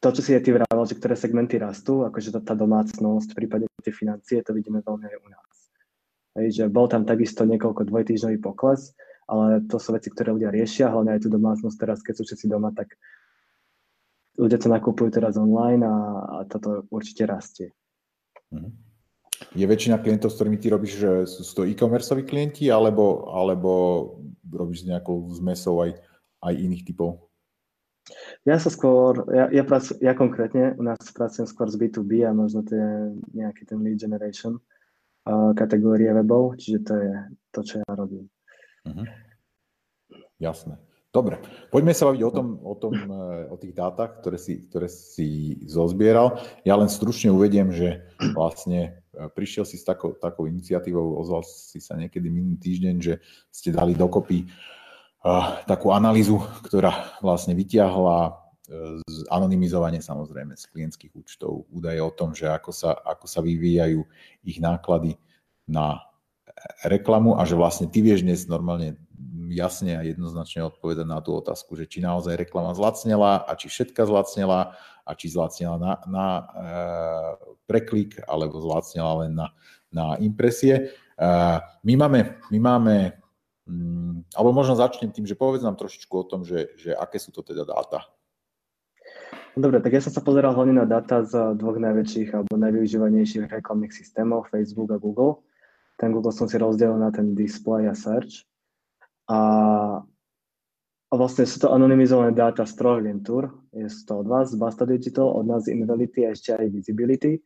to, 0.00 0.08
čo 0.12 0.20
si 0.24 0.32
je 0.32 0.40
ty 0.40 0.50
vravel, 0.52 0.84
že 0.84 0.96
ktoré 0.96 1.16
segmenty 1.16 1.60
rastú, 1.60 2.04
akože 2.08 2.32
tá, 2.36 2.40
tá 2.40 2.54
domácnosť, 2.56 3.36
prípade 3.36 3.68
tie 3.84 3.92
financie, 3.92 4.44
to 4.44 4.52
vidíme 4.56 4.80
veľmi 4.84 5.04
aj 5.08 5.16
u 5.20 5.28
nás. 5.28 5.54
Hej, 6.38 6.62
že 6.62 6.64
bol 6.70 6.86
tam 6.86 7.02
takisto 7.02 7.42
niekoľko 7.42 7.90
dvojtýždňový 7.90 8.38
pokles, 8.38 8.94
ale 9.26 9.66
to 9.66 9.82
sú 9.82 9.94
veci, 9.94 10.10
ktoré 10.10 10.30
ľudia 10.30 10.54
riešia, 10.54 10.90
hlavne 10.90 11.18
aj 11.18 11.26
tú 11.26 11.28
domácnosť 11.30 11.76
teraz, 11.78 11.98
keď 12.06 12.14
sú 12.18 12.22
všetci 12.26 12.46
doma, 12.46 12.70
tak 12.70 12.94
ľudia 14.38 14.58
to 14.62 14.70
nakupujú 14.70 15.10
teraz 15.10 15.34
online 15.34 15.82
a, 15.82 15.96
a 16.22 16.36
toto 16.46 16.86
určite 16.94 17.26
rastie. 17.26 17.74
Mhm. 18.54 18.90
Je 19.56 19.64
väčšina 19.64 19.98
klientov, 20.04 20.30
s 20.30 20.36
ktorými 20.36 20.60
ty 20.60 20.68
robíš, 20.68 21.00
že 21.00 21.10
sú 21.24 21.52
to 21.56 21.64
e-commerceoví 21.64 22.28
klienti, 22.28 22.68
alebo, 22.68 23.32
alebo 23.32 23.70
robíš 24.46 24.84
nejakou 24.84 25.32
zmesou 25.32 25.80
aj, 25.80 25.96
aj 26.44 26.54
iných 26.60 26.84
typov? 26.84 27.30
Ja 28.44 28.60
sa 28.60 28.68
skôr, 28.68 29.24
ja, 29.32 29.48
ja, 29.48 29.64
pracu, 29.64 29.96
ja 30.04 30.12
konkrétne 30.12 30.76
u 30.76 30.82
nás 30.84 31.00
pracujem 31.16 31.48
skôr 31.48 31.72
z 31.72 31.80
B2B 31.80 32.28
a 32.28 32.36
možno 32.36 32.60
to 32.64 32.76
je 32.76 32.90
nejaký 33.32 33.64
ten 33.64 33.80
lead 33.80 33.96
generation 33.96 34.60
kategórie 35.54 36.10
webov, 36.16 36.56
čiže 36.56 36.78
to 36.84 36.94
je 36.96 37.12
to, 37.50 37.60
čo 37.66 37.74
ja 37.82 37.90
robím. 37.92 38.26
Uh-huh. 38.86 39.06
Jasné. 40.40 40.80
Dobre, 41.10 41.42
poďme 41.74 41.90
sa 41.90 42.06
baviť 42.06 42.22
o 42.22 42.30
tom, 42.30 42.46
o, 42.62 42.74
tom, 42.78 42.94
e, 42.94 43.50
o 43.50 43.58
tých 43.58 43.74
dátach, 43.74 44.22
ktoré 44.22 44.38
si, 44.38 44.62
ktoré 44.70 44.86
si 44.86 45.58
zozbieral. 45.66 46.38
Ja 46.62 46.78
len 46.78 46.86
stručne 46.86 47.34
uvediem, 47.34 47.74
že 47.74 48.06
vlastne 48.30 49.02
e, 49.10 49.26
prišiel 49.26 49.66
si 49.66 49.74
s 49.74 49.82
takou, 49.82 50.14
takou 50.14 50.46
iniciatívou, 50.46 51.18
ozval 51.18 51.42
si 51.42 51.82
sa 51.82 51.98
niekedy 51.98 52.30
minulý 52.30 52.62
týždeň, 52.62 52.94
že 53.02 53.18
ste 53.50 53.74
dali 53.74 53.98
dokopy 53.98 54.46
takú 55.68 55.92
analýzu, 55.92 56.40
ktorá 56.64 57.20
vlastne 57.20 57.52
vyťahla 57.52 58.18
e, 58.24 58.32
anonymizovanie 59.30 59.98
samozrejme 59.98 60.54
z 60.54 60.64
klientských 60.70 61.12
účtov, 61.14 61.66
údaje 61.74 61.98
o 61.98 62.14
tom, 62.14 62.32
že 62.32 62.46
ako 62.46 62.70
sa, 62.70 62.94
ako 62.94 63.26
sa 63.26 63.42
vyvíjajú 63.42 64.00
ich 64.46 64.58
náklady 64.62 65.18
na 65.66 66.02
reklamu 66.86 67.38
a 67.38 67.46
že 67.46 67.58
vlastne 67.58 67.90
ty 67.90 68.02
vieš 68.02 68.22
dnes 68.22 68.46
normálne 68.46 68.98
jasne 69.50 69.98
a 69.98 70.06
jednoznačne 70.06 70.70
odpovedať 70.70 71.06
na 71.06 71.18
tú 71.18 71.34
otázku, 71.34 71.74
že 71.74 71.90
či 71.90 71.98
naozaj 71.98 72.38
reklama 72.38 72.70
zlacnela 72.74 73.42
a 73.42 73.52
či 73.58 73.66
všetka 73.66 74.06
zlacnela 74.06 74.78
a 75.02 75.10
či 75.18 75.34
zlacnela 75.34 75.76
na, 75.78 75.92
na 76.06 76.26
e, 76.30 76.42
preklik 77.66 78.22
alebo 78.30 78.62
zlacnela 78.62 79.26
len 79.26 79.32
na, 79.34 79.50
na 79.90 80.14
impresie. 80.22 80.94
E, 81.18 81.28
my, 81.82 81.94
máme, 81.98 82.38
my 82.54 82.58
máme 82.62 82.96
Mm, 83.70 84.26
alebo 84.34 84.50
možno 84.50 84.74
začnem 84.74 85.14
tým, 85.14 85.30
že 85.30 85.38
povedz 85.38 85.62
nám 85.62 85.78
trošičku 85.78 86.10
o 86.10 86.26
tom, 86.26 86.42
že, 86.42 86.74
že 86.74 86.90
aké 86.90 87.22
sú 87.22 87.30
to 87.30 87.46
teda 87.46 87.62
dáta. 87.62 88.02
Dobre, 89.58 89.82
tak 89.82 89.90
ja 89.90 90.02
som 90.02 90.14
sa 90.14 90.22
pozeral 90.22 90.54
hlavne 90.54 90.78
na 90.78 90.86
dáta 90.86 91.26
z 91.26 91.58
dvoch 91.58 91.74
najväčších 91.82 92.30
alebo 92.30 92.54
najvyužívanejších 92.54 93.50
reklamných 93.50 93.90
systémov, 93.90 94.46
Facebook 94.46 94.94
a 94.94 95.02
Google. 95.02 95.42
Ten 95.98 96.14
Google 96.14 96.30
som 96.30 96.46
si 96.46 96.54
rozdelil 96.54 96.94
na 97.02 97.10
ten 97.10 97.34
display 97.34 97.90
a 97.90 97.94
search. 97.98 98.46
A, 99.26 99.40
a 101.10 101.14
vlastne 101.18 101.42
sú 101.50 101.66
to 101.66 101.74
anonymizované 101.74 102.30
dáta 102.30 102.62
z 102.62 102.78
troch 102.78 103.02
agentúr. 103.02 103.50
Je 103.74 103.90
to 104.06 104.22
od 104.22 104.30
vás, 104.30 104.54
Basta 104.54 104.86
Digital, 104.86 105.26
od 105.26 105.42
nás 105.42 105.66
Invality 105.66 106.30
a 106.30 106.34
ešte 106.34 106.54
aj 106.54 106.70
Visibility, 106.70 107.42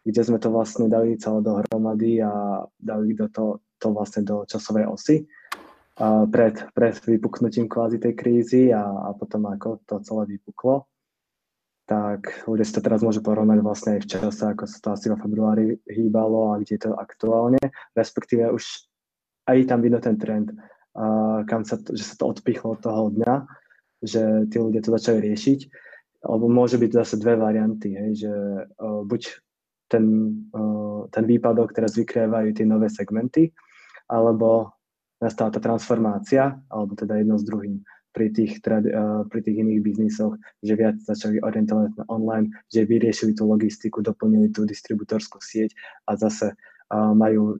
kde 0.00 0.20
sme 0.24 0.40
to 0.40 0.48
vlastne 0.48 0.88
dali 0.88 1.20
celé 1.20 1.44
dohromady 1.44 2.24
a 2.24 2.64
dali 2.80 3.12
do 3.12 3.28
to, 3.28 3.60
to 3.76 3.92
vlastne 3.92 4.24
do 4.24 4.48
časovej 4.48 4.88
osy 4.88 5.28
pred, 6.32 6.54
pred 6.74 6.94
vypuknutím 6.98 7.70
kvázi 7.70 8.02
tej 8.02 8.14
krízy 8.18 8.62
a, 8.74 8.82
a 8.82 9.08
potom 9.14 9.46
ako 9.46 9.78
to 9.86 10.02
celé 10.02 10.36
vypuklo, 10.36 10.90
tak 11.84 12.48
ľudia 12.48 12.64
si 12.64 12.72
to 12.72 12.80
teraz 12.80 13.04
môžu 13.04 13.20
porovnať 13.20 13.58
vlastne 13.60 13.90
aj 13.96 14.00
v 14.04 14.10
čase, 14.16 14.42
ako 14.48 14.64
sa 14.64 14.78
to 14.80 14.88
asi 14.96 15.06
vo 15.12 15.20
februári 15.20 15.76
hýbalo 15.84 16.56
a 16.56 16.60
kde 16.60 16.80
je 16.80 16.82
to 16.88 16.90
aktuálne, 16.96 17.60
respektíve 17.92 18.48
už 18.48 18.64
aj 19.44 19.68
tam 19.68 19.84
vidno 19.84 20.00
ten 20.00 20.16
trend, 20.16 20.56
a 20.96 21.42
kam 21.44 21.66
sa 21.66 21.76
to, 21.76 21.92
že 21.92 22.06
sa 22.06 22.14
to 22.16 22.32
odpichlo 22.32 22.78
od 22.78 22.80
toho 22.80 23.12
dňa, 23.12 23.34
že 24.00 24.48
tí 24.48 24.56
ľudia 24.56 24.80
to 24.80 24.96
začali 24.96 25.20
riešiť, 25.28 25.60
alebo 26.24 26.48
môže 26.48 26.80
byť 26.80 26.90
zase 26.94 27.20
dve 27.20 27.36
varianty, 27.36 27.92
hej, 27.92 28.12
že 28.24 28.32
uh, 28.32 29.04
buď 29.04 29.22
ten, 29.92 30.04
uh, 30.56 31.04
ten 31.12 31.24
výpadok, 31.28 31.76
teraz 31.76 32.00
vykrývajú 32.00 32.56
tie 32.56 32.64
nové 32.64 32.88
segmenty, 32.88 33.52
alebo 34.08 34.72
nastala 35.20 35.52
tá 35.52 35.60
transformácia, 35.60 36.56
alebo 36.72 36.96
teda 36.96 37.20
jedno 37.20 37.36
s 37.36 37.44
druhým 37.44 37.84
pri 38.14 38.30
tých, 38.30 38.62
pri 38.62 39.40
tých 39.42 39.56
iných 39.58 39.82
biznisoch, 39.82 40.38
že 40.62 40.78
viac 40.78 41.02
začali 41.02 41.42
orientovať 41.42 41.98
na 41.98 42.04
online, 42.06 42.54
že 42.70 42.86
vyriešili 42.86 43.34
tú 43.34 43.50
logistiku, 43.50 44.06
doplnili 44.06 44.54
tú 44.54 44.62
distributorskú 44.62 45.42
sieť 45.42 45.74
a 46.06 46.14
zase 46.14 46.54
majú 46.94 47.58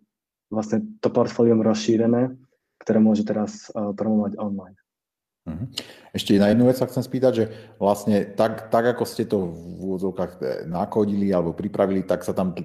vlastne 0.54 0.86
to 1.02 1.10
portfólium 1.10 1.58
rozšírené, 1.58 2.38
ktoré 2.78 3.02
môže 3.02 3.26
teraz 3.26 3.66
promovať 3.74 4.38
online. 4.38 4.78
Mhm. 5.44 5.76
Ešte 6.16 6.40
na 6.40 6.48
jednu 6.48 6.72
vec 6.72 6.80
sa 6.80 6.88
chcem 6.88 7.04
spýtať, 7.04 7.32
že 7.36 7.44
vlastne 7.76 8.24
tak, 8.32 8.72
tak 8.72 8.96
ako 8.96 9.04
ste 9.04 9.28
to 9.28 9.52
v 9.52 9.92
úvodzovkách 9.92 10.32
e, 10.40 10.44
nakodili 10.64 11.36
alebo 11.36 11.52
pripravili, 11.52 12.00
tak 12.00 12.24
sa 12.24 12.32
tam 12.32 12.56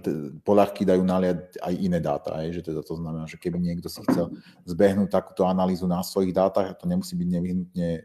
poľahky 0.48 0.88
dajú 0.88 1.04
naliať 1.04 1.60
aj 1.60 1.74
iné 1.76 2.00
dáta. 2.00 2.40
Aj? 2.40 2.48
Že 2.48 2.72
teda 2.72 2.80
to 2.80 2.96
znamená, 2.96 3.28
že 3.28 3.36
keby 3.36 3.60
niekto 3.60 3.92
si 3.92 4.00
chcel 4.08 4.32
zbehnúť 4.64 5.12
takúto 5.12 5.44
analýzu 5.44 5.92
na 5.92 6.00
svojich 6.00 6.32
dátach, 6.32 6.80
to 6.80 6.88
nemusí 6.88 7.20
byť 7.20 7.28
nevyhnutne 7.28 7.90
e, 8.00 8.02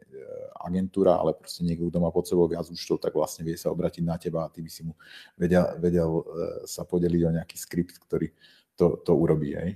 agentúra, 0.58 1.22
ale 1.22 1.38
proste 1.38 1.62
niekto, 1.62 1.86
kto 1.86 1.98
má 2.02 2.10
pod 2.10 2.26
sebou 2.26 2.50
viac 2.50 2.66
účtov, 2.66 2.98
tak 2.98 3.14
vlastne 3.14 3.46
vie 3.46 3.54
sa 3.54 3.70
obratiť 3.70 4.02
na 4.02 4.18
teba 4.18 4.42
a 4.42 4.50
ty 4.50 4.58
by 4.58 4.70
si 4.74 4.82
mu 4.82 4.98
vedel, 5.38 5.70
vedel 5.78 6.10
e, 6.18 6.22
sa 6.66 6.82
podeliť 6.82 7.22
o 7.22 7.30
nejaký 7.30 7.56
skript, 7.62 7.94
ktorý 8.10 8.26
to, 8.74 8.98
to 9.06 9.14
urobí. 9.14 9.54
Aj? 9.54 9.70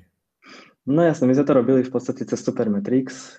No 0.90 1.06
jasne, 1.06 1.30
my 1.30 1.38
sme 1.38 1.46
to 1.46 1.54
robili 1.54 1.86
v 1.86 1.92
podstate 1.94 2.26
cez 2.26 2.42
Supermetrix, 2.42 3.38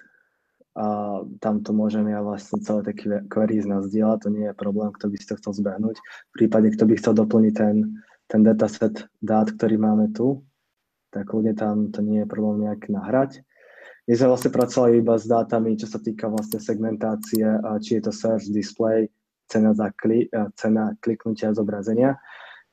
a 0.77 1.19
tam 1.41 1.65
to 1.65 1.73
môžem 1.73 2.05
ja 2.07 2.21
vlastne 2.21 2.61
celé 2.61 2.85
tie 2.85 3.65
nás 3.65 3.89
diela, 3.89 4.21
to 4.21 4.29
nie 4.29 4.45
je 4.45 4.53
problém, 4.53 4.93
kto 4.93 5.09
by 5.09 5.15
si 5.17 5.25
to 5.25 5.35
chcel 5.41 5.53
zbehnúť. 5.57 5.97
V 5.97 6.33
prípade, 6.33 6.69
kto 6.77 6.85
by 6.85 6.93
chcel 6.97 7.13
doplniť 7.17 7.53
ten, 7.57 7.75
ten 8.29 8.41
dataset 8.45 9.09
dát, 9.19 9.49
ktorý 9.49 9.81
máme 9.81 10.13
tu, 10.13 10.45
tak 11.09 11.33
ľudia 11.33 11.57
tam 11.57 11.89
to 11.89 12.05
nie 12.05 12.21
je 12.21 12.27
problém 12.29 12.69
nejak 12.69 12.85
nahrať. 12.85 13.41
My 14.05 14.13
sme 14.17 14.33
vlastne 14.33 14.53
pracovali 14.53 15.01
iba 15.01 15.17
s 15.17 15.25
dátami, 15.29 15.77
čo 15.77 15.85
sa 15.85 16.01
týka 16.01 16.29
vlastne 16.29 16.57
segmentácie, 16.57 17.45
či 17.81 17.97
je 17.97 18.01
to 18.05 18.13
search, 18.13 18.49
display, 18.49 19.09
cena, 19.49 19.73
za 19.73 19.89
kli, 19.93 20.29
cena 20.57 20.93
kliknutia 21.01 21.53
zobrazenia. 21.53 22.17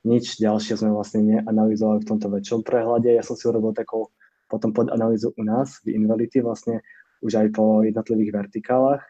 Nič 0.05 0.39
ďalšie 0.39 0.81
sme 0.81 0.97
vlastne 0.97 1.25
neanalizovali 1.25 2.05
v 2.05 2.09
tomto 2.09 2.29
väčšom 2.33 2.61
prehľade. 2.65 3.13
Ja 3.13 3.25
som 3.25 3.37
si 3.37 3.49
urobil 3.49 3.77
takú 3.77 4.13
potom 4.47 4.71
pod 4.71 4.89
analýzu 4.95 5.35
u 5.35 5.43
nás 5.43 5.83
v 5.83 5.99
Invality 5.99 6.39
vlastne 6.39 6.81
už 7.27 7.33
aj 7.35 7.49
po 7.51 7.83
jednotlivých 7.83 8.33
vertikálach, 8.33 9.03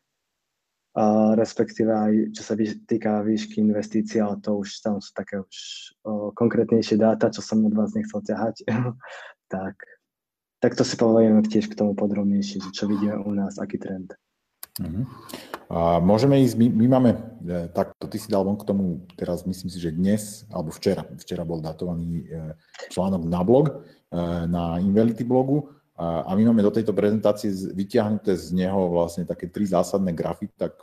a 0.97 1.37
respektíve 1.37 1.93
aj 1.93 2.13
čo 2.33 2.41
sa 2.41 2.57
týka 2.89 3.21
výšky 3.21 3.61
investícií, 3.61 4.17
ale 4.17 4.41
to 4.41 4.65
už 4.65 4.81
tam 4.81 4.97
sú 4.97 5.13
také 5.13 5.45
už 5.45 5.57
o, 6.09 6.33
konkrétnejšie 6.33 6.97
dáta, 6.97 7.29
čo 7.29 7.45
som 7.45 7.61
od 7.69 7.77
vás 7.77 7.93
nechcel 7.93 8.25
ťahať. 8.25 8.65
tak, 9.53 9.77
tak 10.65 10.73
to 10.73 10.89
si 10.89 10.97
povieme 10.97 11.45
tiež 11.45 11.69
k 11.69 11.77
tomu 11.77 11.93
podrobnejšie, 11.93 12.73
čo 12.73 12.89
vidíme 12.89 13.21
u 13.21 13.29
nás, 13.37 13.61
aký 13.61 13.77
trend. 13.77 14.17
Uh-huh. 14.81 15.05
A 15.69 16.01
môžeme 16.01 16.41
ísť, 16.41 16.57
my, 16.65 16.67
my 16.73 16.87
máme, 16.89 17.11
e, 17.45 17.69
takto 17.77 18.09
ty 18.09 18.17
si 18.17 18.33
dal 18.33 18.49
von 18.49 18.57
k 18.57 18.65
tomu, 18.65 19.05
teraz 19.21 19.45
myslím 19.45 19.69
si, 19.69 19.77
že 19.77 19.93
dnes, 19.93 20.49
alebo 20.49 20.73
včera, 20.73 21.05
včera 21.21 21.45
bol 21.45 21.61
datovaný 21.61 22.25
e, 22.25 22.57
článok 22.89 23.23
na 23.29 23.41
blog, 23.45 23.65
e, 23.69 23.75
na 24.49 24.81
Invality 24.81 25.29
blogu, 25.29 25.77
a 25.97 26.31
my 26.37 26.53
máme 26.53 26.61
do 26.61 26.69
tejto 26.69 26.93
prezentácie 26.93 27.49
vyťahnuté 27.73 28.37
z 28.37 28.53
neho 28.53 28.93
vlastne 28.93 29.25
také 29.25 29.49
tri 29.49 29.65
zásadné 29.65 30.13
grafy, 30.13 30.53
tak 30.53 30.77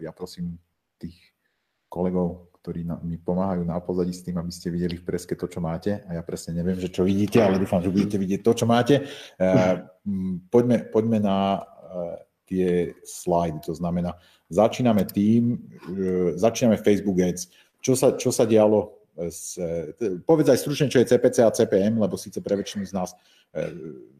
ja 0.00 0.10
prosím 0.16 0.56
tých 0.96 1.16
kolegov, 1.92 2.48
ktorí 2.64 2.88
mi 3.04 3.20
pomáhajú 3.20 3.68
na 3.68 3.76
pozadí 3.76 4.16
s 4.16 4.24
tým, 4.24 4.40
aby 4.40 4.48
ste 4.48 4.72
videli 4.72 4.96
v 4.96 5.04
preske 5.04 5.36
to, 5.36 5.44
čo 5.44 5.60
máte. 5.60 6.00
A 6.08 6.16
ja 6.16 6.22
presne 6.24 6.56
neviem, 6.56 6.80
že 6.80 6.88
čo 6.88 7.04
vidíte, 7.04 7.44
ale 7.44 7.60
dúfam, 7.60 7.84
že 7.84 7.92
budete 7.92 8.16
vidieť 8.16 8.40
to, 8.40 8.52
čo 8.56 8.64
máte. 8.64 9.04
E, 9.36 9.44
poďme, 10.48 10.88
poďme 10.88 11.20
na 11.20 11.60
e, 11.60 11.62
tie 12.48 12.68
slajdy. 13.04 13.60
To 13.68 13.76
znamená, 13.76 14.16
začíname 14.48 15.04
tým, 15.04 15.60
e, 15.92 16.40
začíname 16.40 16.80
Facebook 16.80 17.20
Ads. 17.20 17.52
Čo 17.84 17.92
sa, 18.00 18.16
čo 18.16 18.32
sa 18.32 18.48
dialo 18.48 19.03
s, 19.30 19.56
povedz 20.26 20.50
aj 20.50 20.58
stručne, 20.58 20.90
čo 20.90 20.98
je 20.98 21.10
CPC 21.10 21.46
a 21.46 21.54
CPM, 21.54 22.02
lebo 22.02 22.18
síce 22.18 22.42
pre 22.42 22.58
väčšinu 22.58 22.82
z 22.86 22.94
nás 22.94 23.14
E, 23.54 23.70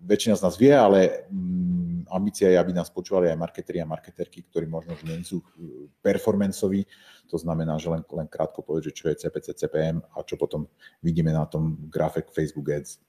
väčšina 0.07 0.39
z 0.39 0.43
nás 0.47 0.55
vie, 0.55 0.71
ale 0.71 1.27
mm, 1.27 2.07
ambícia 2.07 2.47
je, 2.47 2.55
aby 2.55 2.71
nás 2.71 2.87
počúvali 2.87 3.27
aj 3.35 3.41
marketeri 3.41 3.83
a 3.83 3.91
marketerky, 3.91 4.47
ktorí 4.47 4.71
možno 4.71 4.95
nie 5.03 5.27
sú 5.27 5.43
e, 5.43 5.91
performanceoví. 6.07 6.87
To 7.35 7.37
znamená, 7.41 7.75
že 7.83 7.91
len, 7.91 8.07
len 8.07 8.31
krátko 8.31 8.63
povedať, 8.63 8.95
čo 8.95 9.11
je 9.11 9.27
CPC, 9.27 9.59
CPM 9.59 9.99
a 10.15 10.23
čo 10.23 10.39
potom 10.39 10.71
vidíme 11.03 11.35
na 11.35 11.51
tom 11.51 11.75
grafe 11.91 12.23
Facebook 12.31 12.71
Ads. 12.71 13.03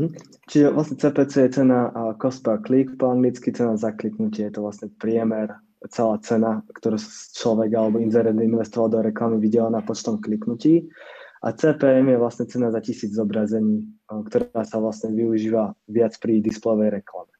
Mhm. 0.00 0.16
Čiže 0.48 0.66
vlastne 0.72 0.96
CPC 0.96 1.32
je 1.44 1.50
cena 1.60 1.92
cost 2.16 2.40
per 2.40 2.64
click, 2.64 2.96
po 2.96 3.12
anglicky 3.12 3.52
cena 3.52 3.76
za 3.76 3.92
kliknutie, 3.92 4.48
je 4.48 4.56
to 4.56 4.64
vlastne 4.64 4.88
priemer, 4.96 5.60
celá 5.86 6.18
cena, 6.18 6.66
ktorú 6.74 6.98
človek 7.34 7.70
alebo 7.78 8.02
inzerent 8.02 8.42
investoval 8.42 8.88
do 8.90 8.98
reklamy, 9.02 9.38
videl 9.38 9.70
na 9.70 9.78
počtom 9.78 10.18
kliknutí. 10.18 10.90
A 11.38 11.54
CPM 11.54 12.10
je 12.10 12.18
vlastne 12.18 12.50
cena 12.50 12.74
za 12.74 12.82
tisíc 12.82 13.14
zobrazení, 13.14 13.86
ktorá 14.10 14.66
sa 14.66 14.82
vlastne 14.82 15.14
využíva 15.14 15.70
viac 15.86 16.18
pri 16.18 16.42
displejovej 16.42 16.98
reklame. 16.98 17.34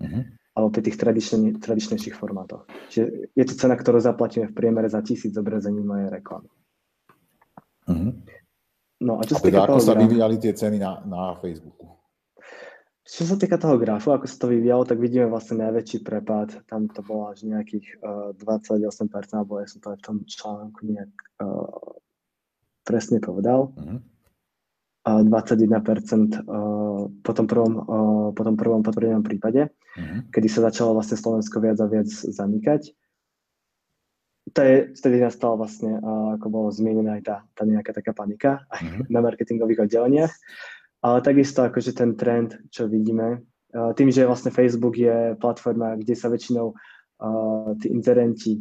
Uh-huh. 0.00 0.24
Alebo 0.56 0.68
pri 0.72 0.82
tých 0.88 0.96
tradične, 0.96 1.60
tradičnejších 1.60 2.16
formátoch. 2.16 2.64
Čiže 2.88 3.36
je 3.36 3.44
to 3.44 3.54
cena, 3.56 3.76
ktorú 3.76 4.00
zaplatíme 4.00 4.48
v 4.48 4.56
priemere 4.56 4.88
za 4.88 5.04
tisíc 5.04 5.36
zobrazení 5.36 5.84
mojej 5.84 6.08
reklamy. 6.08 6.48
Uh-huh. 7.92 8.16
No 9.02 9.18
a 9.20 9.26
čo 9.26 9.36
sa 9.36 9.44
teda 9.44 9.66
ako 9.66 9.82
sa 9.82 9.98
vyvíjali 9.98 10.38
tie 10.38 10.54
ceny 10.54 10.78
na, 10.80 11.02
na 11.04 11.34
Facebooku? 11.36 11.81
Čo 13.12 13.28
sa 13.28 13.36
týka 13.36 13.60
toho 13.60 13.76
grafu, 13.76 14.08
ako 14.08 14.24
sa 14.24 14.40
to 14.40 14.48
vyvíjalo, 14.48 14.88
tak 14.88 14.96
vidíme 14.96 15.28
vlastne 15.28 15.60
najväčší 15.60 16.00
prepad. 16.00 16.64
Tam 16.64 16.88
to 16.88 17.04
bolo 17.04 17.28
až 17.28 17.44
nejakých 17.44 18.00
uh, 18.00 18.32
28%, 18.40 19.36
alebo 19.36 19.60
ja 19.60 19.68
som 19.68 19.84
to 19.84 19.92
aj 19.92 20.00
v 20.00 20.04
tom 20.08 20.16
článku 20.24 20.80
nejak 20.88 21.12
uh, 21.44 22.00
presne 22.88 23.20
povedal. 23.20 23.68
Uh-huh. 23.76 24.00
A 25.04 25.20
21% 25.28 25.28
uh, 26.40 27.12
po 27.20 27.32
tom 27.36 27.44
prvom, 27.44 27.72
uh, 27.84 28.28
po 28.32 28.42
tom 28.48 28.56
prvom 28.56 28.80
potvrdenom 28.80 29.20
prípade, 29.20 29.68
uh-huh. 29.68 30.32
kedy 30.32 30.48
sa 30.48 30.72
začalo 30.72 30.96
vlastne 30.96 31.20
Slovensko 31.20 31.60
viac 31.60 31.76
a 31.84 31.92
viac 31.92 32.08
zanikať. 32.08 32.96
To 34.56 34.60
je, 34.64 34.96
vtedy 34.96 35.20
nastala 35.20 35.60
vlastne, 35.60 36.00
uh, 36.00 36.40
ako 36.40 36.46
bolo 36.48 36.68
zmienená 36.72 37.20
aj 37.20 37.22
tá, 37.28 37.36
tá 37.52 37.68
nejaká 37.68 37.92
taká 37.92 38.16
panika 38.16 38.64
aj 38.72 38.82
uh-huh. 38.88 39.04
na 39.12 39.20
marketingových 39.20 39.84
oddeleniach. 39.84 40.32
Ale 41.02 41.18
takisto 41.20 41.66
akože 41.66 41.92
ten 41.98 42.14
trend, 42.14 42.54
čo 42.70 42.86
vidíme, 42.86 43.42
tým, 43.72 44.12
že 44.12 44.28
vlastne 44.28 44.52
Facebook 44.52 44.94
je 45.00 45.34
platforma, 45.40 45.96
kde 45.96 46.12
sa 46.12 46.28
väčšinou 46.28 46.76
uh, 46.76 47.72
tí 47.80 47.88
inzerenti 47.88 48.60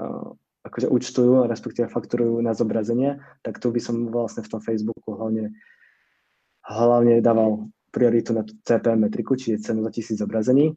uh, 0.00 0.32
akože 0.66 0.88
účtujú, 0.88 1.46
respektíve 1.46 1.92
fakturujú 1.92 2.42
na 2.42 2.56
zobrazenie, 2.56 3.22
tak 3.44 3.62
tu 3.62 3.70
by 3.70 3.78
som 3.78 4.08
vlastne 4.10 4.42
v 4.42 4.50
tom 4.50 4.60
Facebooku 4.64 5.14
hlavne, 5.14 5.54
hlavne 6.66 7.22
dával 7.22 7.70
prioritu 7.94 8.34
na 8.34 8.42
CPM 8.42 9.06
metriku, 9.06 9.38
čiže 9.38 9.62
cenu 9.62 9.86
za 9.86 9.92
tisíc 9.94 10.18
zobrazení, 10.18 10.74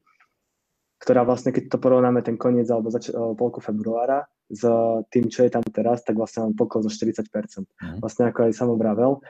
ktorá 1.00 1.24
vlastne, 1.24 1.56
keď 1.56 1.74
to 1.74 1.78
porovnáme 1.80 2.22
ten 2.22 2.36
koniec 2.36 2.68
alebo 2.68 2.92
zač- 2.92 3.12
polku 3.12 3.64
februára 3.64 4.28
s 4.52 4.62
tým, 5.10 5.32
čo 5.32 5.48
je 5.48 5.52
tam 5.52 5.64
teraz, 5.64 6.04
tak 6.04 6.20
vlastne 6.20 6.48
mám 6.48 6.60
pokol 6.60 6.84
zo 6.86 6.92
40%. 6.92 7.24
Mm. 7.66 8.04
Vlastne 8.04 8.30
ako 8.30 8.52
aj 8.52 8.54
som 8.54 8.70
vravel, 8.76 9.24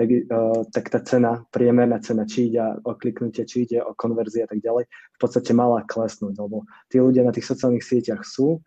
tak, 0.00 0.08
uh, 0.08 0.64
tak 0.72 0.88
tá 0.88 1.00
cena, 1.04 1.44
priemerná 1.52 2.00
cena, 2.00 2.24
či 2.24 2.48
ide 2.48 2.80
o 2.88 2.96
kliknutie, 2.96 3.44
či 3.44 3.68
ide 3.68 3.84
o 3.84 3.92
konverzie 3.92 4.48
a 4.48 4.48
tak 4.48 4.64
ďalej, 4.64 4.88
v 4.88 5.18
podstate 5.20 5.52
mala 5.52 5.84
klesnúť, 5.84 6.40
lebo 6.40 6.64
tí 6.88 6.96
ľudia 6.96 7.20
na 7.20 7.36
tých 7.36 7.44
sociálnych 7.44 7.84
sieťach 7.84 8.24
sú, 8.24 8.64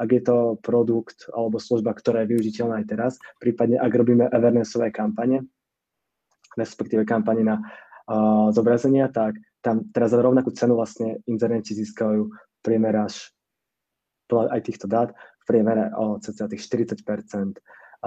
ak 0.00 0.08
je 0.08 0.22
to 0.24 0.56
produkt 0.64 1.28
alebo 1.36 1.60
služba, 1.60 1.92
ktorá 1.92 2.24
je 2.24 2.32
využiteľná 2.32 2.80
aj 2.80 2.86
teraz, 2.88 3.12
prípadne 3.36 3.76
ak 3.76 3.92
robíme 3.92 4.32
awarenessové 4.32 4.88
kampane, 4.88 5.44
respektíve 6.56 7.04
kampane 7.04 7.44
na 7.44 7.60
uh, 7.60 8.48
zobrazenia, 8.56 9.12
tak 9.12 9.36
tam 9.60 9.92
teraz 9.92 10.16
za 10.16 10.24
rovnakú 10.24 10.56
cenu 10.56 10.72
vlastne 10.72 11.20
inzerenti 11.28 11.76
získajú 11.76 12.32
priemer 12.64 12.96
až 12.96 13.28
aj 14.32 14.60
týchto 14.64 14.88
dát 14.88 15.12
v 15.12 15.44
priemere 15.44 15.92
o 16.00 16.16
cca 16.16 16.48
tých 16.48 16.64
40 16.64 17.02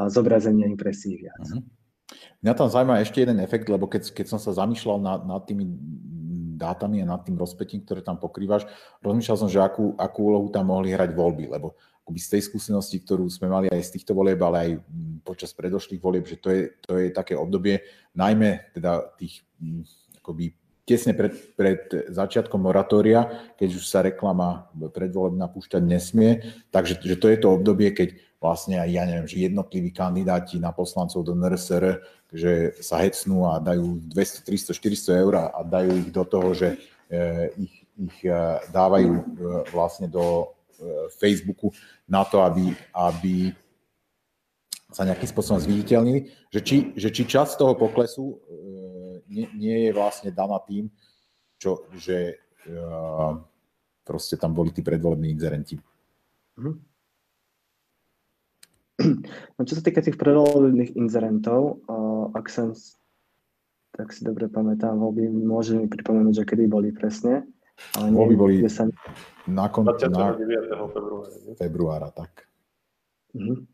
zobrazenia 0.09 0.65
impresí 0.65 1.19
viac. 1.19 1.45
Uh-huh. 1.45 1.61
Mňa 2.43 2.53
tam 2.55 2.67
zaujíma 2.67 3.03
ešte 3.03 3.24
jeden 3.24 3.39
efekt, 3.39 3.67
lebo 3.67 3.88
keď, 3.88 4.11
keď 4.11 4.26
som 4.36 4.39
sa 4.39 4.55
zamýšľal 4.55 4.97
nad, 4.99 5.21
nad 5.24 5.41
tými 5.43 5.63
dátami 6.57 7.03
a 7.03 7.09
nad 7.09 7.21
tým 7.26 7.36
rozpetím, 7.36 7.84
ktoré 7.84 7.99
tam 7.99 8.15
pokrývaš. 8.15 8.63
Rozmýšľal 9.03 9.38
som, 9.38 9.49
že 9.51 9.59
akú, 9.59 9.97
akú 9.99 10.32
úlohu 10.32 10.47
tam 10.53 10.71
mohli 10.71 10.95
hrať 10.95 11.11
voľby, 11.11 11.51
lebo 11.51 11.76
akoby 12.03 12.19
z 12.19 12.32
tej 12.38 12.41
skúsenosti, 12.51 12.99
ktorú 13.03 13.28
sme 13.28 13.47
mali 13.47 13.67
aj 13.71 13.84
z 13.84 13.93
týchto 13.99 14.15
volieb, 14.15 14.39
ale 14.43 14.57
aj 14.59 14.71
počas 15.24 15.55
predošlých 15.55 16.03
volieb, 16.03 16.28
že 16.28 16.38
to 16.39 16.49
je, 16.51 16.61
to 16.84 16.99
je 16.99 17.07
také 17.15 17.36
obdobie 17.36 17.80
najmä 18.15 18.76
teda 18.76 19.15
tých 19.15 19.43
akoby 20.19 20.51
tesne 20.84 21.15
pred, 21.15 21.31
pred 21.55 22.11
začiatkom 22.11 22.59
moratória, 22.59 23.51
keď 23.55 23.69
už 23.79 23.84
sa 23.88 24.03
reklama 24.03 24.67
predvolebná 24.75 25.47
púšťať 25.47 25.79
nesmie. 25.84 26.43
Takže 26.75 26.99
že 26.99 27.15
to 27.15 27.31
je 27.31 27.38
to 27.39 27.47
obdobie, 27.55 27.95
keď 27.95 28.19
vlastne 28.43 28.75
aj, 28.75 28.89
ja 28.91 29.03
neviem, 29.07 29.23
že 29.23 29.47
jednotliví 29.47 29.95
kandidáti 29.95 30.59
na 30.59 30.75
poslancov 30.75 31.23
do 31.23 31.31
NRSR, 31.31 32.03
že 32.27 32.75
sa 32.84 32.99
hecnú 32.99 33.47
a 33.47 33.63
dajú 33.63 34.03
200, 34.11 34.43
300, 34.43 34.75
400 35.15 35.23
eur 35.23 35.34
a 35.47 35.59
dajú 35.63 35.91
ich 36.03 36.11
do 36.11 36.23
toho, 36.27 36.51
že 36.51 36.75
e, 37.07 37.55
ich, 37.55 37.75
ich 37.95 38.17
e, 38.27 38.36
dávajú 38.67 39.11
e, 39.15 39.23
vlastne 39.71 40.11
do 40.11 40.51
Facebooku 41.15 41.71
na 42.03 42.27
to, 42.27 42.43
aby, 42.43 42.75
aby 42.91 43.55
sa 44.91 45.07
nejakým 45.07 45.31
spôsobom 45.31 45.63
zviditeľnili, 45.63 46.27
že 46.51 46.59
či, 46.59 46.77
že 46.99 47.07
či 47.07 47.23
časť 47.23 47.55
toho 47.55 47.79
poklesu 47.79 48.36
nie, 49.34 49.47
nie 49.57 49.77
je 49.89 49.91
vlastne 49.97 50.29
daná 50.29 50.61
tým, 50.61 50.93
čo, 51.57 51.89
že 51.97 52.38
uh, 52.69 53.34
proste 54.05 54.38
tam 54.38 54.53
boli 54.53 54.69
tí 54.69 54.86
predvolební 54.86 55.34
inzerenti. 55.34 55.75
Mhm. 56.61 56.73
No, 59.57 59.65
čo 59.65 59.73
sa 59.73 59.84
týka 59.84 60.05
tých 60.05 60.21
predvolebných 60.21 60.93
inzerentov, 60.95 61.81
uh, 61.89 62.29
ak 62.38 62.45
som 62.47 62.77
tak 63.93 64.09
si 64.09 64.25
dobre 64.25 64.49
pamätám, 64.49 64.97
voľby 64.97 65.29
môže 65.29 65.77
mi 65.77 65.86
pripomenúť, 65.86 66.41
že 66.41 66.47
kedy 66.49 66.65
boli 66.65 66.89
presne. 66.89 67.45
Ale 67.97 68.09
nie, 68.09 68.17
voľby 68.17 68.36
boli 68.38 68.55
sa... 68.65 68.89
na 69.45 69.69
konci 69.69 70.09
na... 70.09 70.34
februára. 70.34 71.57
februára, 71.57 72.09
tak. 72.09 72.49
Uh-huh. 73.38 73.65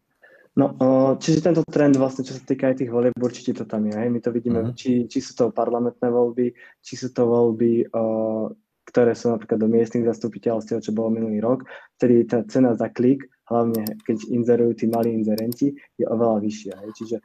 No, 0.58 0.74
čiže 1.22 1.46
tento 1.46 1.62
trend 1.62 1.96
vlastne, 1.96 2.26
čo 2.26 2.34
sa 2.34 2.42
týka 2.42 2.74
aj 2.74 2.82
tých 2.82 2.92
volieb, 2.92 3.14
určite 3.22 3.54
to 3.54 3.64
tam 3.70 3.86
je. 3.86 3.94
Hej? 3.94 4.10
My 4.10 4.20
to 4.20 4.34
vidíme, 4.34 4.60
uh-huh. 4.66 4.76
či, 4.76 5.06
či 5.06 5.22
sú 5.22 5.38
to 5.38 5.46
parlamentné 5.54 6.10
voľby, 6.10 6.52
či 6.82 6.94
sú 6.98 7.14
to 7.14 7.30
voľby, 7.30 7.86
uh, 7.86 8.50
ktoré 8.90 9.14
sú 9.14 9.30
napríklad 9.30 9.62
do 9.62 9.70
miestnych 9.70 10.10
zastupiteľstiev, 10.10 10.82
čo 10.82 10.92
bolo 10.92 11.14
minulý 11.14 11.40
rok, 11.40 11.70
vtedy 12.02 12.26
tá 12.26 12.42
cena 12.50 12.74
za 12.74 12.90
klik, 12.90 13.30
hlavne 13.46 13.86
keď 14.04 14.18
inzerujú 14.26 14.72
tí 14.84 14.86
malí 14.90 15.14
inzerenti, 15.14 15.78
je 15.96 16.06
oveľa 16.10 16.42
vyššia. 16.42 16.74
Hej? 16.82 16.92
Čiže 16.98 17.18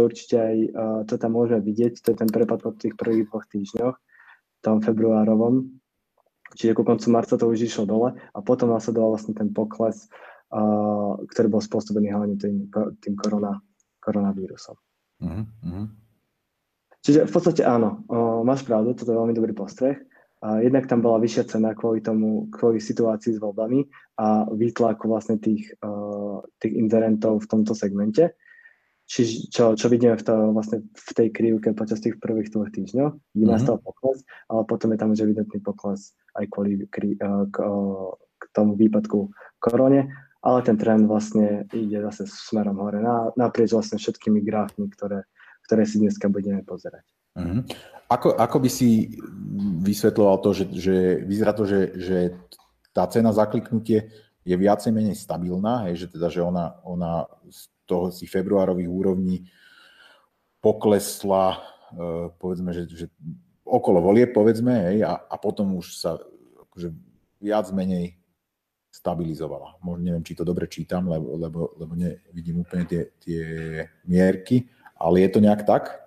určite 0.00 0.36
aj 0.40 0.56
uh, 0.72 1.00
to 1.04 1.14
tam 1.20 1.36
môžeme 1.36 1.60
vidieť, 1.60 2.00
to 2.00 2.16
je 2.16 2.18
ten 2.24 2.30
prepad 2.32 2.64
po 2.64 2.72
tých 2.72 2.96
prvých 2.96 3.28
dvoch 3.28 3.44
týždňoch, 3.52 3.96
tom 4.64 4.80
februárovom, 4.80 5.68
čiže 6.56 6.72
ku 6.72 6.82
koncu 6.88 7.06
marca 7.12 7.36
to 7.36 7.44
už 7.44 7.68
išlo 7.68 7.84
dole 7.84 8.16
a 8.16 8.38
potom 8.40 8.72
nasledoval 8.72 9.12
vlastne 9.12 9.36
ten 9.36 9.52
pokles 9.52 10.08
ktorý 11.26 11.48
bol 11.50 11.62
spôsobený 11.62 12.14
hlavne 12.14 12.38
tým, 12.38 12.70
tým 13.02 13.14
korona, 13.18 13.58
koronavírusom. 13.98 14.78
Uh-huh. 15.18 15.86
Čiže 17.02 17.26
v 17.26 17.32
podstate 17.32 17.62
áno, 17.66 18.06
máš 18.46 18.62
pravdu, 18.62 18.94
toto 18.94 19.10
je 19.10 19.18
veľmi 19.18 19.34
dobrý 19.34 19.50
postreh. 19.50 19.98
Jednak 20.44 20.84
tam 20.86 21.00
bola 21.00 21.18
vyššia 21.18 21.56
cena 21.56 21.72
kvôli 21.72 22.04
tomu, 22.04 22.52
kvôli 22.52 22.76
situácii 22.76 23.34
s 23.34 23.42
voľbami 23.42 23.88
a 24.20 24.44
výtlaku 24.52 25.08
vlastne 25.08 25.40
tých, 25.40 25.72
tých 26.60 26.74
inzerentov 26.76 27.42
v 27.42 27.50
tomto 27.50 27.72
segmente. 27.72 28.36
Čiže 29.04 29.52
čo, 29.52 29.64
čo 29.76 29.92
vidíme 29.92 30.16
v, 30.16 30.24
to, 30.24 30.32
vlastne 30.56 30.80
v 30.80 31.10
tej 31.12 31.28
krivke 31.28 31.76
počas 31.76 32.00
tých 32.00 32.16
prvých 32.16 32.48
dvoch 32.48 32.72
týždňov, 32.72 33.08
kde 33.12 33.44
uh-huh. 33.44 33.52
nastal 33.52 33.76
pokles, 33.76 34.24
ale 34.48 34.64
potom 34.64 34.96
je 34.96 34.98
tam 35.00 35.12
už 35.12 35.28
evidentný 35.28 35.60
pokles 35.60 36.16
aj 36.40 36.48
kvôli 36.48 36.88
kri, 36.88 37.12
uh, 37.20 37.44
k, 37.52 37.56
k 38.40 38.42
tomu 38.56 38.80
výpadku 38.80 39.28
korone 39.60 40.08
ale 40.44 40.60
ten 40.60 40.76
trend 40.76 41.08
vlastne 41.08 41.64
ide 41.72 42.04
zase 42.12 42.28
smerom 42.28 42.76
hore 42.84 43.00
naprieč 43.40 43.72
vlastne 43.72 43.96
všetkými 43.96 44.44
grafmi, 44.44 44.92
ktoré, 44.92 45.24
ktoré 45.64 45.88
si 45.88 45.96
dneska 46.04 46.28
budeme 46.28 46.60
pozerať. 46.60 47.04
Uh-huh. 47.34 47.64
Ako, 48.12 48.36
ako 48.36 48.56
by 48.60 48.70
si 48.70 49.16
vysvetloval 49.80 50.44
to, 50.44 50.52
že, 50.52 50.64
že 50.76 50.96
vyzerá 51.24 51.56
to, 51.56 51.64
že, 51.64 51.80
že 51.96 52.18
tá 52.92 53.08
cena 53.08 53.32
za 53.32 53.48
kliknutie 53.48 54.12
je 54.44 54.54
viacej 54.54 54.92
menej 54.92 55.16
stabilná, 55.16 55.88
hej, 55.88 56.04
že 56.04 56.06
teda, 56.12 56.28
že 56.28 56.44
ona, 56.44 56.76
ona 56.84 57.24
z 57.48 57.72
toho 57.88 58.12
si 58.12 58.28
februárových 58.28 58.92
úrovní 58.92 59.48
poklesla, 60.60 61.58
uh, 61.96 62.28
povedzme, 62.36 62.76
že, 62.76 62.84
že 62.92 63.06
okolo 63.64 64.04
volie, 64.04 64.28
povedzme, 64.28 64.92
hej, 64.92 65.08
a, 65.08 65.16
a 65.16 65.34
potom 65.40 65.80
už 65.80 65.96
sa 65.96 66.20
akože 66.68 66.92
viac 67.40 67.66
menej 67.72 68.20
stabilizovala. 69.04 69.76
Možno 69.84 70.08
neviem, 70.08 70.24
či 70.24 70.32
to 70.32 70.48
dobre 70.48 70.64
čítam, 70.64 71.12
lebo, 71.12 71.36
lebo, 71.36 71.60
lebo 71.76 71.92
nevidím 71.92 72.64
úplne 72.64 72.88
tie, 72.88 73.12
tie 73.20 73.42
mierky, 74.08 74.64
ale 74.96 75.28
je 75.28 75.28
to 75.28 75.44
nejak 75.44 75.68
tak? 75.68 76.00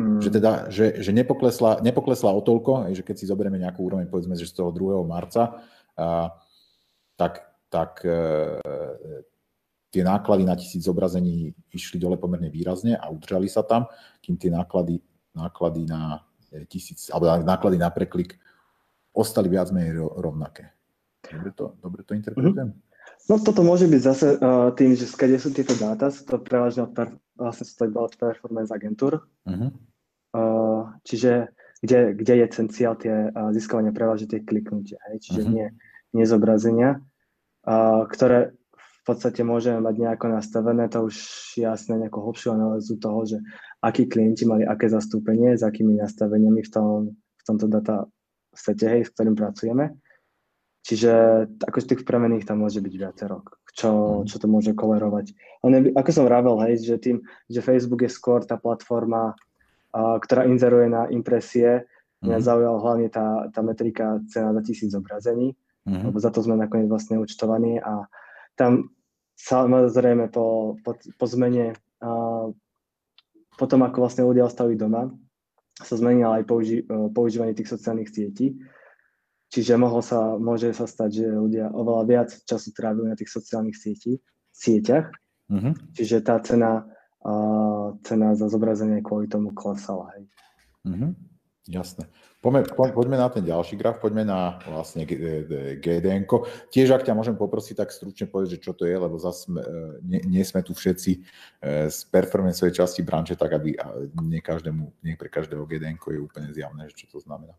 Mm. 0.00 0.24
Že 0.24 0.30
teda, 0.40 0.52
že, 0.72 1.04
že 1.04 1.12
nepoklesla, 1.12 1.84
nepoklesla 1.84 2.32
o 2.32 2.40
toľko, 2.40 2.96
že 2.96 3.04
keď 3.04 3.16
si 3.20 3.28
zoberieme 3.28 3.60
nejakú 3.60 3.84
úroveň, 3.84 4.08
povedzme, 4.08 4.32
že 4.40 4.48
z 4.48 4.56
toho 4.56 4.72
2. 4.72 5.04
marca, 5.04 5.60
a, 6.00 6.32
tak, 7.20 7.44
tak 7.68 8.00
e, 8.00 8.56
tie 9.92 10.00
náklady 10.00 10.48
na 10.48 10.56
tisíc 10.56 10.88
zobrazení 10.88 11.52
išli 11.76 12.00
dole 12.00 12.16
pomerne 12.16 12.48
výrazne 12.48 12.96
a 12.96 13.12
udržali 13.12 13.52
sa 13.52 13.60
tam, 13.60 13.84
kým 14.24 14.40
tie 14.40 14.48
náklady, 14.48 15.04
náklady 15.36 15.84
na 15.84 16.24
tisíc, 16.72 17.12
alebo 17.12 17.44
náklady 17.44 17.76
na 17.76 17.92
preklik 17.92 18.40
ostali 19.14 19.50
viac 19.50 19.70
menej 19.74 19.98
rovnaké. 19.98 20.70
Dobre 21.20 21.50
to, 21.54 21.64
dobre 21.82 22.00
to 22.02 22.12
interpretujem? 22.14 22.74
Mm-hmm. 22.74 22.88
No 23.28 23.38
toto 23.38 23.62
môže 23.62 23.86
byť 23.86 24.02
zase 24.02 24.26
uh, 24.40 24.72
tým, 24.74 24.96
že 24.96 25.06
skade 25.06 25.36
sú 25.38 25.54
tieto 25.54 25.76
dáta, 25.76 26.10
sú 26.10 26.26
to 26.26 26.40
prevažne 26.40 26.88
od, 26.88 26.92
per, 26.96 27.14
vlastne 27.36 27.68
sú 27.68 27.74
to 27.78 27.84
od 27.86 28.14
performance 28.16 28.72
agentúr. 28.74 29.22
Mm-hmm. 29.46 29.70
Uh, 30.30 30.94
čiže 31.06 31.50
kde, 31.82 32.14
kde 32.14 32.34
je 32.42 32.46
ten 32.50 32.66
cieľ 32.70 32.94
tie 32.98 33.30
uh, 33.30 33.50
získavania 33.54 33.94
prevažne 33.94 34.30
tie 34.30 34.40
kliknutia, 34.42 34.98
hej? 35.10 35.22
čiže 35.22 35.42
mm-hmm. 35.46 35.54
nie, 35.54 35.66
nie 36.16 36.24
zobrazenia, 36.26 37.02
uh, 37.66 38.06
ktoré 38.10 38.54
v 39.00 39.02
podstate 39.08 39.40
môžeme 39.42 39.80
mať 39.80 39.94
nejako 39.96 40.26
nastavené, 40.28 40.86
to 40.92 41.08
už 41.08 41.16
jasne 41.56 41.96
nejakú 41.96 42.20
hlbšiu 42.20 42.52
analýzu 42.52 43.00
toho, 43.00 43.20
že 43.24 43.38
akí 43.80 44.06
klienti 44.06 44.44
mali 44.44 44.68
aké 44.68 44.92
zastúpenie, 44.92 45.56
s 45.56 45.64
akými 45.64 45.96
nastaveniami 45.96 46.60
v, 46.60 46.70
tom, 46.70 47.16
v 47.16 47.42
tomto 47.48 47.66
data 47.66 48.04
sete, 48.54 48.86
hej, 48.86 49.02
s 49.06 49.12
ktorým 49.14 49.34
pracujeme. 49.38 49.96
Čiže 50.80 51.12
akože 51.60 51.86
tých 51.92 52.02
premených 52.08 52.48
tam 52.48 52.64
môže 52.64 52.80
byť 52.80 52.94
viacero, 52.96 53.44
čo, 53.76 54.24
mhm. 54.24 54.26
čo 54.26 54.36
to 54.40 54.46
môže 54.48 54.72
kolerovať. 54.72 55.36
Ale 55.60 55.92
ako 55.92 56.10
som 56.10 56.24
vravel, 56.24 56.56
hej, 56.64 56.80
že 56.80 56.96
tým, 56.96 57.20
že 57.52 57.60
Facebook 57.60 58.00
je 58.04 58.10
skôr 58.10 58.42
tá 58.48 58.56
platforma, 58.56 59.36
a, 59.92 60.16
ktorá 60.16 60.48
inzeruje 60.48 60.88
na 60.88 61.04
impresie, 61.12 61.84
mňa 62.20 62.36
mm. 62.36 62.44
zaujala 62.44 62.78
hlavne 62.84 63.08
tá, 63.08 63.48
tá 63.48 63.64
metrika 63.64 64.20
cena 64.28 64.52
za 64.52 64.60
tisíc 64.60 64.92
zobrazení, 64.92 65.56
mm. 65.88 66.12
lebo 66.12 66.20
za 66.20 66.28
to 66.28 66.44
sme 66.44 66.52
nakoniec 66.52 66.84
vlastne 66.84 67.16
účtovaní 67.16 67.80
a 67.80 68.04
tam 68.60 68.92
samozrejme 69.40 70.28
po, 70.28 70.76
po, 70.84 71.00
po 71.00 71.26
zmene, 71.26 71.72
a, 72.04 72.08
potom 73.56 73.80
ako 73.84 73.96
vlastne 74.04 74.24
ľudia 74.28 74.48
ostali 74.48 74.76
doma, 74.76 75.08
sa 75.78 75.94
zmenilo 75.94 76.34
aj 76.34 76.44
použi- 76.48 76.84
e, 76.84 77.08
používanie 77.14 77.54
tých 77.54 77.70
sociálnych 77.70 78.10
sietí. 78.10 78.58
Čiže 79.50 79.74
mohlo 79.74 79.98
sa, 79.98 80.38
môže 80.38 80.70
sa 80.70 80.86
stať, 80.86 81.10
že 81.10 81.26
ľudia 81.26 81.74
oveľa 81.74 82.02
viac 82.06 82.30
času 82.46 82.70
trávajú 82.70 83.10
na 83.10 83.18
tých 83.18 83.34
sociálnych 83.34 83.74
sieti, 83.74 84.22
sieťach. 84.54 85.10
Mm-hmm. 85.50 85.98
Čiže 85.98 86.16
tá 86.22 86.38
cena, 86.38 86.86
uh, 87.26 87.98
cena 88.06 88.38
za 88.38 88.46
zobrazenie 88.46 89.02
kvôli 89.02 89.26
tomu 89.26 89.50
klesala. 89.50 90.14
Hej. 90.14 90.30
Mm-hmm. 90.86 91.10
Jasné. 91.68 92.08
Poďme, 92.40 92.64
po, 92.72 92.88
poďme 92.88 93.20
na 93.20 93.28
ten 93.28 93.44
ďalší 93.44 93.76
graf, 93.76 94.00
poďme 94.00 94.24
na 94.24 94.56
vlastne 94.64 95.04
GDN. 95.04 96.24
Tiež, 96.72 96.88
ak 96.96 97.04
ťa 97.04 97.12
môžem 97.12 97.36
poprosiť, 97.36 97.84
tak 97.84 97.92
stručne 97.92 98.24
povedať, 98.24 98.56
že 98.56 98.64
čo 98.64 98.72
to 98.72 98.88
je, 98.88 98.96
lebo 98.96 99.20
zase 99.20 99.44
sme, 99.44 99.60
nie, 100.00 100.24
nie 100.24 100.40
sme 100.40 100.64
tu 100.64 100.72
všetci 100.72 101.12
e, 101.12 101.20
z 101.92 101.98
performanceovej 102.08 102.80
časti 102.80 103.04
branže, 103.04 103.36
tak 103.36 103.60
aby 103.60 103.76
nie, 104.24 104.40
každému, 104.40 105.04
nie 105.04 105.20
pre 105.20 105.28
každého 105.28 105.68
GDN 105.68 106.00
je 106.00 106.16
úplne 106.24 106.48
zjavné, 106.48 106.88
že 106.88 107.04
čo 107.04 107.12
to 107.12 107.18
znamená. 107.20 107.52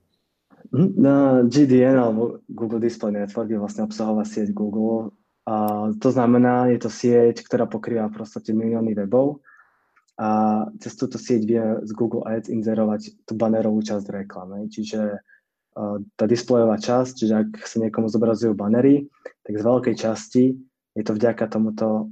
Hm, 0.74 0.92
na 0.98 1.16
GDN 1.46 2.02
alebo 2.02 2.42
Google 2.50 2.82
Display 2.82 3.14
Network 3.14 3.54
je 3.54 3.62
vlastne 3.62 3.86
obsahová 3.86 4.26
sieť 4.26 4.50
Google. 4.50 5.14
A 5.46 5.90
to 6.02 6.10
znamená, 6.10 6.74
je 6.74 6.82
to 6.82 6.90
sieť, 6.90 7.46
ktorá 7.46 7.70
pokrýva 7.70 8.10
v 8.10 8.18
podstate 8.18 8.50
milióny 8.50 8.98
webov 8.98 9.46
a 10.22 10.30
cez 10.78 10.94
túto 10.94 11.18
sieť 11.18 11.42
vie 11.50 11.64
z 11.82 11.92
Google 11.98 12.22
Ads 12.30 12.54
inzerovať 12.54 13.26
tú 13.26 13.34
bannerovú 13.34 13.82
časť 13.82 14.06
reklamy. 14.22 14.70
Čiže 14.70 15.18
tá 16.14 16.26
displejová 16.30 16.78
časť, 16.78 17.12
čiže 17.18 17.34
ak 17.34 17.50
sa 17.66 17.82
niekomu 17.82 18.06
zobrazujú 18.06 18.54
bannery, 18.54 19.10
tak 19.42 19.58
z 19.58 19.64
veľkej 19.66 19.96
časti 19.98 20.54
je 20.94 21.04
to 21.08 21.18
vďaka 21.18 21.50
tomuto 21.50 22.12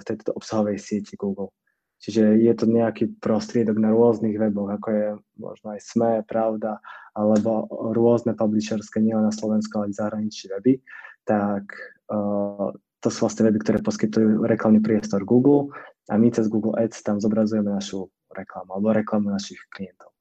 v 0.00 0.02
tejto 0.02 0.34
obsahovej 0.34 0.80
sieti 0.80 1.14
Google. 1.14 1.54
Čiže 2.02 2.42
je 2.42 2.52
to 2.56 2.66
nejaký 2.68 3.14
prostriedok 3.22 3.78
na 3.80 3.94
rôznych 3.94 4.36
weboch, 4.36 4.68
ako 4.68 4.88
je 4.90 5.06
možno 5.40 5.66
aj 5.72 5.80
SME, 5.80 6.12
Pravda, 6.28 6.82
alebo 7.16 7.64
rôzne 7.96 8.36
publisherské, 8.36 9.00
nielen 9.00 9.28
na 9.28 9.32
Slovensku, 9.32 9.80
ale 9.80 9.92
aj 9.92 10.02
zahraničí 10.02 10.52
weby, 10.52 10.76
tak 11.24 11.64
uh, 12.12 12.68
to 13.00 13.08
sú 13.08 13.24
vlastne 13.24 13.48
weby, 13.48 13.64
ktoré 13.64 13.78
poskytujú 13.80 14.44
reklamný 14.44 14.84
priestor 14.84 15.24
Google 15.24 15.72
a 16.06 16.14
my 16.18 16.30
cez 16.30 16.46
Google 16.48 16.78
Ads 16.78 17.02
tam 17.02 17.18
zobrazujeme 17.18 17.70
našu 17.70 18.06
reklamu 18.30 18.78
alebo 18.78 18.94
reklamu 18.94 19.26
našich 19.30 19.58
klientov. 19.74 20.14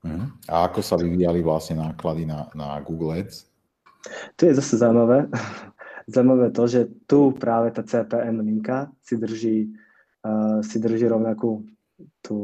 Uh-huh. 0.00 0.32
A 0.48 0.64
ako 0.66 0.80
sa 0.80 0.96
vyvíjali 0.96 1.44
vlastne 1.44 1.76
náklady 1.76 2.24
na, 2.24 2.48
na 2.56 2.80
Google 2.80 3.20
Ads? 3.20 3.46
Tu 4.40 4.48
je 4.48 4.56
zase 4.56 4.80
zaujímavé. 4.80 5.28
zaujímavé 6.12 6.50
to, 6.50 6.64
že 6.66 6.80
tu 7.06 7.36
práve 7.36 7.70
tá 7.70 7.84
CPM 7.84 8.40
linka 8.40 8.88
si 9.04 9.14
drží, 9.20 9.58
uh, 10.24 10.64
si 10.64 10.80
drží 10.80 11.04
rovnakú 11.04 11.68
tú, 12.24 12.38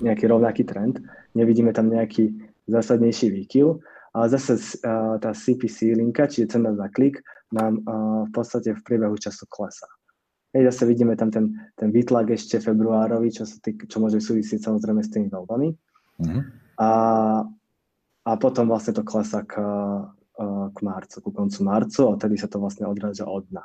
nejaký 0.00 0.24
rovnaký 0.26 0.64
trend. 0.64 0.98
Nevidíme 1.36 1.76
tam 1.76 1.92
nejaký 1.92 2.32
zásadnejší 2.66 3.30
výkyv, 3.30 3.78
ale 4.16 4.26
zase 4.32 4.80
uh, 4.80 5.20
tá 5.20 5.36
CPC 5.36 5.92
linka, 5.92 6.24
čiže 6.24 6.56
cena 6.56 6.72
za 6.72 6.88
klik, 6.88 7.20
nám 7.52 7.84
uh, 7.84 8.24
v 8.26 8.30
podstate 8.32 8.72
v 8.72 8.80
priebehu 8.80 9.20
času 9.20 9.44
klesá. 9.44 9.86
Hej, 10.50 10.66
zase 10.74 10.82
vidíme 10.86 11.14
tam 11.14 11.30
ten, 11.30 11.54
ten 11.78 11.94
výtlak 11.94 12.34
ešte 12.34 12.58
februárový, 12.58 13.30
čo, 13.30 13.46
sa 13.46 13.54
tý, 13.62 13.78
čo 13.78 14.02
môže 14.02 14.18
súvisieť 14.18 14.66
samozrejme 14.66 14.98
s 14.98 15.10
tými 15.14 15.30
voľbami. 15.30 15.68
Mm-hmm. 16.18 16.42
A, 16.82 16.90
a 18.26 18.32
potom 18.34 18.66
vlastne 18.66 18.98
to 18.98 19.06
klesá 19.06 19.46
k, 19.46 19.62
k 20.74 20.78
marcu, 20.82 21.16
ku 21.22 21.30
koncu 21.30 21.60
marcu 21.62 22.02
a 22.10 22.18
tedy 22.18 22.34
sa 22.34 22.50
to 22.50 22.58
vlastne 22.58 22.88
odráža 22.88 23.30
od 23.30 23.46
dna. 23.46 23.62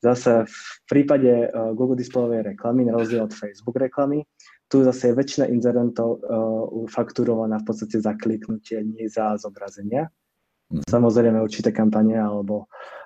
Zase 0.00 0.48
v 0.48 0.58
prípade 0.88 1.50
Google 1.76 1.98
Displayovej 1.98 2.54
reklamy, 2.54 2.88
na 2.88 2.96
rozdiel 2.96 3.26
od 3.26 3.36
Facebook 3.36 3.76
reklamy, 3.76 4.24
tu 4.70 4.86
zase 4.86 5.10
je 5.10 5.18
väčšina 5.18 5.50
inzerentov 5.50 6.22
uh, 6.22 6.86
fakturovaná 6.86 7.58
v 7.58 7.66
podstate 7.66 7.98
za 7.98 8.14
kliknutie, 8.14 8.86
nie 8.86 9.10
za 9.10 9.34
zobrazenia. 9.34 10.06
Mm. 10.70 10.86
Samozrejme 10.86 11.42
určité 11.42 11.74
kampane 11.74 12.14
alebo 12.14 12.64
uh, 12.64 12.99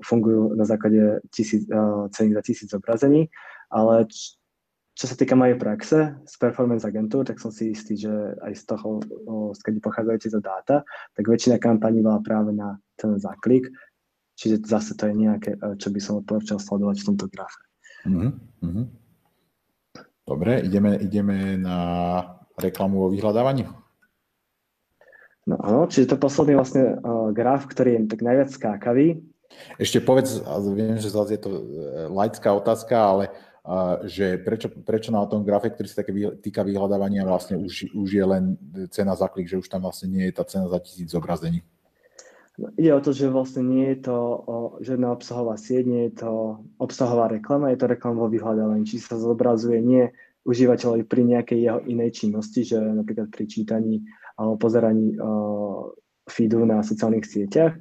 fungujú 0.00 0.54
na 0.54 0.64
základe 0.64 1.20
tisíc, 1.34 1.66
ceny 2.12 2.34
za 2.34 2.42
tisíc 2.42 2.70
zobrazení, 2.70 3.28
ale 3.70 4.06
čo 4.94 5.10
sa 5.10 5.18
týka 5.18 5.34
mojej 5.34 5.58
praxe 5.58 6.14
z 6.22 6.34
performance 6.38 6.86
agentúr, 6.86 7.26
tak 7.26 7.42
som 7.42 7.50
si 7.50 7.74
istý, 7.74 7.98
že 7.98 8.14
aj 8.46 8.54
z 8.54 8.62
toho, 8.62 9.02
z 9.50 9.60
kedy 9.66 9.82
pochádzajú 9.82 10.18
tieto 10.22 10.38
dáta, 10.38 10.86
tak 11.18 11.24
väčšina 11.26 11.58
kampaní 11.58 11.98
bola 11.98 12.22
práve 12.22 12.54
na 12.54 12.78
ten 12.94 13.18
záklik, 13.18 13.66
čiže 14.38 14.62
zase 14.62 14.94
to 14.94 15.10
je 15.10 15.14
nejaké, 15.18 15.58
čo 15.82 15.90
by 15.90 15.98
som 15.98 16.22
odporúčal 16.22 16.62
sledovať 16.62 17.02
v 17.02 17.06
tomto 17.10 17.26
grafe. 17.26 17.62
Mm-hmm. 18.06 18.86
Dobre, 20.24 20.62
ideme, 20.62 20.94
ideme 21.02 21.58
na 21.58 21.78
reklamu 22.54 23.04
o 23.04 23.12
vyhľadávaní. 23.12 23.66
No 25.44 25.60
áno, 25.60 25.84
čiže 25.84 26.16
to 26.16 26.16
posledný 26.16 26.56
vlastne 26.56 26.96
uh, 26.96 27.28
graf, 27.32 27.68
ktorý 27.68 28.00
je 28.00 28.00
tak 28.08 28.20
najviac 28.24 28.48
skákavý. 28.48 29.20
Ešte 29.76 30.00
povedz, 30.00 30.40
viem, 30.72 30.98
že 30.98 31.14
zase 31.14 31.38
je 31.38 31.42
to 31.46 31.50
e, 31.54 31.62
laická 32.10 32.50
otázka, 32.50 32.96
ale 32.98 33.24
uh, 33.62 34.02
že 34.02 34.40
prečo, 34.42 34.66
prečo 34.66 35.14
na 35.14 35.22
tom 35.30 35.46
grafe, 35.46 35.70
ktorý 35.70 35.86
sa 35.86 36.02
také 36.02 36.10
týka 36.42 36.66
vyhľadávania, 36.66 37.22
vlastne 37.22 37.60
už, 37.60 37.94
už 37.94 38.08
je 38.08 38.24
len 38.24 38.58
cena 38.90 39.14
za 39.14 39.30
klik, 39.30 39.46
že 39.46 39.60
už 39.60 39.70
tam 39.70 39.86
vlastne 39.86 40.10
nie 40.10 40.26
je 40.26 40.34
tá 40.34 40.42
cena 40.42 40.66
za 40.66 40.82
tisíc 40.82 41.12
zobrazení? 41.12 41.62
No, 42.58 42.70
ide 42.78 42.94
o 42.94 43.02
to, 43.02 43.10
že 43.10 43.30
vlastne 43.30 43.66
nie 43.66 43.94
je 43.94 44.10
to 44.10 44.16
o, 44.16 44.56
žiadna 44.78 45.10
obsahová 45.10 45.58
sieť, 45.58 45.84
nie 45.90 46.02
je 46.10 46.22
to 46.22 46.30
obsahová 46.78 47.26
reklama, 47.26 47.74
je 47.74 47.78
to 47.82 47.90
reklama 47.90 48.26
vo 48.26 48.28
vyhľadávaní. 48.30 48.86
Či 48.86 49.02
sa 49.02 49.18
zobrazuje 49.18 49.82
nie 49.82 50.14
užívateľovi 50.46 51.02
pri 51.02 51.22
nejakej 51.34 51.58
jeho 51.58 51.80
inej 51.88 52.10
činnosti, 52.14 52.62
že 52.62 52.78
napríklad 52.78 53.32
pri 53.32 53.44
čítaní 53.50 54.06
alebo 54.34 54.58
pozeraní 54.58 55.14
feedu 56.30 56.64
na 56.64 56.80
sociálnych 56.82 57.28
sieťach, 57.28 57.76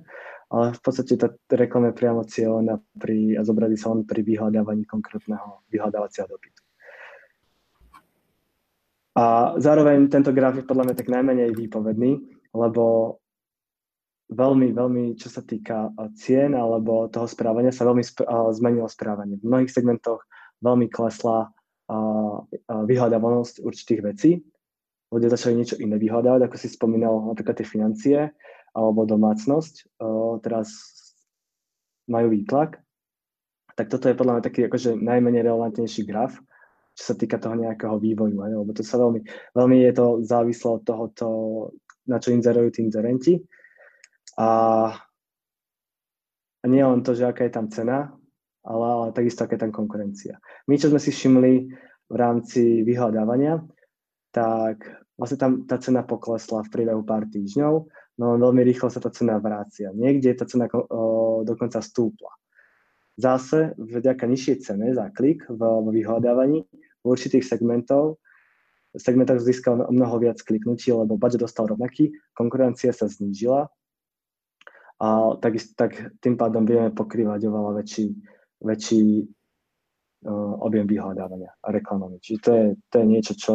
ale 0.53 0.77
v 0.77 0.81
podstate 0.85 1.17
tá 1.17 1.33
reklama 1.57 1.89
je 1.89 1.97
priamo 1.97 2.21
cieľená 2.27 2.77
pri, 2.99 3.39
a 3.39 3.41
zobrazí 3.41 3.73
sa 3.79 3.89
len 3.89 4.05
pri 4.05 4.21
vyhľadávaní 4.21 4.85
konkrétneho 4.85 5.65
vyhľadávacieho 5.73 6.29
dopytu. 6.29 6.61
A 9.13 9.53
zároveň 9.57 10.09
tento 10.09 10.33
graf 10.33 10.57
je 10.57 10.65
podľa 10.65 10.89
mňa 10.89 10.95
tak 10.97 11.09
najmenej 11.09 11.57
výpovedný, 11.57 12.21
lebo 12.53 13.17
veľmi, 14.29 14.73
veľmi, 14.73 15.03
čo 15.17 15.29
sa 15.29 15.45
týka 15.45 15.93
cien 16.17 16.57
alebo 16.57 17.09
toho 17.09 17.29
správania, 17.29 17.69
sa 17.73 17.85
veľmi 17.85 18.01
sp- 18.05 18.25
zmenilo 18.53 18.89
správanie. 18.89 19.37
V 19.37 19.45
mnohých 19.45 19.73
segmentoch 19.73 20.25
veľmi 20.61 20.89
klesla 20.89 21.49
vyhľadávanosť 22.69 23.61
určitých 23.61 24.01
vecí. 24.01 24.41
Ľudia 25.13 25.29
začali 25.29 25.61
niečo 25.61 25.77
iné 25.77 26.01
vyhľadávať, 26.01 26.49
ako 26.49 26.55
si 26.57 26.73
spomínal, 26.73 27.21
napríklad 27.21 27.61
tie 27.61 27.67
financie 27.69 28.19
alebo 28.73 29.05
domácnosť. 29.05 30.01
Teraz 30.41 30.73
majú 32.09 32.33
výtlak. 32.33 32.81
Tak 33.77 33.89
toto 33.89 34.09
je 34.09 34.17
podľa 34.17 34.33
mňa 34.37 34.43
taký 34.45 34.65
akože 34.65 34.97
najmenej 34.97 35.45
relevantnejší 35.45 36.05
graf, 36.09 36.37
čo 36.93 37.03
sa 37.09 37.15
týka 37.17 37.41
toho 37.41 37.57
nejakého 37.57 37.97
vývoju, 37.97 38.37
aj, 38.37 38.53
lebo 38.53 38.71
to 38.73 38.85
sa 38.85 39.01
veľmi, 39.01 39.25
veľmi 39.57 39.77
je 39.89 39.93
to 39.97 40.05
závislé 40.21 40.69
od 40.77 40.83
toho, 40.85 41.03
to, 41.17 41.29
na 42.05 42.21
čo 42.21 42.29
inzerujú 42.29 42.69
tí 42.69 42.85
inzerenti 42.85 43.41
a, 44.37 44.49
a 46.61 46.65
nie 46.69 46.85
len 46.85 47.01
to, 47.01 47.17
že 47.17 47.25
aká 47.25 47.49
je 47.49 47.53
tam 47.57 47.65
cena, 47.73 48.13
ale, 48.61 48.85
ale 48.85 49.05
takisto 49.09 49.41
aká 49.41 49.57
je 49.57 49.63
tam 49.65 49.73
konkurencia. 49.73 50.37
My, 50.69 50.77
čo 50.77 50.93
sme 50.93 51.01
si 51.01 51.09
všimli 51.09 51.53
v 52.13 52.15
rámci 52.15 52.85
vyhľadávania, 52.85 53.57
tak 54.29 54.85
vlastne 55.15 55.37
tam 55.37 55.51
tá 55.69 55.77
cena 55.77 56.01
poklesla 56.01 56.65
v 56.65 56.71
priebehu 56.73 57.01
pár 57.05 57.29
týždňov, 57.29 57.73
no 58.17 58.25
veľmi 58.37 58.61
rýchlo 58.65 58.89
sa 58.89 59.01
tá 59.01 59.13
cena 59.13 59.37
vrácia. 59.37 59.93
Niekde 59.93 60.33
tá 60.37 60.45
cena 60.49 60.65
o, 60.69 61.41
dokonca 61.45 61.81
stúpla. 61.81 62.33
Zase 63.13 63.77
vďaka 63.77 64.25
nižšej 64.25 64.57
cene 64.65 64.89
za 64.93 65.09
klik 65.13 65.45
v, 65.45 65.61
v 65.61 65.87
vyhľadávaní 66.01 66.65
v 66.73 67.05
určitých 67.05 67.45
segmentov 67.45 68.17
segmentoch 68.97 69.41
získal 69.41 69.89
mnoho 69.89 70.21
viac 70.21 70.37
kliknutí, 70.41 70.93
lebo 70.93 71.17
budget 71.17 71.41
dostal 71.41 71.65
rovnaký, 71.65 72.13
konkurencia 72.37 72.93
sa 72.93 73.09
znížila 73.09 73.69
a 75.01 75.07
tak, 75.41 75.57
tak 75.73 75.91
tým 76.21 76.37
pádom 76.37 76.63
vieme 76.65 76.93
pokrývať 76.93 77.49
oveľa 77.49 77.81
väčší, 77.81 78.05
väčší 78.61 79.01
uh, 79.25 80.53
objem 80.61 80.85
vyhľadávania 80.85 81.51
a 81.57 81.67
reklamami. 81.73 82.21
Čiže 82.21 82.39
to 82.39 82.51
je, 82.53 82.65
to 82.93 82.95
je 83.01 83.05
niečo, 83.05 83.33
čo 83.33 83.53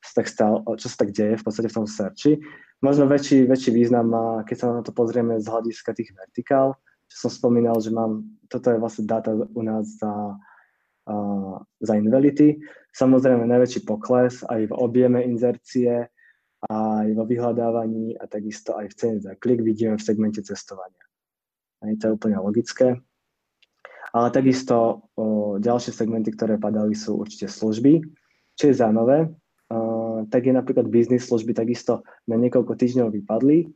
sa, 0.00 0.12
tak 0.20 0.26
stalo, 0.28 0.64
čo 0.76 0.88
sa 0.88 0.96
tak 1.04 1.12
deje 1.12 1.36
v 1.36 1.44
podstate 1.44 1.68
v 1.68 1.76
tom 1.76 1.86
searchi. 1.86 2.40
Možno 2.80 3.04
väčší, 3.04 3.44
väčší 3.44 3.70
význam 3.76 4.08
má, 4.08 4.26
keď 4.48 4.56
sa 4.56 4.66
na 4.72 4.82
to 4.82 4.90
pozrieme 4.96 5.36
z 5.36 5.46
hľadiska 5.46 5.92
tých 5.92 6.16
vertikál, 6.16 6.80
čo 7.12 7.28
som 7.28 7.30
spomínal, 7.30 7.76
že 7.82 7.92
mám, 7.92 8.24
toto 8.48 8.72
je 8.72 8.80
vlastne 8.80 9.04
data 9.04 9.36
u 9.36 9.62
nás 9.62 10.00
za, 10.00 10.40
uh, 11.10 11.54
za 11.82 11.92
Invality. 11.98 12.56
Samozrejme 12.96 13.44
najväčší 13.44 13.84
pokles 13.84 14.40
aj 14.48 14.72
v 14.72 14.74
objeme 14.74 15.20
inzercie, 15.22 16.08
aj 16.68 17.08
vo 17.16 17.24
vyhľadávaní 17.24 18.20
a 18.20 18.28
takisto 18.28 18.76
aj 18.76 18.92
v 18.92 18.96
cene 18.96 19.18
za 19.20 19.32
klik 19.40 19.64
vidíme 19.64 19.96
v 19.96 20.04
segmente 20.04 20.44
cestovania. 20.44 21.04
A 21.80 21.88
to 21.96 22.16
úplne 22.16 22.36
logické. 22.36 23.00
Ale 24.12 24.28
takisto 24.34 25.06
o, 25.16 25.56
ďalšie 25.56 25.94
segmenty, 25.94 26.34
ktoré 26.34 26.60
padali, 26.60 26.92
sú 26.92 27.16
určite 27.16 27.48
služby. 27.48 28.04
Čo 28.58 28.64
je 28.68 28.74
zaujímavé, 28.76 29.32
tak 30.30 30.42
je 30.46 30.52
napríklad 30.52 30.90
biznis 30.90 31.30
služby 31.30 31.54
takisto 31.54 32.02
na 32.26 32.34
niekoľko 32.34 32.74
týždňov 32.74 33.14
vypadli, 33.22 33.70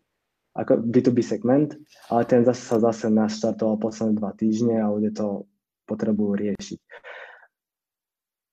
ako 0.55 0.82
B2B 0.86 1.22
segment, 1.22 1.74
ale 2.11 2.22
ten 2.26 2.42
zase 2.42 2.62
sa 2.62 2.78
zase 2.78 3.11
naštartoval 3.11 3.78
posledné 3.78 4.18
dva 4.18 4.34
týždne 4.34 4.78
a 4.78 4.90
ľudia 4.90 5.14
to 5.14 5.47
potrebujú 5.86 6.38
riešiť. 6.38 6.78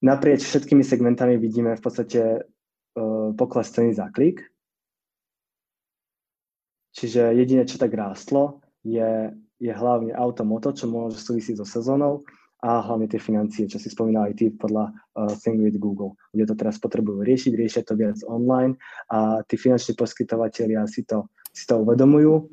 Naprieč 0.01 0.41
všetkými 0.45 0.81
segmentami 0.81 1.37
vidíme 1.37 1.77
v 1.77 1.81
podstate 1.81 2.49
E, 2.91 3.33
pokles 3.37 3.71
ceny 3.71 3.93
za 3.93 4.11
klik. 4.11 4.43
Čiže 6.91 7.31
jediné, 7.31 7.63
čo 7.63 7.79
tak 7.79 7.95
rástlo, 7.95 8.59
je, 8.83 9.31
je 9.63 9.71
hlavne 9.71 10.11
automoto, 10.11 10.75
čo 10.75 10.91
môže 10.91 11.23
súvisieť 11.23 11.63
so 11.63 11.67
sezónou 11.67 12.27
a 12.61 12.77
hlavne 12.85 13.09
tie 13.09 13.17
financie, 13.17 13.65
čo 13.65 13.81
si 13.81 13.89
spomínal 13.89 14.29
aj 14.29 14.37
ty 14.37 14.45
podľa 14.53 14.93
uh, 14.93 15.33
Thing 15.41 15.65
with 15.65 15.81
Google. 15.81 16.13
Kde 16.29 16.53
to 16.53 16.55
teraz 16.55 16.77
potrebujú 16.77 17.25
riešiť, 17.25 17.51
riešia 17.57 17.81
to 17.81 17.97
viac 17.97 18.21
online 18.29 18.77
a 19.09 19.41
tí 19.49 19.57
finanční 19.57 19.97
poskytovateľia 19.97 20.85
si 20.85 21.01
to, 21.01 21.25
si 21.49 21.65
to 21.65 21.81
uvedomujú. 21.81 22.45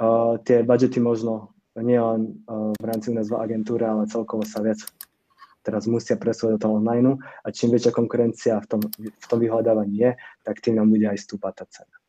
Uh, 0.00 0.38
tie 0.46 0.62
budžety 0.62 1.02
možno 1.02 1.52
nielen 1.74 2.40
uh, 2.46 2.70
v 2.78 2.84
rámci 2.86 3.10
u 3.10 3.14
nás 3.18 3.26
v 3.26 3.42
agentúre, 3.42 3.84
ale 3.84 4.06
celkovo 4.06 4.46
sa 4.46 4.62
viac 4.62 4.80
teraz 5.60 5.84
musia 5.84 6.16
presúvať 6.16 6.56
do 6.56 6.62
toho 6.64 6.80
online 6.80 7.20
a 7.44 7.52
čím 7.52 7.76
väčšia 7.76 7.92
konkurencia 7.92 8.54
v 8.64 8.66
tom, 8.66 8.80
v 8.96 9.26
tom 9.28 9.38
vyhľadávaní 9.38 9.96
je, 10.08 10.10
tak 10.40 10.64
tým 10.64 10.80
nám 10.80 10.88
bude 10.88 11.04
aj 11.04 11.20
stúpať 11.20 11.52
tá 11.52 11.64
cena. 11.68 11.99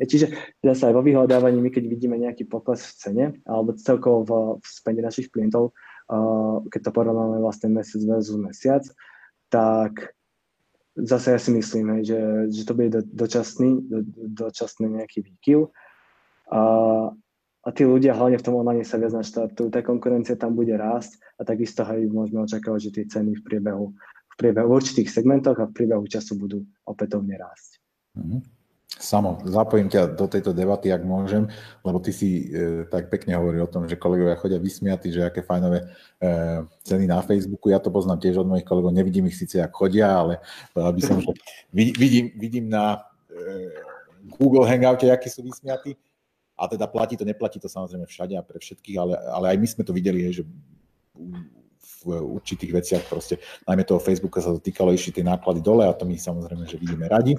E, 0.00 0.04
čiže 0.06 0.32
zase 0.62 0.82
aj 0.88 0.94
vo 0.94 1.02
vyhľadávaní, 1.02 1.58
my 1.60 1.70
keď 1.72 1.84
vidíme 1.88 2.16
nejaký 2.16 2.48
pokles 2.48 2.80
v 2.84 2.92
cene, 2.96 3.24
alebo 3.44 3.76
celkovo 3.76 4.18
v, 4.22 4.30
v 4.62 4.66
spende 4.68 5.02
našich 5.02 5.28
klientov, 5.28 5.72
uh, 5.72 6.62
keď 6.70 6.80
to 6.88 6.90
porovnáme 6.94 7.42
vlastne 7.42 7.72
mesiac 7.72 8.00
versus 8.06 8.38
mesiac, 8.38 8.84
tak 9.52 10.16
zase 10.96 11.36
ja 11.36 11.40
si 11.40 11.50
myslím, 11.56 12.04
že, 12.04 12.48
že 12.52 12.62
to 12.64 12.72
bude 12.76 12.90
do, 12.92 13.00
dočasný, 13.04 13.84
do, 13.84 13.98
dočasný 14.32 15.02
nejaký 15.02 15.24
výkyv. 15.24 15.68
Uh, 16.52 17.12
a 17.62 17.68
tí 17.70 17.86
ľudia 17.86 18.18
hlavne 18.18 18.42
v 18.42 18.46
tom 18.46 18.58
online 18.58 18.82
sa 18.82 18.98
viac 18.98 19.14
naštartujú, 19.14 19.70
tá 19.70 19.86
konkurencia 19.86 20.34
tam 20.34 20.58
bude 20.58 20.74
rásť 20.74 21.22
a 21.38 21.46
takisto 21.46 21.86
aj 21.86 22.10
môžeme 22.10 22.42
očakávať, 22.42 22.90
že 22.90 22.94
tie 22.98 23.04
ceny 23.06 23.38
v 23.38 23.42
priebehu, 23.46 23.94
v 23.94 24.12
v 24.32 24.34
priebehu 24.40 24.72
určitých 24.72 25.12
segmentoch 25.12 25.60
a 25.60 25.68
v 25.68 25.76
priebehu 25.76 26.08
času 26.08 26.40
budú 26.40 26.64
opätovne 26.88 27.36
rásť. 27.36 27.70
Mm-hmm. 28.16 28.40
Samo, 28.92 29.40
zapojím 29.48 29.88
ťa 29.88 30.12
do 30.14 30.28
tejto 30.28 30.52
debaty, 30.52 30.92
ak 30.92 31.00
môžem, 31.00 31.48
lebo 31.80 31.96
ty 31.96 32.12
si 32.12 32.52
e, 32.52 32.84
tak 32.86 33.08
pekne 33.08 33.40
hovoril 33.40 33.64
o 33.64 33.72
tom, 33.72 33.88
že 33.88 33.96
kolegovia 33.96 34.36
chodia 34.36 34.60
vysmiatí, 34.60 35.08
že 35.08 35.24
aké 35.24 35.40
fajnové 35.40 35.80
e, 35.80 35.86
ceny 36.84 37.08
na 37.08 37.24
Facebooku. 37.24 37.72
Ja 37.72 37.80
to 37.80 37.88
poznám 37.88 38.20
tiež 38.20 38.44
od 38.44 38.52
mojich 38.52 38.68
kolegov, 38.68 38.92
nevidím 38.92 39.32
ich 39.32 39.38
síce, 39.38 39.64
ak 39.64 39.72
chodia, 39.72 40.12
ale 40.12 40.44
aby 40.76 41.00
som, 41.00 41.18
že 41.24 41.32
vidím, 41.72 42.36
vidím 42.36 42.68
na 42.68 43.00
e, 43.32 43.72
Google 44.36 44.68
Hangoute, 44.68 45.08
akí 45.08 45.32
sú 45.32 45.40
vysmiatí. 45.40 45.96
A 46.60 46.68
teda 46.68 46.84
platí 46.84 47.16
to, 47.16 47.24
neplatí 47.24 47.58
to 47.58 47.72
samozrejme 47.72 48.04
všade 48.06 48.36
a 48.36 48.44
pre 48.44 48.60
všetkých, 48.60 48.96
ale, 49.00 49.16
ale 49.18 49.46
aj 49.50 49.58
my 49.58 49.66
sme 49.66 49.82
to 49.88 49.96
videli, 49.96 50.28
že 50.30 50.44
v 52.02 52.18
určitých 52.18 52.72
veciach 52.76 53.02
proste, 53.08 53.40
najmä 53.66 53.82
toho 53.88 53.98
Facebooka 53.98 54.38
sa 54.38 54.52
to 54.52 54.60
týkalo, 54.60 54.94
išli 54.94 55.16
tie 55.16 55.24
náklady 55.26 55.64
dole 55.64 55.86
a 55.86 55.96
to 55.96 56.04
my 56.04 56.14
samozrejme, 56.14 56.68
že 56.68 56.76
vidíme 56.78 57.08
radi 57.08 57.34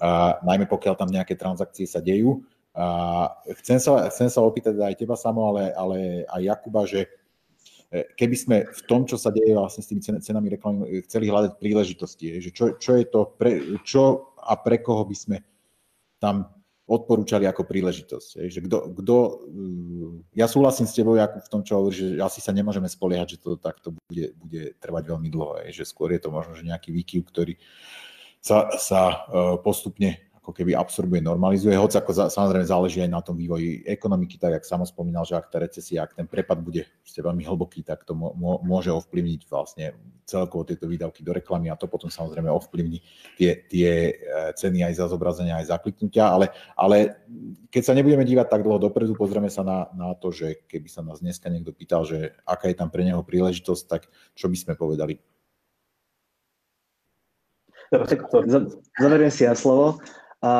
a 0.00 0.40
najmä 0.40 0.64
pokiaľ 0.70 0.94
tam 0.96 1.10
nejaké 1.12 1.36
transakcie 1.36 1.84
sa 1.84 2.00
dejú. 2.00 2.40
A 2.72 3.28
chcem, 3.60 3.76
sa, 3.76 4.08
chcem 4.08 4.32
sa 4.32 4.40
opýtať 4.40 4.80
aj 4.80 4.96
teba 4.96 5.12
samo, 5.12 5.52
ale, 5.52 5.76
ale 5.76 6.24
aj 6.24 6.40
Jakuba, 6.40 6.88
že 6.88 7.04
e, 7.92 8.08
keby 8.16 8.36
sme 8.36 8.56
v 8.64 8.80
tom, 8.88 9.04
čo 9.04 9.20
sa 9.20 9.28
deje 9.28 9.52
vlastne 9.52 9.84
s 9.84 9.92
tými 9.92 10.00
cenami 10.00 10.56
reklamy, 10.56 11.04
chceli 11.04 11.28
hľadať 11.28 11.60
príležitosti, 11.60 12.40
že 12.40 12.48
čo, 12.48 12.80
čo 12.80 12.96
je 12.96 13.04
to, 13.04 13.28
pre, 13.36 13.60
čo 13.84 14.32
a 14.40 14.56
pre 14.56 14.80
koho 14.80 15.04
by 15.04 15.12
sme 15.12 15.36
tam 16.16 16.48
odporúčali 16.92 17.46
ako 17.46 17.62
príležitosť. 17.62 18.28
Že 18.50 18.60
kdo, 18.66 18.78
kdo, 18.90 19.16
mm, 19.48 20.34
ja 20.36 20.50
súhlasím 20.50 20.84
s 20.84 20.96
tebou, 20.96 21.14
Jakub, 21.14 21.40
v 21.40 21.52
tom, 21.52 21.62
čo 21.62 21.78
hovoríš, 21.78 22.16
že 22.16 22.20
asi 22.20 22.40
sa 22.42 22.50
nemôžeme 22.50 22.90
spoliehať, 22.90 23.38
že 23.38 23.38
to 23.38 23.50
takto 23.56 23.94
bude, 23.94 24.34
bude 24.36 24.74
trvať 24.82 25.04
veľmi 25.14 25.28
dlho. 25.30 25.62
Že 25.70 25.84
skôr 25.86 26.12
je 26.12 26.20
to 26.20 26.34
možno 26.34 26.58
že 26.58 26.66
nejaký 26.66 26.90
výkyv, 26.90 27.20
ktorý 27.30 27.54
sa, 28.42 28.74
sa 28.74 29.00
e, 29.08 29.14
postupne 29.62 30.18
ako 30.42 30.50
keby 30.50 30.74
absorbuje, 30.74 31.22
normalizuje, 31.22 31.78
hoď 31.78 32.02
ako 32.02 32.10
za, 32.10 32.24
samozrejme 32.26 32.66
záleží 32.66 32.98
aj 32.98 33.14
na 33.14 33.22
tom 33.22 33.38
vývoji 33.38 33.86
ekonomiky, 33.86 34.42
tak 34.42 34.58
jak 34.58 34.66
samo 34.66 34.82
spomínal, 34.82 35.22
že 35.22 35.38
ak 35.38 35.46
tá 35.46 35.62
recesia, 35.62 36.02
ak 36.02 36.18
ten 36.18 36.26
prepad 36.26 36.58
bude 36.58 36.82
veľmi 36.98 37.46
hlboký, 37.46 37.86
tak 37.86 38.02
to 38.02 38.10
môže 38.66 38.90
ovplyvniť 38.90 39.46
vlastne 39.46 39.94
celkovo 40.26 40.66
tieto 40.66 40.90
výdavky 40.90 41.22
do 41.22 41.30
reklamy 41.30 41.70
a 41.70 41.78
to 41.78 41.86
potom 41.86 42.10
samozrejme 42.10 42.50
ovplyvní 42.50 42.98
tie, 43.38 43.62
tie 43.70 43.90
e, 44.10 44.12
ceny 44.58 44.82
aj 44.90 44.98
za 44.98 45.06
zobrazenia, 45.06 45.62
aj 45.62 45.70
za 45.70 45.78
kliknutia, 45.78 46.34
ale, 46.34 46.50
ale 46.74 47.22
keď 47.70 47.82
sa 47.86 47.94
nebudeme 47.94 48.26
dívať 48.26 48.50
tak 48.50 48.66
dlho 48.66 48.82
dopredu, 48.82 49.14
pozrieme 49.14 49.46
sa 49.46 49.62
na, 49.62 49.86
na 49.94 50.10
to, 50.18 50.34
že 50.34 50.66
keby 50.66 50.90
sa 50.90 51.06
nás 51.06 51.22
dneska 51.22 51.46
niekto 51.54 51.70
pýtal, 51.70 52.02
že 52.02 52.34
aká 52.42 52.66
je 52.66 52.74
tam 52.82 52.90
pre 52.90 53.06
neho 53.06 53.22
príležitosť, 53.22 53.82
tak 53.86 54.10
čo 54.34 54.50
by 54.50 54.58
sme 54.58 54.74
povedali? 54.74 55.22
Zaveriem 57.92 59.32
si 59.32 59.44
ja 59.44 59.52
slovo. 59.52 60.00
A 60.42 60.52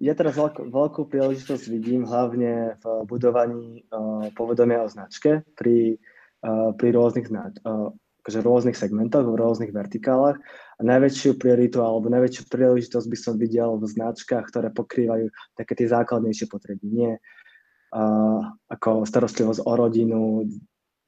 ja 0.00 0.16
teraz 0.16 0.32
veľkú, 0.32 0.72
veľkú 0.72 1.12
príležitosť 1.12 1.68
vidím 1.68 2.08
hlavne 2.08 2.80
v 2.80 2.84
budovaní 3.04 3.84
uh, 3.92 4.32
povedomia 4.32 4.80
o 4.80 4.88
značke 4.88 5.44
pri, 5.60 6.00
uh, 6.40 6.72
pri 6.72 6.88
rôznych, 6.96 7.28
znač- 7.28 7.60
uh, 7.68 7.92
akože 8.24 8.40
rôznych 8.40 8.80
segmentoch, 8.80 9.28
v 9.28 9.36
rôznych 9.36 9.76
vertikálach. 9.76 10.40
A 10.78 10.80
najväčšiu 10.80 11.36
prioritu 11.36 11.84
alebo 11.84 12.08
najväčšiu 12.08 12.48
príležitosť 12.48 13.06
by 13.12 13.18
som 13.20 13.34
videl 13.36 13.76
v 13.76 13.84
značkách, 13.92 14.48
ktoré 14.48 14.72
pokrývajú 14.72 15.28
také 15.52 15.76
tie 15.76 15.92
základnejšie 15.92 16.48
potreby. 16.48 16.84
Nie 16.88 17.12
uh, 17.20 18.40
ako 18.72 19.04
starostlivosť 19.04 19.68
o 19.68 19.72
rodinu, 19.76 20.48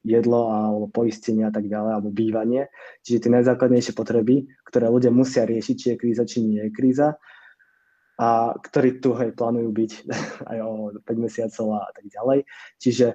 jedlo 0.03 0.51
alebo 0.51 0.87
poistenie 0.91 1.47
a 1.47 1.55
tak 1.55 1.71
ďalej, 1.71 1.91
alebo 1.99 2.11
bývanie. 2.11 2.69
Čiže 3.07 3.27
tie 3.27 3.35
najzákladnejšie 3.39 3.95
potreby, 3.95 4.51
ktoré 4.67 4.91
ľudia 4.91 5.15
musia 5.15 5.47
riešiť, 5.47 5.77
či 5.79 5.87
je 5.95 5.97
kríza, 5.97 6.23
či 6.27 6.43
nie 6.43 6.63
je 6.69 6.71
kríza 6.75 7.19
a 8.21 8.55
ktorí 8.55 9.01
tu 9.01 9.17
hej, 9.17 9.33
plánujú 9.33 9.71
byť 9.73 9.93
aj 10.53 10.59
o 10.63 10.71
5 11.01 11.25
mesiacov 11.25 11.67
a 11.81 11.91
tak 11.95 12.07
ďalej. 12.11 12.39
Čiže 12.79 13.07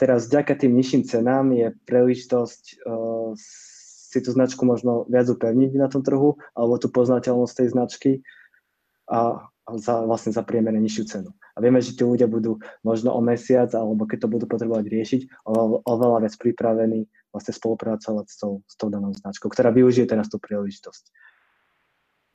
teraz 0.00 0.30
vďaka 0.30 0.52
tým 0.58 0.72
nižším 0.74 1.02
cenám 1.04 1.52
je 1.52 1.66
príležitosť 1.84 2.62
uh, 2.86 3.30
si 3.36 4.18
tú 4.24 4.30
značku 4.32 4.64
možno 4.64 5.04
viac 5.10 5.28
upevniť 5.28 5.76
na 5.76 5.92
tom 5.92 6.00
trhu, 6.00 6.40
alebo 6.56 6.80
tú 6.80 6.88
poznateľnosť 6.88 7.52
tej 7.52 7.68
značky 7.74 8.12
a, 9.12 9.44
za, 9.76 9.94
vlastne 10.06 10.32
za 10.32 10.40
priemerne 10.40 10.80
nižšiu 10.80 11.04
cenu. 11.04 11.30
A 11.56 11.64
vieme, 11.64 11.80
že 11.80 11.96
tí 11.96 12.04
ľudia 12.04 12.28
budú 12.28 12.60
možno 12.84 13.16
o 13.16 13.20
mesiac, 13.24 13.72
alebo 13.72 14.04
keď 14.04 14.28
to 14.28 14.28
budú 14.28 14.44
potrebovať 14.44 14.84
riešiť, 14.92 15.20
oveľa, 15.88 16.28
viac 16.28 16.34
pripravení 16.36 17.08
vlastne 17.32 17.56
spolupracovať 17.56 18.26
s 18.28 18.36
tou, 18.36 18.60
s 18.68 18.74
tou 18.76 18.92
danou 18.92 19.16
značkou, 19.16 19.48
ktorá 19.48 19.72
využije 19.72 20.04
teraz 20.04 20.28
tú 20.28 20.36
príležitosť. 20.36 21.08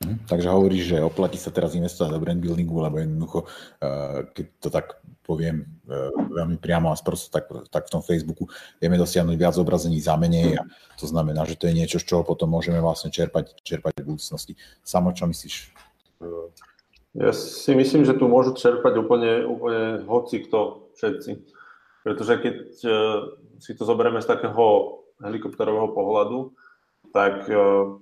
Hm, 0.02 0.26
takže 0.26 0.50
hovoríš, 0.50 0.84
že 0.90 0.98
oplatí 0.98 1.38
sa 1.38 1.54
teraz 1.54 1.78
investovať 1.78 2.10
do 2.10 2.18
brand 2.18 2.42
buildingu, 2.42 2.74
lebo 2.82 2.98
jednoducho, 2.98 3.46
uh, 3.46 4.26
keď 4.34 4.46
to 4.58 4.68
tak 4.74 4.98
poviem 5.22 5.70
uh, 5.86 6.10
veľmi 6.10 6.58
priamo 6.58 6.90
a 6.90 6.98
sprosto, 6.98 7.30
tak, 7.30 7.46
tak 7.70 7.86
v 7.86 7.92
tom 7.94 8.02
Facebooku 8.02 8.50
vieme 8.82 8.98
dosiahnuť 8.98 9.36
viac 9.38 9.54
zobrazení 9.54 10.02
za 10.02 10.18
menej 10.18 10.58
a 10.58 10.66
to 10.98 11.06
znamená, 11.06 11.46
že 11.46 11.54
to 11.54 11.70
je 11.70 11.78
niečo, 11.78 12.02
z 12.02 12.10
čoho 12.10 12.26
potom 12.26 12.50
môžeme 12.50 12.82
vlastne 12.82 13.14
čerpať, 13.14 13.62
čerpať 13.62 14.02
v 14.02 14.06
budúcnosti. 14.10 14.58
Samo, 14.82 15.14
čo 15.14 15.30
myslíš? 15.30 15.70
Ja 17.12 17.28
si 17.36 17.76
myslím, 17.76 18.08
že 18.08 18.16
tu 18.16 18.24
môžu 18.24 18.56
čerpať 18.56 18.96
úplne, 18.96 19.44
úplne 19.44 20.00
hoci 20.08 20.40
kto, 20.48 20.88
všetci. 20.96 21.44
Pretože 22.08 22.34
keď 22.40 22.56
uh, 22.88 22.92
si 23.60 23.76
to 23.76 23.84
zoberieme 23.84 24.24
z 24.24 24.30
takého 24.32 24.98
helikopterového 25.20 25.92
pohľadu, 25.92 26.56
tak 27.12 27.44
uh, 27.52 28.00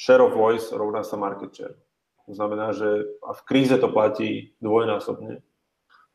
share 0.00 0.24
of 0.24 0.32
voice 0.32 0.72
rovná 0.72 1.04
sa 1.04 1.20
market 1.20 1.52
share. 1.52 1.76
To 2.24 2.32
znamená, 2.32 2.72
že 2.72 3.04
a 3.20 3.36
v 3.36 3.42
kríze 3.44 3.76
to 3.76 3.92
platí 3.92 4.56
dvojnásobne. 4.64 5.44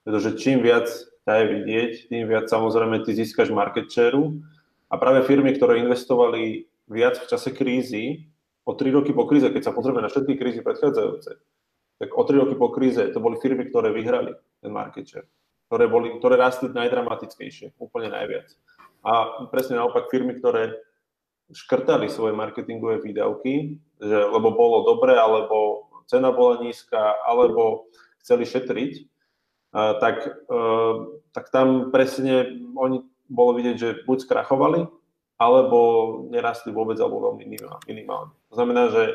Pretože 0.02 0.42
čím 0.42 0.66
viac 0.66 0.90
ťa 1.28 1.34
je 1.44 1.46
vidieť, 1.54 1.92
tým 2.10 2.24
viac 2.26 2.48
samozrejme 2.48 3.04
ty 3.06 3.14
získaš 3.14 3.54
market 3.54 3.94
share. 3.94 4.18
A 4.88 4.96
práve 4.98 5.28
firmy, 5.28 5.54
ktoré 5.54 5.84
investovali 5.84 6.66
viac 6.88 7.20
v 7.20 7.30
čase 7.30 7.52
krízy, 7.52 8.32
o 8.64 8.76
3 8.76 8.96
roky 8.96 9.12
po 9.12 9.28
kríze, 9.28 9.48
keď 9.48 9.70
sa 9.70 9.76
pozrieme 9.76 10.00
na 10.00 10.12
všetky 10.12 10.40
krízy 10.40 10.60
predchádzajúce, 10.64 11.40
tak 11.98 12.14
o 12.14 12.24
3 12.24 12.38
roky 12.46 12.56
po 12.56 12.70
kríze 12.70 13.02
to 13.10 13.20
boli 13.20 13.42
firmy, 13.42 13.70
ktoré 13.70 13.90
vyhrali 13.90 14.34
ten 14.62 14.72
market 14.72 15.06
share, 15.10 15.28
ktoré, 15.70 15.90
boli, 15.90 16.14
ktoré 16.22 16.38
rastli 16.38 16.70
najdramatickejšie, 16.70 17.78
úplne 17.82 18.14
najviac. 18.14 18.54
A 19.06 19.46
presne 19.50 19.82
naopak 19.82 20.10
firmy, 20.14 20.38
ktoré 20.38 20.78
škrtali 21.54 22.12
svoje 22.12 22.36
marketingové 22.36 23.00
výdavky, 23.00 23.80
že, 23.98 24.18
lebo 24.20 24.52
bolo 24.52 24.84
dobre, 24.84 25.16
alebo 25.16 25.88
cena 26.06 26.30
bola 26.32 26.60
nízka, 26.60 27.16
alebo 27.24 27.88
chceli 28.20 28.44
šetriť, 28.44 28.94
tak, 29.74 30.28
e, 30.28 30.60
tak 31.32 31.46
tam 31.52 31.94
presne 31.94 32.52
oni 32.76 33.04
bolo 33.28 33.56
vidieť, 33.56 33.76
že 33.76 33.90
buď 34.08 34.18
skrachovali, 34.28 34.88
alebo 35.38 35.80
nerastli 36.34 36.74
vôbec, 36.74 36.98
alebo 36.98 37.32
veľmi 37.32 37.46
minimálne. 37.86 38.34
To 38.50 38.54
znamená, 38.58 38.90
že 38.90 39.14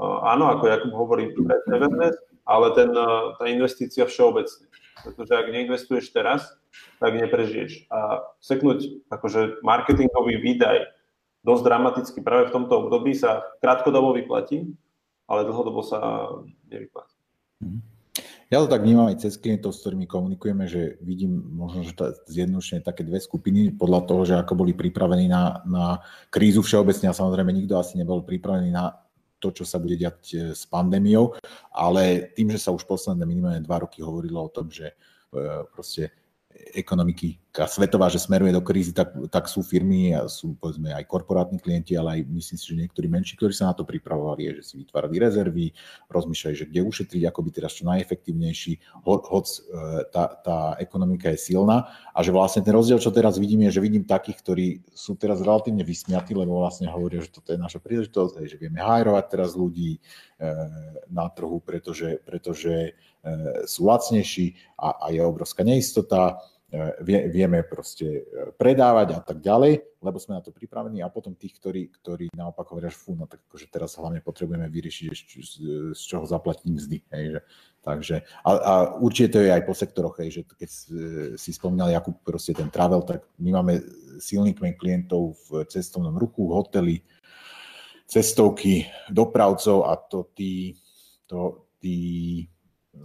áno, 0.00 0.54
ako 0.54 0.64
Jakub 0.70 0.92
hovorí, 0.94 1.34
awareness, 1.68 2.16
ale 2.46 2.66
ten, 2.72 2.90
tá 3.36 3.44
investícia 3.50 4.06
všeobecne. 4.06 4.70
Pretože 5.02 5.32
ak 5.34 5.52
neinvestuješ 5.52 6.10
teraz, 6.10 6.58
tak 6.98 7.14
neprežiješ. 7.14 7.86
A 7.90 8.22
seknúť 8.42 9.06
akože 9.10 9.62
marketingový 9.62 10.42
výdaj 10.42 10.90
dosť 11.46 11.62
dramaticky 11.62 12.18
práve 12.22 12.50
v 12.50 12.54
tomto 12.54 12.86
období 12.86 13.14
sa 13.14 13.46
krátkodobo 13.62 14.14
vyplatí, 14.14 14.74
ale 15.30 15.46
dlhodobo 15.46 15.84
sa 15.86 16.28
nevyplatí. 16.66 17.14
Mhm. 17.62 17.98
Ja 18.48 18.64
to 18.64 18.72
tak 18.72 18.80
vnímam 18.80 19.12
aj 19.12 19.28
cez 19.28 19.36
klientov, 19.36 19.76
s 19.76 19.84
ktorými 19.84 20.08
komunikujeme, 20.08 20.64
že 20.64 20.96
vidím 21.04 21.36
možno, 21.52 21.84
že 21.84 21.92
zjednodušene 22.32 22.80
také 22.80 23.04
dve 23.04 23.20
skupiny 23.20 23.76
podľa 23.76 24.00
toho, 24.08 24.22
že 24.24 24.34
ako 24.40 24.64
boli 24.64 24.72
pripravení 24.72 25.28
na, 25.28 25.60
na 25.68 26.00
krízu 26.32 26.64
všeobecne 26.64 27.12
a 27.12 27.18
samozrejme 27.18 27.52
nikto 27.52 27.76
asi 27.76 28.00
nebol 28.00 28.24
pripravený 28.24 28.72
na 28.72 28.96
to, 29.38 29.54
čo 29.54 29.64
sa 29.64 29.78
bude 29.78 29.94
diať 29.94 30.18
e, 30.34 30.36
s 30.52 30.66
pandémiou, 30.66 31.38
ale 31.74 32.34
tým, 32.34 32.50
že 32.52 32.62
sa 32.62 32.74
už 32.74 32.84
posledné 32.84 33.24
minimálne 33.24 33.64
dva 33.64 33.86
roky 33.86 34.02
hovorilo 34.02 34.44
o 34.44 34.52
tom, 34.52 34.68
že 34.68 34.92
e, 34.92 34.94
proste 35.70 36.10
ekonomiky 36.74 37.47
svetová, 37.52 38.12
že 38.12 38.20
smeruje 38.20 38.52
do 38.52 38.62
krízy, 38.62 38.92
tak, 38.92 39.10
tak 39.32 39.48
sú 39.48 39.64
firmy 39.64 40.12
a 40.12 40.28
sú 40.28 40.54
povedzme 40.60 40.92
aj 40.92 41.08
korporátni 41.08 41.58
klienti, 41.58 41.96
ale 41.96 42.20
aj 42.20 42.30
myslím 42.30 42.56
si, 42.60 42.64
že 42.68 42.76
niektorí 42.76 43.06
menší, 43.08 43.34
ktorí 43.34 43.50
sa 43.56 43.72
na 43.72 43.74
to 43.74 43.88
pripravovali, 43.88 44.60
že 44.60 44.62
si 44.62 44.74
vytvárali 44.84 45.16
rezervy, 45.16 45.66
rozmýšľali, 46.12 46.54
že 46.54 46.68
kde 46.68 46.80
ušetriť, 46.84 47.22
ako 47.26 47.40
byť 47.42 47.52
teraz 47.56 47.72
čo 47.74 47.84
najefektívnejší, 47.88 48.72
ho, 49.02 49.14
hoc 49.24 49.46
e, 49.48 49.58
tá, 50.12 50.24
tá 50.44 50.58
ekonomika 50.78 51.32
je 51.32 51.40
silná. 51.40 51.88
A 52.12 52.20
že 52.20 52.30
vlastne 52.30 52.62
ten 52.62 52.76
rozdiel, 52.76 53.00
čo 53.00 53.10
teraz 53.10 53.40
vidím, 53.40 53.66
je, 53.66 53.80
že 53.80 53.84
vidím 53.84 54.04
takých, 54.04 54.38
ktorí 54.44 54.66
sú 54.92 55.16
teraz 55.16 55.40
relatívne 55.40 55.82
vysmiatí, 55.82 56.36
lebo 56.36 56.60
vlastne 56.62 56.86
hovoria, 56.92 57.24
že 57.24 57.32
toto 57.32 57.56
je 57.56 57.58
naša 57.58 57.80
príležitosť, 57.80 58.44
že 58.44 58.60
vieme 58.60 58.78
hajrovať 58.78 59.24
teraz 59.26 59.56
ľudí 59.56 59.96
e, 59.96 60.00
na 61.08 61.26
trhu, 61.32 61.58
pretože, 61.64 62.20
pretože 62.22 62.74
e, 62.76 62.90
sú 63.64 63.88
lacnejší 63.88 64.54
a, 64.78 65.08
a 65.08 65.16
je 65.16 65.20
obrovská 65.24 65.64
neistota 65.64 66.38
vie, 67.00 67.32
vieme 67.32 67.64
proste 67.64 68.28
predávať 68.60 69.16
a 69.16 69.20
tak 69.24 69.40
ďalej, 69.40 69.80
lebo 70.04 70.20
sme 70.20 70.36
na 70.36 70.44
to 70.44 70.52
pripravení 70.52 71.00
a 71.00 71.08
potom 71.08 71.32
tých, 71.32 71.56
ktorí, 71.56 71.88
ktorí 71.88 72.28
naopak 72.36 72.68
hovoria, 72.68 72.92
že 72.92 73.00
fú, 73.00 73.16
no 73.16 73.24
tak 73.24 73.40
akože 73.48 73.72
teraz 73.72 73.96
hlavne 73.96 74.20
potrebujeme 74.20 74.68
vyriešiť, 74.68 75.28
z 75.96 76.02
čoho 76.04 76.28
zaplatiť 76.28 76.68
mzdy. 76.68 76.98
Hej, 77.08 77.24
že, 77.32 77.40
takže, 77.80 78.16
a, 78.44 78.50
a 78.52 78.72
určite 79.00 79.32
to 79.32 79.38
je 79.40 79.48
aj 79.48 79.62
po 79.64 79.72
sektoroch, 79.72 80.20
hej, 80.20 80.30
že 80.30 80.42
keď 80.44 80.70
si 81.40 81.50
spomínal 81.56 81.88
Jakub 81.88 82.20
proste 82.20 82.52
ten 82.52 82.68
travel, 82.68 83.00
tak 83.00 83.24
my 83.40 83.56
máme 83.56 83.80
silný 84.20 84.52
kmen 84.52 84.76
klientov 84.76 85.40
v 85.48 85.64
cestovnom 85.72 86.20
ruchu, 86.20 86.52
hotely, 86.52 87.00
cestovky, 88.04 88.84
dopravcov 89.08 89.88
a 89.88 89.96
to 89.96 90.28
tí, 90.36 90.76
to, 91.24 91.64
tí 91.80 91.96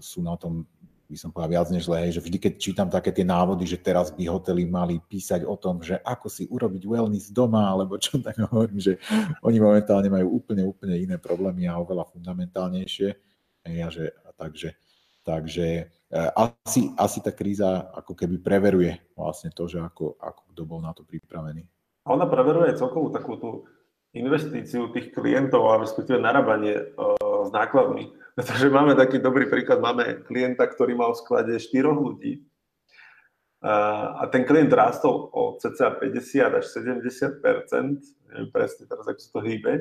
sú 0.03 0.20
na 0.20 0.36
tom 0.36 0.68
by 1.14 1.18
som 1.22 1.30
povedal 1.30 1.61
viac 1.61 1.70
než 1.70 1.86
zle, 1.86 2.09
že 2.09 2.18
vždy, 2.18 2.38
keď 2.41 2.53
čítam 2.57 2.89
také 2.89 3.14
tie 3.14 3.22
návody, 3.22 3.70
že 3.70 3.78
teraz 3.78 4.09
by 4.09 4.26
hotely 4.26 4.66
mali 4.66 4.97
písať 4.97 5.45
o 5.45 5.53
tom, 5.53 5.86
že 5.86 6.01
ako 6.01 6.26
si 6.26 6.49
urobiť 6.49 6.89
wellness 6.89 7.30
doma, 7.30 7.70
alebo 7.70 8.01
čo 8.01 8.18
tak 8.18 8.41
hovorím, 8.49 8.82
že 8.82 8.97
oni 9.45 9.61
momentálne 9.61 10.09
majú 10.09 10.41
úplne, 10.41 10.66
úplne 10.66 10.97
iné 10.97 11.22
problémy 11.22 11.70
a 11.70 11.78
oveľa 11.78 12.09
fundamentálnejšie. 12.09 13.14
Ja, 13.70 13.93
že, 13.93 14.11
takže, 14.34 14.74
takže 15.22 15.68
e, 16.09 16.20
asi, 16.34 16.89
asi 16.97 17.22
tá 17.22 17.32
kríza 17.32 17.93
ako 17.93 18.18
keby 18.18 18.41
preveruje 18.41 18.97
vlastne 19.14 19.53
to, 19.53 19.70
že 19.70 19.80
ako, 19.80 20.18
ako 20.18 20.41
kto 20.51 20.61
bol 20.66 20.82
na 20.82 20.91
to 20.97 21.05
pripravený. 21.05 21.64
A 22.03 22.18
ona 22.18 22.28
preveruje 22.28 22.76
celkovú 22.76 23.14
takú 23.14 23.39
tú 23.39 23.49
investíciu 24.18 24.91
tých 24.91 25.16
klientov 25.16 25.72
a 25.72 25.80
respektíve 25.80 26.20
narábanie 26.20 26.76
uh, 26.99 27.32
s 27.46 27.52
nákladmi 27.52 28.24
pretože 28.34 28.70
máme 28.70 28.98
taký 28.98 29.22
dobrý 29.22 29.46
príklad, 29.46 29.78
máme 29.78 30.26
klienta, 30.26 30.66
ktorý 30.66 30.98
mal 30.98 31.14
v 31.14 31.22
sklade 31.22 31.54
4 31.62 31.86
ľudí 31.94 32.41
a 33.64 34.28
ten 34.28 34.44
klient 34.44 34.74
rástol 34.74 35.32
o 35.32 35.56
cca 35.56 35.96
50 35.96 36.60
až 36.60 36.66
70 36.68 37.39
neviem 37.39 38.50
presne 38.52 38.89
teraz, 38.89 39.06
ako 39.08 39.20
sa 39.22 39.30
to 39.38 39.41
hýbe, 39.46 39.74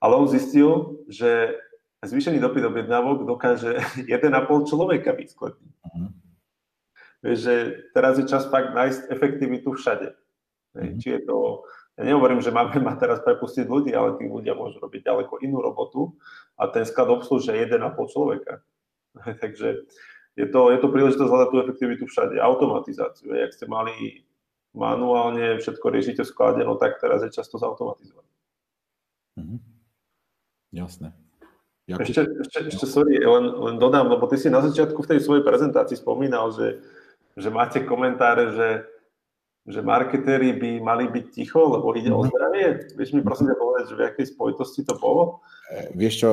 ale 0.00 0.12
on 0.16 0.30
zistil, 0.30 1.02
že 1.10 1.58
zvýšený 2.00 2.40
dopyt 2.40 2.64
objednávok 2.64 3.26
dokáže 3.28 3.76
1,5 4.08 4.70
človeka 4.70 5.12
vyskladniť. 5.12 5.74
Uh-huh. 5.84 6.10
Vieš, 7.20 7.38
že 7.44 7.54
teraz 7.92 8.16
je 8.16 8.24
čas 8.24 8.48
fakt 8.48 8.72
nájsť 8.72 9.12
efektivitu 9.12 9.76
všade. 9.76 10.16
Uh-huh. 10.16 10.96
Či 10.96 11.18
je 11.18 11.20
to 11.28 11.66
ja 11.98 12.02
nehovorím, 12.06 12.40
že 12.44 12.54
máme 12.54 12.76
ma 12.86 12.94
teraz 12.94 13.24
prepustiť 13.24 13.66
ľudí, 13.66 13.90
ale 13.96 14.16
tí 14.20 14.28
ľudia 14.28 14.54
môžu 14.54 14.78
robiť 14.78 15.06
ďaleko 15.06 15.42
inú 15.42 15.58
robotu 15.64 16.14
a 16.60 16.68
ten 16.68 16.86
sklad 16.86 17.10
obslúžia 17.10 17.56
1,5 17.56 17.80
človeka. 18.12 18.62
Takže 19.42 19.88
je 20.38 20.46
to, 20.46 20.60
je 20.70 20.78
to 20.78 20.88
príležitosť 20.88 21.30
hľadať 21.30 21.48
tú 21.50 21.56
efektivitu 21.66 22.04
všade, 22.06 22.38
automatizáciu. 22.38 23.34
Jak 23.34 23.52
ste 23.52 23.66
mali 23.66 24.24
manuálne 24.70 25.58
všetko 25.58 25.86
riešite 25.90 26.22
v 26.22 26.30
sklade, 26.30 26.62
no 26.62 26.78
tak 26.78 27.02
teraz 27.02 27.26
je 27.26 27.34
často 27.34 27.58
zautomatizovať. 27.58 28.26
Mm-hmm. 29.38 29.58
Jasné. 30.78 31.10
Jakub... 31.90 32.06
Ešte, 32.06 32.22
ešte, 32.22 32.58
ešte 32.70 32.86
sorry, 32.86 33.18
len, 33.18 33.50
len 33.50 33.76
dodám, 33.82 34.06
lebo 34.06 34.30
ty 34.30 34.38
si 34.38 34.46
na 34.46 34.62
začiatku 34.62 35.02
v 35.02 35.10
tej 35.10 35.20
svojej 35.26 35.42
prezentácii 35.42 35.98
spomínal, 35.98 36.54
že, 36.54 36.78
že 37.34 37.50
máte 37.50 37.82
komentáre, 37.82 38.54
že 38.54 38.68
že 39.70 39.80
marketéri 39.80 40.52
by 40.58 40.70
mali 40.82 41.06
byť 41.06 41.26
ticho, 41.30 41.62
lebo 41.70 41.94
ide 41.94 42.10
o 42.10 42.20
mhm. 42.20 42.28
zdravie? 42.28 42.66
Vieš 42.98 43.10
mi 43.16 43.22
prosím 43.22 43.54
povedať, 43.54 43.84
že 43.90 43.94
v 43.96 44.02
akej 44.06 44.26
spojitosti 44.34 44.82
to 44.82 44.94
bolo? 44.98 45.40
E, 45.70 45.94
vieš 45.94 46.26
čo, 46.26 46.30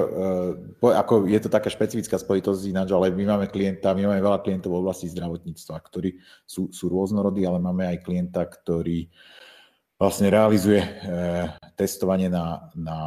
e, 0.81 0.91
ako 0.91 1.29
je 1.29 1.39
to 1.39 1.49
taká 1.53 1.69
špecifická 1.69 2.17
spojitosť 2.17 2.61
ináč, 2.67 2.89
ale 2.91 3.13
my 3.13 3.37
máme 3.37 3.45
klienta, 3.47 3.93
my 3.93 4.09
máme 4.09 4.21
veľa 4.21 4.41
klientov 4.41 4.73
v 4.73 4.81
oblasti 4.81 5.07
zdravotníctva, 5.13 5.77
ktorí 5.77 6.17
sú, 6.43 6.73
sú 6.73 6.89
rôznorodí, 6.89 7.45
ale 7.45 7.61
máme 7.61 7.85
aj 7.85 8.01
klienta, 8.01 8.43
ktorý 8.43 9.07
vlastne 10.01 10.33
realizuje 10.33 10.81
e, 10.81 10.89
testovanie 11.77 12.27
na, 12.29 12.69
na 12.73 12.97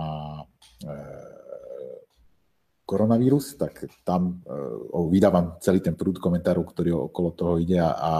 koronavírus, 2.88 3.54
tak 3.54 3.86
tam 4.02 4.42
vydávam 5.12 5.60
celý 5.62 5.78
ten 5.78 5.94
prúd 5.94 6.18
komentárov, 6.18 6.66
ktorý 6.66 7.12
okolo 7.12 7.30
toho 7.36 7.54
ide 7.62 7.78
a, 7.78 7.94
a 7.94 8.12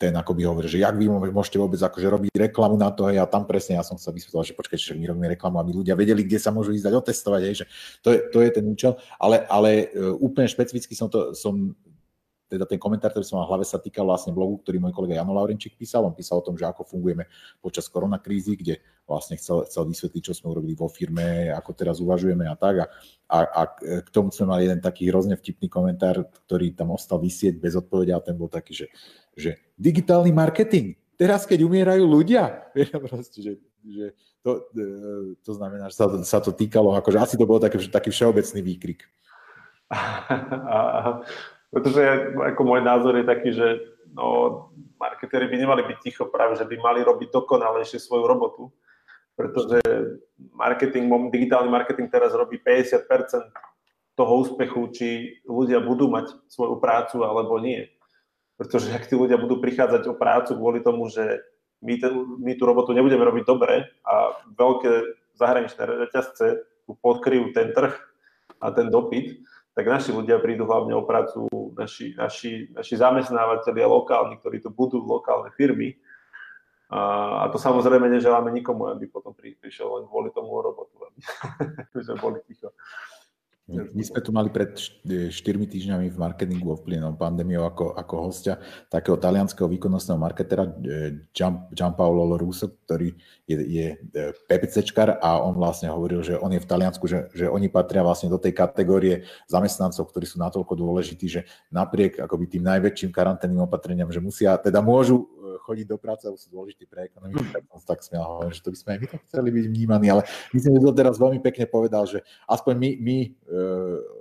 ten 0.00 0.12
akoby 0.16 0.48
hovorí, 0.48 0.64
že 0.64 0.80
jak 0.80 0.96
vy 0.96 1.12
môžete 1.12 1.60
vôbec 1.60 1.76
akože 1.76 2.08
robiť 2.08 2.32
reklamu 2.48 2.80
na 2.80 2.88
to, 2.88 3.12
hej, 3.12 3.20
a 3.20 3.28
tam 3.28 3.44
presne 3.44 3.76
ja 3.76 3.84
som 3.84 4.00
sa 4.00 4.08
vysvetlil, 4.08 4.48
že 4.48 4.56
počkajte, 4.56 4.84
že 4.92 4.96
my 4.96 5.04
robíme 5.12 5.28
reklamu, 5.28 5.60
aby 5.60 5.70
ľudia 5.76 5.92
vedeli, 5.92 6.24
kde 6.24 6.40
sa 6.40 6.48
môžu 6.48 6.72
ísť 6.72 6.88
dať 6.88 6.94
otestovať, 6.96 7.40
hej, 7.44 7.54
že 7.62 7.66
to 8.00 8.08
je, 8.16 8.18
to 8.32 8.38
je 8.40 8.50
ten 8.50 8.64
účel, 8.64 8.96
ale, 9.20 9.44
ale 9.52 9.92
e, 9.92 10.08
úplne 10.16 10.48
špecificky 10.48 10.96
som 10.96 11.12
to, 11.12 11.36
som 11.36 11.76
teda 12.52 12.68
ten 12.68 12.76
komentár, 12.76 13.16
ktorý 13.16 13.24
som 13.24 13.40
mal 13.40 13.48
v 13.48 13.56
hlave, 13.56 13.64
sa 13.64 13.80
týkal 13.80 14.04
vlastne 14.04 14.36
blogu, 14.36 14.60
ktorý 14.60 14.76
môj 14.76 14.92
kolega 14.92 15.16
Jano 15.16 15.32
Laurenčík 15.32 15.72
písal. 15.80 16.04
On 16.04 16.12
písal 16.12 16.44
o 16.44 16.44
tom, 16.44 16.60
že 16.60 16.68
ako 16.68 16.84
fungujeme 16.84 17.24
počas 17.64 17.88
koronakrízy, 17.88 18.60
kde 18.60 18.74
vlastne 19.08 19.40
chcel, 19.40 19.64
chcel 19.64 19.88
vysvetliť, 19.88 20.20
čo 20.20 20.36
sme 20.36 20.52
urobili 20.52 20.76
vo 20.76 20.92
firme, 20.92 21.48
ako 21.48 21.72
teraz 21.72 21.96
uvažujeme 22.04 22.44
a 22.44 22.52
tak. 22.52 22.84
A, 22.84 22.86
a, 23.32 23.40
a 23.40 23.62
k 24.04 24.08
tomu 24.12 24.28
sme 24.28 24.52
mali 24.52 24.68
jeden 24.68 24.84
taký 24.84 25.08
hrozne 25.08 25.40
vtipný 25.40 25.72
komentár, 25.72 26.28
ktorý 26.44 26.76
tam 26.76 26.92
ostal 26.92 27.16
vysieť 27.16 27.56
bez 27.56 27.72
odpovede 27.72 28.12
a 28.12 28.20
ten 28.20 28.36
bol 28.36 28.52
taký, 28.52 28.84
že, 28.84 28.86
že 29.32 29.56
digitálny 29.80 30.28
marketing, 30.28 30.92
teraz 31.16 31.48
keď 31.48 31.64
umierajú 31.64 32.04
ľudia, 32.04 32.68
proste, 33.08 33.40
že, 33.40 33.52
že 33.80 34.12
to, 34.44 34.68
e, 34.76 35.40
to 35.40 35.52
znamená, 35.56 35.88
že 35.88 35.96
sa, 35.96 36.06
sa 36.20 36.38
to 36.44 36.52
týkalo, 36.52 36.92
akože 37.00 37.16
asi 37.16 37.34
to 37.40 37.48
bol 37.48 37.56
taký, 37.56 37.80
taký 37.88 38.12
všeobecný 38.12 38.60
výkrik. 38.60 39.08
Pretože 41.72 42.36
ako 42.36 42.62
môj 42.68 42.80
názor 42.84 43.16
je 43.16 43.24
taký, 43.24 43.50
že 43.56 43.80
no, 44.12 44.68
marketéri 45.00 45.48
by 45.48 45.56
nemali 45.56 45.82
byť 45.88 45.98
ticho 46.04 46.28
práve, 46.28 46.60
že 46.60 46.68
by 46.68 46.76
mali 46.76 47.00
robiť 47.00 47.32
dokonalejšie 47.32 47.96
svoju 47.96 48.28
robotu, 48.28 48.68
pretože 49.32 49.80
marketing, 50.52 51.08
digitálny 51.32 51.72
marketing 51.72 52.12
teraz 52.12 52.36
robí 52.36 52.60
50% 52.60 53.08
toho 54.12 54.32
úspechu, 54.44 54.92
či 54.92 55.40
ľudia 55.48 55.80
budú 55.80 56.12
mať 56.12 56.36
svoju 56.52 56.76
prácu 56.76 57.24
alebo 57.24 57.56
nie. 57.56 57.88
Pretože 58.60 58.92
ak 58.92 59.08
tí 59.08 59.16
ľudia 59.16 59.40
budú 59.40 59.58
prichádzať 59.58 60.12
o 60.12 60.14
prácu 60.14 60.52
kvôli 60.60 60.84
tomu, 60.84 61.08
že 61.08 61.40
my, 61.80 61.96
ten, 61.96 62.12
my 62.38 62.52
tú 62.54 62.68
robotu 62.68 62.92
nebudeme 62.92 63.24
robiť 63.24 63.44
dobre 63.48 63.88
a 64.04 64.36
veľké 64.54 64.92
zahraničné 65.40 65.82
reťazce 66.06 66.62
tu 66.84 66.92
podkryjú 67.00 67.56
ten 67.56 67.72
trh 67.72 67.96
a 68.60 68.70
ten 68.70 68.92
dopyt, 68.92 69.40
tak 69.72 69.88
naši 69.88 70.12
ľudia 70.12 70.36
prídu 70.36 70.68
hlavne 70.68 70.92
o 70.92 71.04
prácu, 71.08 71.48
naši, 71.72 72.12
naši, 72.12 72.68
naši 72.76 72.94
zamestnávateľia 73.00 73.88
lokálni, 73.88 74.36
ktorí 74.36 74.60
tu 74.60 74.68
budú 74.68 75.00
lokálne 75.00 75.48
firmy. 75.56 75.96
A, 76.92 77.00
a 77.40 77.44
to 77.48 77.56
samozrejme 77.56 78.04
neželáme 78.04 78.52
nikomu, 78.52 78.92
aby 78.92 79.08
potom 79.08 79.32
prišiel 79.32 79.88
len 79.96 80.04
kvôli 80.04 80.28
tomu 80.36 80.60
robotu, 80.60 80.92
aby 81.08 81.20
sme 82.04 82.20
boli 82.20 82.38
ticho. 82.44 82.68
My 83.70 84.02
sme 84.02 84.18
tu 84.18 84.34
mali 84.34 84.50
pred 84.50 84.74
4 84.74 85.30
týždňami 85.46 86.10
v 86.10 86.18
marketingu 86.18 86.74
ovplyvnenom 86.74 87.14
pandémiou 87.14 87.62
ako, 87.62 87.94
ako 87.94 88.14
hostia 88.26 88.58
takého 88.90 89.14
talianského 89.14 89.70
výkonnostného 89.70 90.18
marketera 90.18 90.66
Gian, 91.30 91.70
Gianpaolo 91.70 92.34
Russo, 92.34 92.74
ktorý 92.82 93.14
je, 93.46 93.56
je 93.62 93.86
eh, 93.94 94.34
PPCčkar 94.50 95.22
a 95.22 95.38
on 95.46 95.54
vlastne 95.54 95.86
hovoril, 95.94 96.26
že 96.26 96.34
on 96.42 96.50
je 96.50 96.58
v 96.58 96.66
Taliansku, 96.66 97.06
že, 97.06 97.30
že 97.38 97.46
oni 97.46 97.70
patria 97.70 98.02
vlastne 98.02 98.26
do 98.26 98.36
tej 98.42 98.50
kategórie 98.50 99.30
zamestnancov, 99.46 100.10
ktorí 100.10 100.26
sú 100.26 100.42
natoľko 100.42 100.74
dôležití, 100.74 101.26
že 101.30 101.46
napriek 101.70 102.18
akoby 102.18 102.58
tým 102.58 102.66
najväčším 102.66 103.14
karanténnym 103.14 103.62
opatreniam, 103.62 104.10
že 104.10 104.18
musia, 104.18 104.58
teda 104.58 104.82
môžu 104.82 105.30
chodiť 105.60 105.86
do 105.88 105.98
práce, 106.00 106.24
alebo 106.24 106.40
sú 106.40 106.48
dôležití 106.48 106.88
pre 106.88 107.10
ekonomiku, 107.12 107.44
tak 107.52 107.62
som 107.68 107.80
tak 107.84 108.00
smial 108.00 108.24
hovorím, 108.24 108.54
že 108.56 108.62
to 108.64 108.70
by 108.72 108.78
sme 108.78 108.90
aj 108.94 108.98
my 108.98 109.06
to 109.06 109.16
chceli 109.28 109.48
byť 109.52 109.64
vnímaní, 109.68 110.06
ale 110.08 110.22
myslím, 110.56 110.72
že 110.78 110.80
to 110.80 110.92
teraz 110.96 111.14
veľmi 111.20 111.40
pekne 111.44 111.64
povedal, 111.68 112.04
že 112.08 112.24
aspoň 112.48 112.74
my, 112.78 112.90
my 113.02 113.16
e, 113.24 113.28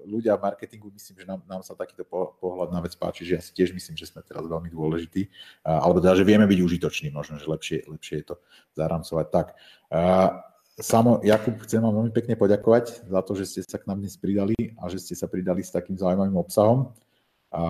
ľudia 0.10 0.36
v 0.36 0.44
marketingu, 0.44 0.92
myslím, 0.92 1.16
že 1.22 1.26
nám, 1.28 1.40
nám 1.48 1.62
sa 1.64 1.78
takýto 1.78 2.04
pohľad 2.40 2.70
na 2.76 2.80
vec 2.84 2.94
páči, 3.00 3.24
že 3.24 3.34
ja 3.38 3.42
si 3.42 3.52
tiež 3.56 3.72
myslím, 3.72 3.96
že 3.96 4.10
sme 4.12 4.26
teraz 4.26 4.44
veľmi 4.44 4.68
dôležití, 4.68 5.32
alebo 5.64 6.04
teda, 6.04 6.20
že 6.20 6.28
vieme 6.28 6.44
byť 6.50 6.60
užitoční, 6.60 7.08
možno, 7.14 7.40
že 7.40 7.48
lepšie, 7.48 7.78
lepšie 7.88 8.16
je 8.24 8.26
to 8.32 8.36
zaramcovať 8.76 9.28
tak. 9.32 9.48
Samo, 10.82 11.20
Jakub, 11.22 11.60
chcem 11.68 11.84
vám 11.84 11.94
veľmi 11.94 12.14
pekne 12.16 12.34
poďakovať 12.40 13.06
za 13.06 13.22
to, 13.22 13.36
že 13.38 13.46
ste 13.46 13.62
sa 13.62 13.78
k 13.78 13.86
nám 13.86 14.02
dnes 14.02 14.18
pridali 14.18 14.56
a 14.80 14.90
že 14.90 14.98
ste 15.04 15.14
sa 15.14 15.30
pridali 15.30 15.62
s 15.62 15.70
takým 15.70 16.00
zaujímavým 16.00 16.34
obsahom. 16.40 16.96
A 17.52 17.62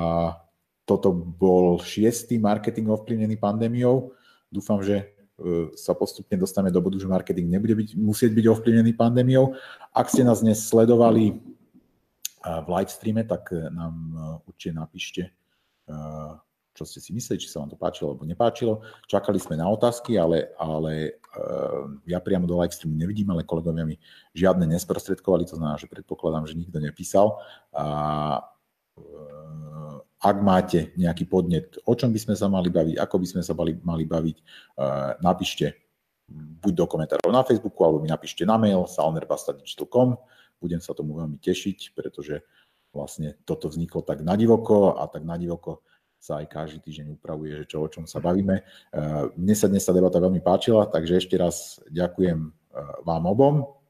toto 0.91 1.15
bol 1.15 1.79
šiestý 1.79 2.35
marketing 2.35 2.91
ovplyvnený 2.91 3.39
pandémiou. 3.39 4.11
Dúfam, 4.51 4.83
že 4.83 4.99
e, 4.99 5.71
sa 5.79 5.95
postupne 5.95 6.35
dostaneme 6.35 6.75
do 6.75 6.83
bodu, 6.83 6.99
že 6.99 7.07
marketing 7.07 7.47
nebude 7.47 7.79
byť, 7.79 7.95
musieť 7.95 8.35
byť 8.35 8.45
ovplyvnený 8.51 8.91
pandémiou. 8.99 9.55
Ak 9.95 10.11
ste 10.11 10.27
nás 10.27 10.43
dnes 10.43 10.59
sledovali 10.67 11.31
e, 11.31 11.33
v 12.43 12.67
live 12.67 12.91
streame, 12.91 13.23
tak 13.23 13.55
e, 13.55 13.71
nám 13.71 13.95
určite 14.43 14.75
napíšte, 14.75 15.23
čo 16.71 16.83
ste 16.87 17.03
si 17.03 17.11
mysleli, 17.11 17.39
či 17.39 17.51
sa 17.51 17.63
vám 17.63 17.71
to 17.71 17.79
páčilo 17.79 18.15
alebo 18.15 18.23
nepáčilo. 18.23 18.83
Čakali 19.07 19.39
sme 19.39 19.59
na 19.59 19.67
otázky, 19.67 20.15
ale, 20.15 20.55
ale 20.55 21.19
ja 22.07 22.23
priamo 22.23 22.47
do 22.47 22.55
live 22.55 22.71
streamu 22.71 22.95
nevidím, 22.95 23.27
ale 23.27 23.43
kolegovia 23.43 23.83
mi 23.83 23.99
žiadne 24.31 24.63
nesprostredkovali, 24.71 25.43
to 25.43 25.59
znamená, 25.59 25.75
že 25.75 25.91
predpokladám, 25.91 26.47
že 26.47 26.55
nikto 26.55 26.79
nepísal. 26.79 27.43
A 27.75 28.39
ak 30.21 30.37
máte 30.45 30.93
nejaký 31.01 31.25
podnet, 31.25 31.81
o 31.81 31.97
čom 31.97 32.13
by 32.13 32.19
sme 32.21 32.35
sa 32.37 32.45
mali 32.45 32.69
baviť, 32.69 32.95
ako 33.01 33.15
by 33.17 33.27
sme 33.27 33.41
sa 33.41 33.57
mali, 33.57 33.73
mali 33.81 34.05
baviť, 34.05 34.37
napíšte 35.25 35.73
buď 36.61 36.73
do 36.77 36.85
komentárov 36.85 37.33
na 37.33 37.41
Facebooku, 37.41 37.81
alebo 37.81 37.99
mi 37.99 38.07
napíšte 38.07 38.45
na 38.45 38.55
mail 38.55 38.85
salnerbastadigital.com. 38.85 40.15
Budem 40.61 40.77
sa 40.77 40.93
tomu 40.93 41.17
veľmi 41.17 41.41
tešiť, 41.41 41.97
pretože 41.97 42.45
vlastne 42.93 43.33
toto 43.49 43.65
vzniklo 43.65 44.05
tak 44.05 44.21
nadivoko 44.21 45.01
a 45.01 45.09
tak 45.09 45.25
nadivoko 45.25 45.81
sa 46.21 46.37
aj 46.37 46.53
každý 46.53 46.85
týždeň 46.85 47.17
upravuje, 47.17 47.65
že 47.65 47.73
čo, 47.73 47.81
o 47.81 47.89
čom 47.89 48.05
sa 48.05 48.21
bavíme. 48.21 48.61
Mne 49.33 49.55
sa 49.57 49.65
dnes 49.65 49.81
tá 49.81 49.89
debata 49.89 50.21
veľmi 50.21 50.37
páčila, 50.45 50.85
takže 50.85 51.17
ešte 51.17 51.33
raz 51.33 51.81
ďakujem 51.89 52.53
vám 53.01 53.23
obom 53.25 53.80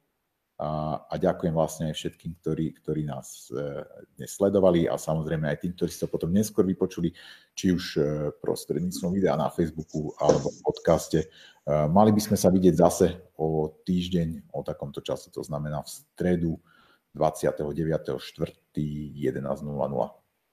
a, 0.62 1.02
a 1.10 1.18
ďakujem 1.18 1.58
vlastne 1.58 1.90
aj 1.90 1.98
všetkým, 1.98 2.38
ktorí, 2.38 2.78
ktorí 2.78 3.02
nás 3.02 3.50
e, 3.50 3.82
dnes 4.14 4.30
sledovali 4.30 4.86
a 4.86 4.94
samozrejme 4.94 5.50
aj 5.50 5.66
tým, 5.66 5.74
ktorí 5.74 5.90
sa 5.90 6.06
potom 6.06 6.30
neskôr 6.30 6.62
vypočuli, 6.62 7.10
či 7.58 7.74
už 7.74 7.98
e, 7.98 8.30
prostredníctvom 8.38 9.10
videa 9.10 9.34
na 9.34 9.50
Facebooku 9.50 10.14
alebo 10.22 10.54
v 10.54 10.62
podcaste. 10.62 11.26
E, 11.26 11.28
mali 11.90 12.14
by 12.14 12.22
sme 12.22 12.38
sa 12.38 12.54
vidieť 12.54 12.78
zase 12.78 13.34
o 13.42 13.74
týždeň 13.74 14.54
o 14.54 14.62
takomto 14.62 15.02
čase, 15.02 15.34
to 15.34 15.42
znamená 15.42 15.82
v 15.82 15.90
stredu 15.90 16.62
29.4.11.00. 17.18 19.58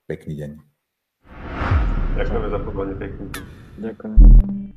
Pekný 0.08 0.34
deň. 0.40 0.50
Ďakujeme 2.16 2.48
za 2.48 2.58
pozvanie, 2.64 2.96
pekný 2.96 3.28
Ďakujem. 3.78 4.74